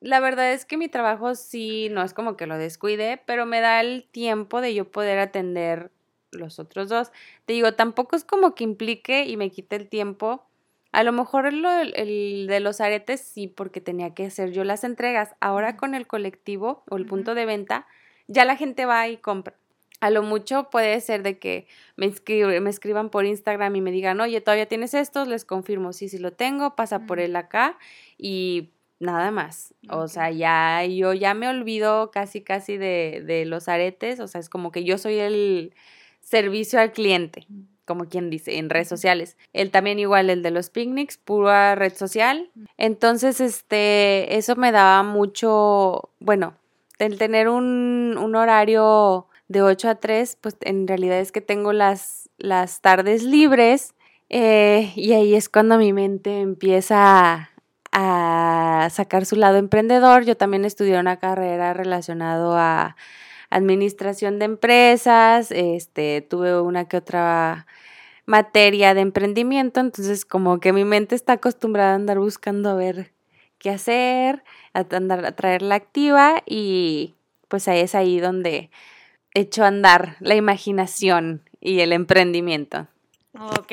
la 0.00 0.20
verdad 0.20 0.52
es 0.52 0.64
que 0.64 0.76
mi 0.76 0.88
trabajo 0.88 1.34
sí, 1.34 1.88
no 1.90 2.02
es 2.02 2.14
como 2.14 2.36
que 2.36 2.46
lo 2.46 2.58
descuide, 2.58 3.22
pero 3.26 3.46
me 3.46 3.60
da 3.60 3.80
el 3.80 4.04
tiempo 4.04 4.60
de 4.60 4.74
yo 4.74 4.90
poder 4.90 5.18
atender 5.18 5.90
los 6.30 6.58
otros 6.58 6.88
dos. 6.88 7.10
Te 7.46 7.54
digo, 7.54 7.74
tampoco 7.74 8.16
es 8.16 8.24
como 8.24 8.54
que 8.54 8.64
implique 8.64 9.24
y 9.26 9.36
me 9.36 9.50
quite 9.50 9.76
el 9.76 9.88
tiempo. 9.88 10.46
A 10.92 11.02
lo 11.02 11.12
mejor 11.12 11.46
el, 11.46 11.64
el 11.64 12.46
de 12.46 12.60
los 12.60 12.80
aretes 12.80 13.20
sí, 13.20 13.48
porque 13.48 13.80
tenía 13.80 14.14
que 14.14 14.26
hacer 14.26 14.52
yo 14.52 14.64
las 14.64 14.84
entregas. 14.84 15.34
Ahora 15.40 15.76
con 15.76 15.94
el 15.94 16.06
colectivo 16.06 16.84
o 16.88 16.96
el 16.96 17.06
punto 17.06 17.34
de 17.34 17.46
venta, 17.46 17.86
ya 18.26 18.44
la 18.44 18.56
gente 18.56 18.86
va 18.86 19.08
y 19.08 19.16
compra. 19.16 19.56
A 20.00 20.10
lo 20.10 20.22
mucho 20.22 20.70
puede 20.70 21.00
ser 21.00 21.22
de 21.22 21.38
que 21.38 21.66
me, 21.96 22.12
me 22.60 22.70
escriban 22.70 23.10
por 23.10 23.26
Instagram 23.26 23.74
y 23.76 23.80
me 23.80 23.90
digan, 23.90 24.20
oye, 24.20 24.40
todavía 24.40 24.66
tienes 24.66 24.94
estos, 24.94 25.28
les 25.28 25.44
confirmo, 25.44 25.92
sí, 25.92 26.08
sí 26.08 26.18
lo 26.18 26.32
tengo, 26.32 26.76
pasa 26.76 27.00
por 27.00 27.18
él 27.20 27.34
acá 27.36 27.78
y 28.16 28.70
nada 29.00 29.30
más. 29.30 29.74
O 29.90 30.08
sea, 30.08 30.30
ya 30.30 30.84
yo 30.84 31.12
ya 31.14 31.34
me 31.34 31.48
olvido 31.48 32.10
casi, 32.10 32.42
casi 32.42 32.76
de, 32.76 33.22
de 33.26 33.44
los 33.44 33.68
aretes, 33.68 34.20
o 34.20 34.28
sea, 34.28 34.40
es 34.40 34.48
como 34.48 34.70
que 34.72 34.84
yo 34.84 34.98
soy 34.98 35.18
el 35.18 35.74
servicio 36.20 36.80
al 36.80 36.92
cliente 36.92 37.46
como 37.88 38.04
quien 38.04 38.30
dice, 38.30 38.58
en 38.58 38.70
redes 38.70 38.86
sociales. 38.86 39.36
Él 39.54 39.70
también 39.72 39.98
igual, 39.98 40.28
el 40.30 40.42
de 40.42 40.50
los 40.52 40.68
picnics, 40.68 41.16
pura 41.16 41.74
red 41.74 41.94
social. 41.94 42.50
Entonces, 42.76 43.40
este, 43.40 44.36
eso 44.36 44.54
me 44.56 44.70
daba 44.70 45.02
mucho, 45.02 46.10
bueno, 46.20 46.54
el 46.98 47.16
tener 47.16 47.48
un, 47.48 48.16
un 48.20 48.36
horario 48.36 49.26
de 49.48 49.62
8 49.62 49.88
a 49.88 49.94
3, 49.96 50.36
pues 50.40 50.56
en 50.60 50.86
realidad 50.86 51.18
es 51.18 51.32
que 51.32 51.40
tengo 51.40 51.72
las, 51.72 52.28
las 52.38 52.80
tardes 52.80 53.22
libres 53.22 53.94
eh, 54.28 54.92
y 54.94 55.12
ahí 55.12 55.34
es 55.34 55.48
cuando 55.48 55.78
mi 55.78 55.92
mente 55.92 56.40
empieza 56.40 57.50
a, 57.92 58.88
sacar 58.90 59.26
su 59.26 59.36
lado 59.36 59.58
emprendedor. 59.58 60.24
Yo 60.24 60.36
también 60.36 60.64
estudié 60.64 60.98
una 61.00 61.18
carrera 61.18 61.74
relacionado 61.74 62.56
a 62.56 62.96
administración 63.50 64.38
de 64.38 64.44
empresas, 64.46 65.50
este, 65.50 66.20
tuve 66.22 66.60
una 66.60 66.86
que 66.86 66.98
otra 66.98 67.66
materia 68.26 68.94
de 68.94 69.00
emprendimiento, 69.00 69.80
entonces 69.80 70.24
como 70.26 70.60
que 70.60 70.72
mi 70.72 70.84
mente 70.84 71.14
está 71.14 71.34
acostumbrada 71.34 71.92
a 71.92 71.94
andar 71.94 72.18
buscando 72.18 72.70
a 72.70 72.74
ver 72.74 73.12
qué 73.58 73.70
hacer, 73.70 74.44
a 74.74 74.84
andar 74.94 75.24
a 75.24 75.32
traerla 75.32 75.76
activa 75.76 76.42
y 76.46 77.14
pues 77.48 77.68
ahí 77.68 77.80
es 77.80 77.94
ahí 77.94 78.20
donde 78.20 78.70
hecho 79.34 79.64
andar 79.64 80.16
la 80.20 80.34
imaginación 80.34 81.42
y 81.60 81.80
el 81.80 81.92
emprendimiento. 81.92 82.86
Ok. 83.38 83.72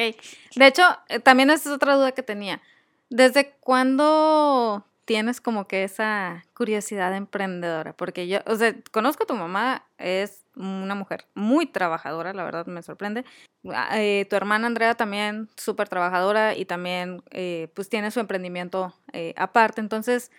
De 0.56 0.68
hecho, 0.68 0.84
eh, 1.10 1.20
también 1.20 1.50
esa 1.50 1.70
es 1.70 1.76
otra 1.76 1.96
duda 1.96 2.12
que 2.12 2.24
tenía. 2.24 2.62
¿Desde 3.10 3.52
cuándo 3.60 4.86
tienes 5.06 5.40
como 5.40 5.68
que 5.68 5.84
esa 5.84 6.46
curiosidad 6.54 7.16
emprendedora? 7.16 7.94
Porque 7.94 8.28
yo, 8.28 8.40
o 8.46 8.56
sea, 8.56 8.76
conozco 8.92 9.24
a 9.24 9.28
tu 9.28 9.36
mamá, 9.36 9.86
es 9.98 10.44
una 10.56 10.96
mujer 10.96 11.26
muy 11.36 11.66
trabajadora, 11.66 12.34
la 12.34 12.44
verdad 12.44 12.66
me 12.66 12.82
sorprende. 12.82 13.26
Ah, 13.72 14.00
eh, 14.00 14.26
tu 14.30 14.36
hermana 14.36 14.68
Andrea 14.68 14.96
también 14.96 15.50
súper 15.58 15.90
trabajadora 15.90 16.56
y 16.56 16.66
también 16.66 17.24
eh, 17.32 17.70
pues 17.74 17.90
tiene 17.90 18.12
su 18.12 18.20
emprendimiento 18.20 18.94
aparte, 19.38 19.82
entonces 19.82 20.32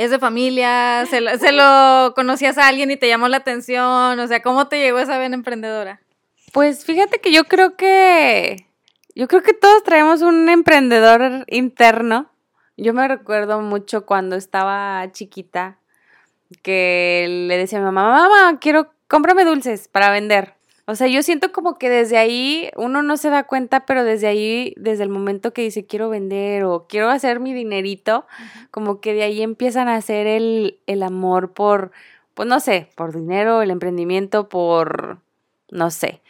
es 0.00 0.10
de 0.10 0.18
familia, 0.18 1.04
se 1.04 1.20
lo, 1.20 2.14
conocías 2.14 2.56
a 2.56 2.68
alguien 2.68 2.90
y 2.90 2.96
te 2.96 3.06
llamó 3.06 3.28
la 3.28 3.36
atención, 3.36 4.18
o 4.18 4.26
sea, 4.26 4.40
¿cómo 4.40 4.66
te 4.66 4.80
llegó 4.80 4.98
esa 4.98 5.18
vena 5.18 5.34
emprendedora? 5.34 6.00
Pues 6.54 6.86
fíjate 6.86 7.20
que 7.20 7.30
yo 7.34 7.44
creo 7.44 7.76
que, 7.76 8.66
yo 9.14 9.28
creo 9.28 9.42
que 9.42 9.52
todos 9.52 9.82
traemos 9.84 10.22
un 10.22 10.48
emprendedor 10.48 11.44
interno. 11.48 12.30
Yo 12.78 12.94
me 12.94 13.06
recuerdo 13.08 13.60
mucho 13.60 14.06
cuando 14.06 14.36
estaba 14.36 15.06
chiquita 15.12 15.76
que 16.62 17.26
le 17.46 17.58
decía 17.58 17.78
a 17.78 17.82
mi 17.82 17.92
mamá, 17.92 18.26
mamá, 18.26 18.58
quiero 18.58 18.94
cómprame 19.06 19.44
dulces 19.44 19.86
para 19.88 20.08
vender. 20.08 20.54
O 20.90 20.96
sea, 20.96 21.06
yo 21.06 21.22
siento 21.22 21.52
como 21.52 21.78
que 21.78 21.88
desde 21.88 22.18
ahí 22.18 22.68
uno 22.74 23.04
no 23.04 23.16
se 23.16 23.30
da 23.30 23.44
cuenta, 23.44 23.86
pero 23.86 24.02
desde 24.02 24.26
ahí, 24.26 24.74
desde 24.76 25.04
el 25.04 25.08
momento 25.08 25.52
que 25.52 25.62
dice 25.62 25.86
quiero 25.86 26.08
vender 26.08 26.64
o 26.64 26.88
quiero 26.88 27.10
hacer 27.10 27.38
mi 27.38 27.54
dinerito, 27.54 28.26
como 28.72 29.00
que 29.00 29.14
de 29.14 29.22
ahí 29.22 29.40
empiezan 29.40 29.86
a 29.86 29.94
hacer 29.94 30.26
el, 30.26 30.80
el 30.88 31.04
amor 31.04 31.52
por, 31.52 31.92
pues 32.34 32.48
no 32.48 32.58
sé, 32.58 32.88
por 32.96 33.14
dinero, 33.14 33.62
el 33.62 33.70
emprendimiento, 33.70 34.48
por, 34.48 35.18
no 35.70 35.92
sé. 35.92 36.22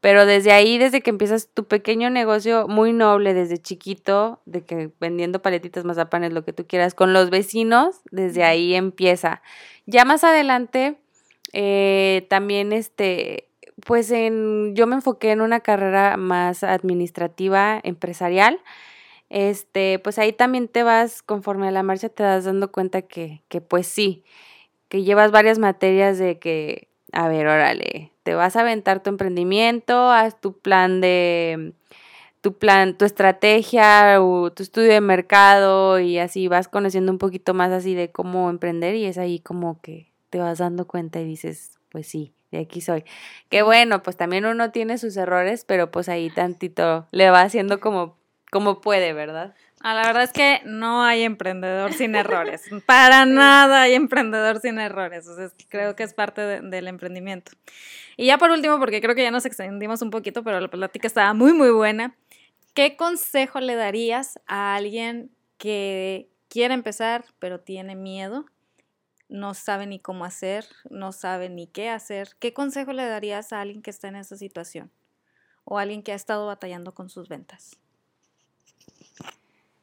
Pero 0.00 0.26
desde 0.26 0.52
ahí, 0.52 0.78
desde 0.78 1.00
que 1.00 1.10
empiezas 1.10 1.48
tu 1.48 1.64
pequeño 1.64 2.08
negocio 2.08 2.68
muy 2.68 2.92
noble, 2.92 3.34
desde 3.34 3.58
chiquito, 3.58 4.38
de 4.44 4.62
que 4.62 4.90
vendiendo 5.00 5.42
paletitas, 5.42 5.84
mazapanes, 5.84 6.32
lo 6.32 6.44
que 6.44 6.52
tú 6.52 6.66
quieras, 6.68 6.94
con 6.94 7.14
los 7.14 7.30
vecinos, 7.30 7.96
desde 8.12 8.44
ahí 8.44 8.74
empieza. 8.74 9.42
Ya 9.86 10.04
más 10.04 10.22
adelante, 10.22 10.98
eh, 11.52 12.26
también 12.28 12.72
este, 12.72 13.48
pues 13.84 14.10
en, 14.10 14.74
yo 14.74 14.86
me 14.86 14.96
enfoqué 14.96 15.32
en 15.32 15.40
una 15.40 15.60
carrera 15.60 16.16
más 16.16 16.62
administrativa, 16.62 17.80
empresarial. 17.82 18.60
Este, 19.30 19.98
pues 19.98 20.18
ahí 20.18 20.32
también 20.32 20.68
te 20.68 20.82
vas, 20.82 21.22
conforme 21.22 21.68
a 21.68 21.72
la 21.72 21.82
marcha, 21.82 22.08
te 22.08 22.22
das 22.22 22.44
dando 22.44 22.70
cuenta 22.70 23.02
que, 23.02 23.42
que 23.48 23.60
pues 23.60 23.86
sí, 23.86 24.24
que 24.88 25.02
llevas 25.02 25.32
varias 25.32 25.58
materias 25.58 26.18
de 26.18 26.38
que, 26.38 26.88
a 27.12 27.28
ver, 27.28 27.46
órale, 27.46 28.12
te 28.22 28.34
vas 28.34 28.56
a 28.56 28.60
aventar 28.60 29.02
tu 29.02 29.10
emprendimiento, 29.10 30.10
haz 30.10 30.40
tu 30.40 30.58
plan 30.58 31.00
de, 31.00 31.72
tu 32.44 32.58
plan, 32.58 32.96
tu 32.98 33.06
estrategia 33.06 34.22
o 34.22 34.52
tu 34.52 34.62
estudio 34.62 34.92
de 34.92 35.00
mercado 35.00 35.98
y 35.98 36.18
así 36.18 36.46
vas 36.46 36.68
conociendo 36.68 37.10
un 37.10 37.18
poquito 37.18 37.54
más 37.54 37.72
así 37.72 37.94
de 37.94 38.12
cómo 38.12 38.50
emprender 38.50 38.94
y 38.94 39.06
es 39.06 39.18
ahí 39.18 39.40
como 39.40 39.80
que 39.80 40.12
te 40.28 40.38
vas 40.38 40.58
dando 40.58 40.86
cuenta 40.86 41.20
y 41.20 41.24
dices, 41.24 41.78
pues 41.90 42.06
sí, 42.06 42.34
de 42.54 42.62
aquí 42.62 42.80
soy. 42.80 43.04
Qué 43.48 43.62
bueno, 43.62 44.02
pues 44.02 44.16
también 44.16 44.44
uno 44.44 44.70
tiene 44.70 44.98
sus 44.98 45.16
errores, 45.16 45.64
pero 45.64 45.90
pues 45.90 46.08
ahí 46.08 46.30
tantito 46.30 47.06
le 47.10 47.30
va 47.30 47.42
haciendo 47.42 47.80
como, 47.80 48.16
como 48.50 48.80
puede, 48.80 49.12
¿verdad? 49.12 49.54
Ah, 49.80 49.94
la 49.94 50.06
verdad 50.06 50.22
es 50.22 50.32
que 50.32 50.62
no 50.64 51.02
hay 51.02 51.22
emprendedor 51.22 51.92
sin 51.92 52.14
errores. 52.14 52.62
Para 52.86 53.26
nada 53.26 53.82
hay 53.82 53.94
emprendedor 53.94 54.60
sin 54.60 54.78
errores. 54.78 55.28
O 55.28 55.36
sea, 55.36 55.50
creo 55.68 55.94
que 55.94 56.04
es 56.04 56.14
parte 56.14 56.40
del 56.40 56.88
emprendimiento. 56.88 57.52
Y 58.16 58.26
ya 58.26 58.38
por 58.38 58.50
último, 58.50 58.78
porque 58.78 59.02
creo 59.02 59.14
que 59.14 59.22
ya 59.22 59.30
nos 59.30 59.44
extendimos 59.44 60.00
un 60.00 60.10
poquito, 60.10 60.42
pero 60.42 60.58
la 60.60 60.68
plática 60.68 61.06
estaba 61.06 61.34
muy, 61.34 61.52
muy 61.52 61.70
buena. 61.70 62.16
¿Qué 62.72 62.96
consejo 62.96 63.60
le 63.60 63.74
darías 63.74 64.40
a 64.46 64.74
alguien 64.74 65.30
que 65.58 66.28
quiere 66.48 66.74
empezar, 66.74 67.24
pero 67.38 67.60
tiene 67.60 67.96
miedo 67.96 68.46
no 69.28 69.54
sabe 69.54 69.86
ni 69.86 69.98
cómo 69.98 70.24
hacer, 70.24 70.66
no 70.90 71.12
sabe 71.12 71.48
ni 71.48 71.66
qué 71.66 71.88
hacer, 71.88 72.30
¿qué 72.38 72.52
consejo 72.52 72.92
le 72.92 73.06
darías 73.06 73.52
a 73.52 73.60
alguien 73.60 73.82
que 73.82 73.90
está 73.90 74.08
en 74.08 74.16
esa 74.16 74.36
situación? 74.36 74.90
O 75.64 75.78
a 75.78 75.82
alguien 75.82 76.02
que 76.02 76.12
ha 76.12 76.16
estado 76.16 76.46
batallando 76.46 76.92
con 76.92 77.08
sus 77.08 77.28
ventas. 77.28 77.78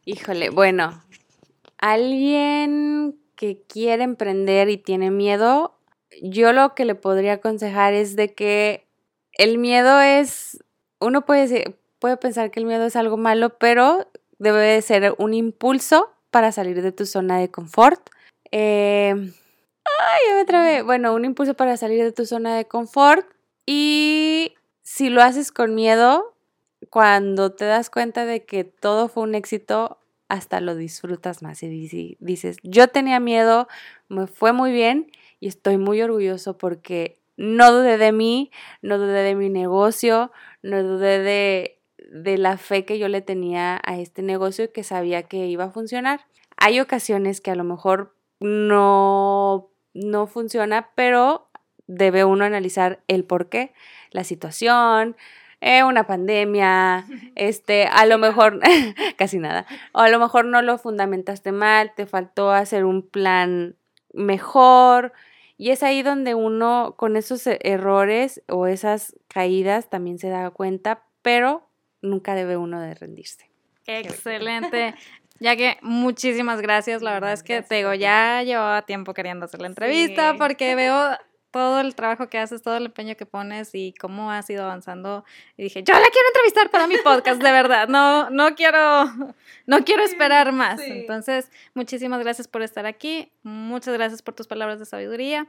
Híjole, 0.05 0.49
bueno, 0.49 1.03
alguien 1.77 3.19
que 3.35 3.61
quiere 3.67 4.03
emprender 4.03 4.69
y 4.69 4.77
tiene 4.77 5.11
miedo, 5.11 5.75
yo 6.21 6.53
lo 6.53 6.75
que 6.75 6.85
le 6.85 6.95
podría 6.95 7.33
aconsejar 7.33 7.93
es 7.93 8.15
de 8.15 8.33
que 8.33 8.87
el 9.33 9.57
miedo 9.57 9.99
es, 10.01 10.63
uno 10.99 11.25
puede, 11.25 11.77
puede 11.99 12.17
pensar 12.17 12.51
que 12.51 12.59
el 12.59 12.65
miedo 12.65 12.85
es 12.85 12.95
algo 12.95 13.17
malo, 13.17 13.57
pero 13.57 14.07
debe 14.37 14.59
de 14.59 14.81
ser 14.81 15.15
un 15.17 15.33
impulso 15.33 16.11
para 16.29 16.51
salir 16.51 16.81
de 16.81 16.91
tu 16.91 17.05
zona 17.05 17.37
de 17.39 17.49
confort 17.49 18.09
eh, 18.51 19.13
ay, 19.15 20.19
ya 20.29 20.35
me 20.35 20.45
trabé. 20.45 20.81
Bueno, 20.81 21.13
un 21.13 21.25
impulso 21.25 21.53
para 21.55 21.77
salir 21.77 22.03
de 22.03 22.11
tu 22.11 22.25
zona 22.25 22.55
de 22.55 22.65
confort. 22.65 23.25
Y 23.65 24.53
si 24.83 25.09
lo 25.09 25.21
haces 25.21 25.51
con 25.51 25.75
miedo, 25.75 26.35
cuando 26.89 27.53
te 27.53 27.65
das 27.65 27.89
cuenta 27.89 28.25
de 28.25 28.45
que 28.45 28.63
todo 28.63 29.07
fue 29.07 29.23
un 29.23 29.35
éxito, 29.35 29.99
hasta 30.31 30.61
lo 30.61 30.75
disfrutas 30.75 31.43
más 31.43 31.61
y 31.61 32.15
dices, 32.19 32.55
yo 32.63 32.87
tenía 32.87 33.19
miedo, 33.19 33.67
me 34.07 34.27
fue 34.27 34.53
muy 34.53 34.71
bien 34.71 35.11
y 35.41 35.49
estoy 35.49 35.77
muy 35.77 36.01
orgulloso 36.01 36.57
porque 36.57 37.19
no 37.35 37.73
dudé 37.73 37.97
de 37.97 38.13
mí, 38.13 38.49
no 38.81 38.97
dudé 38.97 39.23
de 39.23 39.35
mi 39.35 39.49
negocio, 39.49 40.31
no 40.61 40.83
dudé 40.83 41.19
de, 41.19 41.81
de 42.13 42.37
la 42.37 42.55
fe 42.57 42.85
que 42.85 42.97
yo 42.97 43.09
le 43.09 43.21
tenía 43.21 43.81
a 43.83 43.99
este 43.99 44.21
negocio 44.21 44.65
y 44.65 44.69
que 44.69 44.85
sabía 44.85 45.23
que 45.23 45.47
iba 45.47 45.65
a 45.65 45.71
funcionar. 45.71 46.21
Hay 46.55 46.79
ocasiones 46.79 47.41
que 47.41 47.51
a 47.51 47.55
lo 47.55 47.65
mejor 47.65 48.15
no, 48.41 49.69
no 49.93 50.27
funciona, 50.27 50.89
pero 50.95 51.47
debe 51.87 52.25
uno 52.25 52.43
analizar 52.43 52.99
el 53.07 53.23
por 53.23 53.49
qué, 53.49 53.73
la 54.11 54.23
situación, 54.23 55.15
eh, 55.61 55.83
una 55.83 56.07
pandemia, 56.07 57.05
este, 57.35 57.85
a 57.85 58.05
lo 58.05 58.17
mejor, 58.17 58.59
casi 59.15 59.37
nada, 59.37 59.65
o 59.93 59.99
a 59.99 60.09
lo 60.09 60.19
mejor 60.19 60.45
no 60.45 60.61
lo 60.61 60.77
fundamentaste 60.77 61.51
mal, 61.51 61.93
te 61.95 62.05
faltó 62.05 62.51
hacer 62.51 62.83
un 62.83 63.07
plan 63.07 63.75
mejor, 64.13 65.13
y 65.57 65.69
es 65.69 65.83
ahí 65.83 66.01
donde 66.01 66.33
uno 66.33 66.95
con 66.97 67.15
esos 67.15 67.45
e-, 67.45 67.59
errores 67.61 68.41
o 68.47 68.65
esas 68.65 69.15
caídas 69.27 69.91
también 69.91 70.17
se 70.17 70.29
da 70.29 70.49
cuenta, 70.49 71.03
pero 71.21 71.69
nunca 72.01 72.33
debe 72.33 72.57
uno 72.57 72.81
de 72.81 72.95
rendirse. 72.95 73.51
Excelente. 73.85 74.95
Ya 75.41 75.55
que 75.55 75.79
muchísimas 75.81 76.61
gracias, 76.61 77.01
la 77.01 77.13
verdad 77.13 77.33
es 77.33 77.41
que 77.41 77.63
te 77.63 77.73
digo, 77.73 77.95
ya 77.95 78.43
llevaba 78.43 78.83
tiempo 78.83 79.15
queriendo 79.15 79.45
hacer 79.45 79.59
la 79.59 79.65
entrevista 79.65 80.35
porque 80.37 80.75
veo 80.75 81.17
todo 81.49 81.79
el 81.79 81.95
trabajo 81.95 82.29
que 82.29 82.37
haces, 82.37 82.61
todo 82.61 82.77
el 82.77 82.85
empeño 82.85 83.17
que 83.17 83.25
pones 83.25 83.71
y 83.73 83.95
cómo 83.99 84.31
has 84.31 84.47
ido 84.51 84.63
avanzando. 84.63 85.25
Y 85.57 85.63
dije, 85.63 85.81
yo 85.81 85.95
la 85.95 86.09
quiero 86.11 86.27
entrevistar 86.27 86.69
para 86.69 86.85
mi 86.85 86.95
podcast, 87.03 87.41
de 87.41 87.51
verdad. 87.51 87.87
No, 87.87 88.29
no 88.29 88.53
quiero, 88.53 89.05
no 89.65 89.83
quiero 89.83 90.03
esperar 90.03 90.51
más. 90.51 90.79
Entonces, 90.79 91.51
muchísimas 91.73 92.19
gracias 92.19 92.47
por 92.47 92.61
estar 92.61 92.85
aquí. 92.85 93.31
Muchas 93.41 93.95
gracias 93.95 94.21
por 94.21 94.35
tus 94.35 94.45
palabras 94.45 94.77
de 94.77 94.85
sabiduría. 94.85 95.47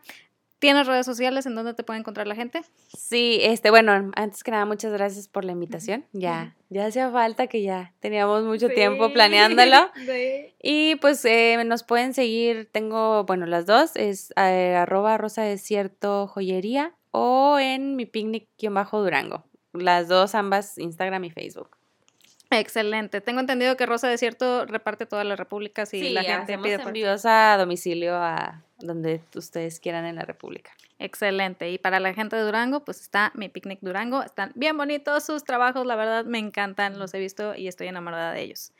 ¿Tienes 0.62 0.86
redes 0.86 1.04
sociales 1.04 1.44
en 1.46 1.56
donde 1.56 1.74
te 1.74 1.82
puede 1.82 1.98
encontrar 1.98 2.28
la 2.28 2.36
gente? 2.36 2.62
Sí, 2.96 3.40
este, 3.42 3.70
bueno, 3.70 4.12
antes 4.14 4.44
que 4.44 4.52
nada, 4.52 4.64
muchas 4.64 4.92
gracias 4.92 5.26
por 5.26 5.44
la 5.44 5.50
invitación. 5.50 6.04
Ya, 6.12 6.54
ya 6.70 6.86
hacía 6.86 7.10
falta 7.10 7.48
que 7.48 7.62
ya 7.62 7.92
teníamos 7.98 8.44
mucho 8.44 8.68
tiempo 8.68 9.12
planeándolo. 9.12 9.90
Y 10.62 10.94
pues 11.00 11.24
eh, 11.24 11.60
nos 11.66 11.82
pueden 11.82 12.14
seguir, 12.14 12.68
tengo, 12.70 13.24
bueno, 13.24 13.46
las 13.46 13.66
dos, 13.66 13.96
es 13.96 14.32
eh, 14.36 14.76
arroba 14.76 15.18
rosa 15.18 15.42
desierto 15.42 16.28
joyería 16.28 16.94
o 17.10 17.58
en 17.58 17.96
mi 17.96 18.06
picnic-durango. 18.06 19.42
Las 19.72 20.06
dos, 20.06 20.36
ambas, 20.36 20.78
Instagram 20.78 21.24
y 21.24 21.30
Facebook. 21.30 21.76
Excelente. 22.52 23.20
Tengo 23.20 23.40
entendido 23.40 23.76
que 23.76 23.86
Rosa 23.86 24.08
Desierto 24.08 24.66
reparte 24.66 25.06
toda 25.06 25.24
la 25.24 25.36
República 25.36 25.86
si 25.86 26.10
la 26.10 26.22
gente 26.22 26.58
pide 26.58 26.78
por... 26.78 26.88
envíos 26.88 27.24
a 27.24 27.56
domicilio 27.58 28.16
a 28.16 28.62
donde 28.78 29.20
ustedes 29.34 29.80
quieran 29.80 30.04
en 30.04 30.16
la 30.16 30.22
República. 30.22 30.72
Excelente. 30.98 31.70
Y 31.70 31.78
para 31.78 31.98
la 31.98 32.14
gente 32.14 32.36
de 32.36 32.42
Durango, 32.42 32.84
pues 32.84 33.00
está 33.00 33.32
mi 33.34 33.48
picnic 33.48 33.80
Durango. 33.80 34.22
Están 34.22 34.52
bien 34.54 34.76
bonitos 34.76 35.24
sus 35.24 35.44
trabajos, 35.44 35.86
la 35.86 35.96
verdad 35.96 36.24
me 36.24 36.38
encantan, 36.38 36.98
los 36.98 37.12
he 37.14 37.18
visto 37.18 37.54
y 37.56 37.68
estoy 37.68 37.88
enamorada 37.88 38.32
de 38.32 38.42
ellos. 38.42 38.72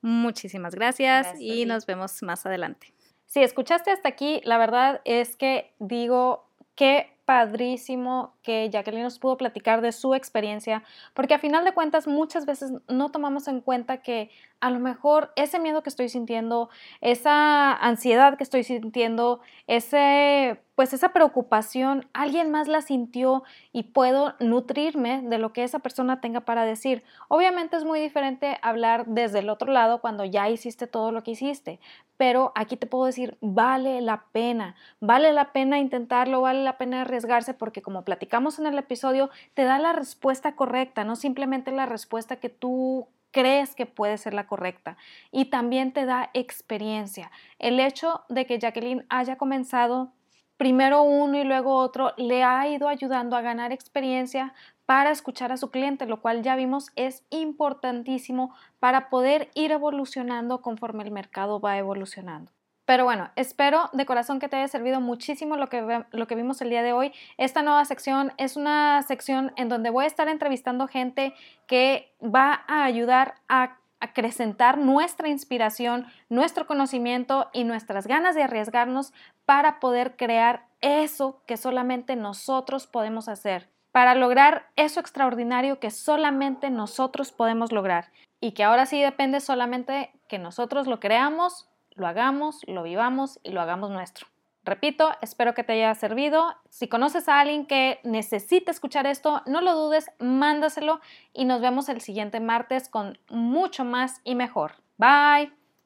Muchísimas 0.00 0.76
gracias, 0.76 1.34
y 1.40 1.64
nos 1.64 1.84
vemos 1.84 2.22
más 2.22 2.46
adelante. 2.46 2.92
Si 3.26 3.42
escuchaste 3.42 3.90
hasta 3.90 4.08
aquí, 4.08 4.40
la 4.44 4.56
verdad 4.56 5.00
es 5.04 5.34
que 5.34 5.72
digo 5.80 6.48
que 6.76 7.12
padrísimo 7.28 8.32
que 8.42 8.70
Jacqueline 8.70 9.02
nos 9.02 9.18
pudo 9.18 9.36
platicar 9.36 9.82
de 9.82 9.92
su 9.92 10.14
experiencia, 10.14 10.82
porque 11.12 11.34
a 11.34 11.38
final 11.38 11.62
de 11.62 11.74
cuentas 11.74 12.06
muchas 12.06 12.46
veces 12.46 12.72
no 12.88 13.10
tomamos 13.10 13.48
en 13.48 13.60
cuenta 13.60 14.00
que 14.00 14.30
a 14.60 14.70
lo 14.70 14.80
mejor 14.80 15.30
ese 15.36 15.58
miedo 15.58 15.82
que 15.82 15.90
estoy 15.90 16.08
sintiendo, 16.08 16.70
esa 17.02 17.74
ansiedad 17.74 18.38
que 18.38 18.44
estoy 18.44 18.64
sintiendo, 18.64 19.40
ese 19.66 20.58
pues 20.74 20.92
esa 20.92 21.08
preocupación, 21.08 22.06
alguien 22.12 22.52
más 22.52 22.68
la 22.68 22.82
sintió 22.82 23.42
y 23.72 23.82
puedo 23.82 24.36
nutrirme 24.38 25.22
de 25.22 25.36
lo 25.36 25.52
que 25.52 25.64
esa 25.64 25.80
persona 25.80 26.20
tenga 26.20 26.42
para 26.42 26.64
decir. 26.64 27.02
Obviamente 27.26 27.76
es 27.76 27.84
muy 27.84 27.98
diferente 27.98 28.58
hablar 28.62 29.04
desde 29.06 29.40
el 29.40 29.50
otro 29.50 29.72
lado 29.72 30.00
cuando 30.00 30.24
ya 30.24 30.48
hiciste 30.48 30.86
todo 30.86 31.10
lo 31.10 31.24
que 31.24 31.32
hiciste, 31.32 31.80
pero 32.18 32.52
aquí 32.56 32.76
te 32.76 32.86
puedo 32.86 33.06
decir, 33.06 33.38
vale 33.40 34.02
la 34.02 34.24
pena, 34.32 34.74
vale 35.00 35.32
la 35.32 35.52
pena 35.52 35.78
intentarlo, 35.78 36.42
vale 36.42 36.62
la 36.64 36.76
pena 36.76 37.00
arriesgarse 37.00 37.54
porque 37.54 37.80
como 37.80 38.04
platicamos 38.04 38.58
en 38.58 38.66
el 38.66 38.76
episodio, 38.76 39.30
te 39.54 39.62
da 39.64 39.78
la 39.78 39.94
respuesta 39.94 40.54
correcta, 40.56 41.04
no 41.04 41.16
simplemente 41.16 41.70
la 41.70 41.86
respuesta 41.86 42.36
que 42.36 42.50
tú 42.50 43.08
crees 43.30 43.74
que 43.74 43.86
puede 43.86 44.18
ser 44.18 44.34
la 44.34 44.46
correcta 44.46 44.96
y 45.30 45.46
también 45.46 45.92
te 45.92 46.06
da 46.06 46.28
experiencia. 46.34 47.30
El 47.60 47.78
hecho 47.78 48.24
de 48.28 48.46
que 48.46 48.58
Jacqueline 48.58 49.06
haya 49.08 49.36
comenzado 49.36 50.12
primero 50.56 51.02
uno 51.02 51.38
y 51.38 51.44
luego 51.44 51.76
otro, 51.76 52.14
le 52.16 52.42
ha 52.42 52.68
ido 52.68 52.88
ayudando 52.88 53.36
a 53.36 53.42
ganar 53.42 53.70
experiencia 53.70 54.54
para 54.88 55.10
escuchar 55.10 55.52
a 55.52 55.58
su 55.58 55.70
cliente, 55.70 56.06
lo 56.06 56.22
cual 56.22 56.42
ya 56.42 56.56
vimos 56.56 56.92
es 56.96 57.22
importantísimo 57.28 58.54
para 58.80 59.10
poder 59.10 59.50
ir 59.52 59.70
evolucionando 59.70 60.62
conforme 60.62 61.04
el 61.04 61.10
mercado 61.10 61.60
va 61.60 61.76
evolucionando. 61.76 62.52
Pero 62.86 63.04
bueno, 63.04 63.28
espero 63.36 63.90
de 63.92 64.06
corazón 64.06 64.40
que 64.40 64.48
te 64.48 64.56
haya 64.56 64.66
servido 64.66 65.02
muchísimo 65.02 65.58
lo 65.58 65.68
que, 65.68 66.06
lo 66.10 66.26
que 66.26 66.34
vimos 66.34 66.62
el 66.62 66.70
día 66.70 66.82
de 66.82 66.94
hoy. 66.94 67.12
Esta 67.36 67.60
nueva 67.60 67.84
sección 67.84 68.32
es 68.38 68.56
una 68.56 69.02
sección 69.02 69.52
en 69.56 69.68
donde 69.68 69.90
voy 69.90 70.04
a 70.04 70.08
estar 70.08 70.26
entrevistando 70.26 70.88
gente 70.88 71.34
que 71.66 72.10
va 72.22 72.64
a 72.66 72.84
ayudar 72.84 73.34
a 73.46 73.76
acrecentar 74.00 74.78
nuestra 74.78 75.28
inspiración, 75.28 76.06
nuestro 76.30 76.66
conocimiento 76.66 77.50
y 77.52 77.64
nuestras 77.64 78.06
ganas 78.06 78.34
de 78.34 78.44
arriesgarnos 78.44 79.12
para 79.44 79.80
poder 79.80 80.16
crear 80.16 80.64
eso 80.80 81.42
que 81.46 81.58
solamente 81.58 82.16
nosotros 82.16 82.86
podemos 82.86 83.28
hacer, 83.28 83.68
para 83.98 84.14
lograr 84.14 84.70
eso 84.76 85.00
extraordinario 85.00 85.80
que 85.80 85.90
solamente 85.90 86.70
nosotros 86.70 87.32
podemos 87.32 87.72
lograr 87.72 88.12
y 88.40 88.52
que 88.52 88.62
ahora 88.62 88.86
sí 88.86 89.02
depende 89.02 89.40
solamente 89.40 90.12
que 90.28 90.38
nosotros 90.38 90.86
lo 90.86 91.00
creamos, 91.00 91.68
lo 91.96 92.06
hagamos, 92.06 92.60
lo 92.68 92.84
vivamos 92.84 93.40
y 93.42 93.50
lo 93.50 93.60
hagamos 93.60 93.90
nuestro. 93.90 94.28
Repito, 94.64 95.10
espero 95.20 95.52
que 95.52 95.64
te 95.64 95.72
haya 95.72 95.92
servido. 95.96 96.54
Si 96.68 96.86
conoces 96.86 97.28
a 97.28 97.40
alguien 97.40 97.66
que 97.66 97.98
necesite 98.04 98.70
escuchar 98.70 99.04
esto, 99.08 99.42
no 99.46 99.62
lo 99.62 99.74
dudes, 99.74 100.06
mándaselo 100.20 101.00
y 101.32 101.44
nos 101.44 101.60
vemos 101.60 101.88
el 101.88 102.00
siguiente 102.00 102.38
martes 102.38 102.88
con 102.88 103.18
mucho 103.28 103.84
más 103.84 104.20
y 104.22 104.36
mejor. 104.36 104.74
Bye. 104.96 105.57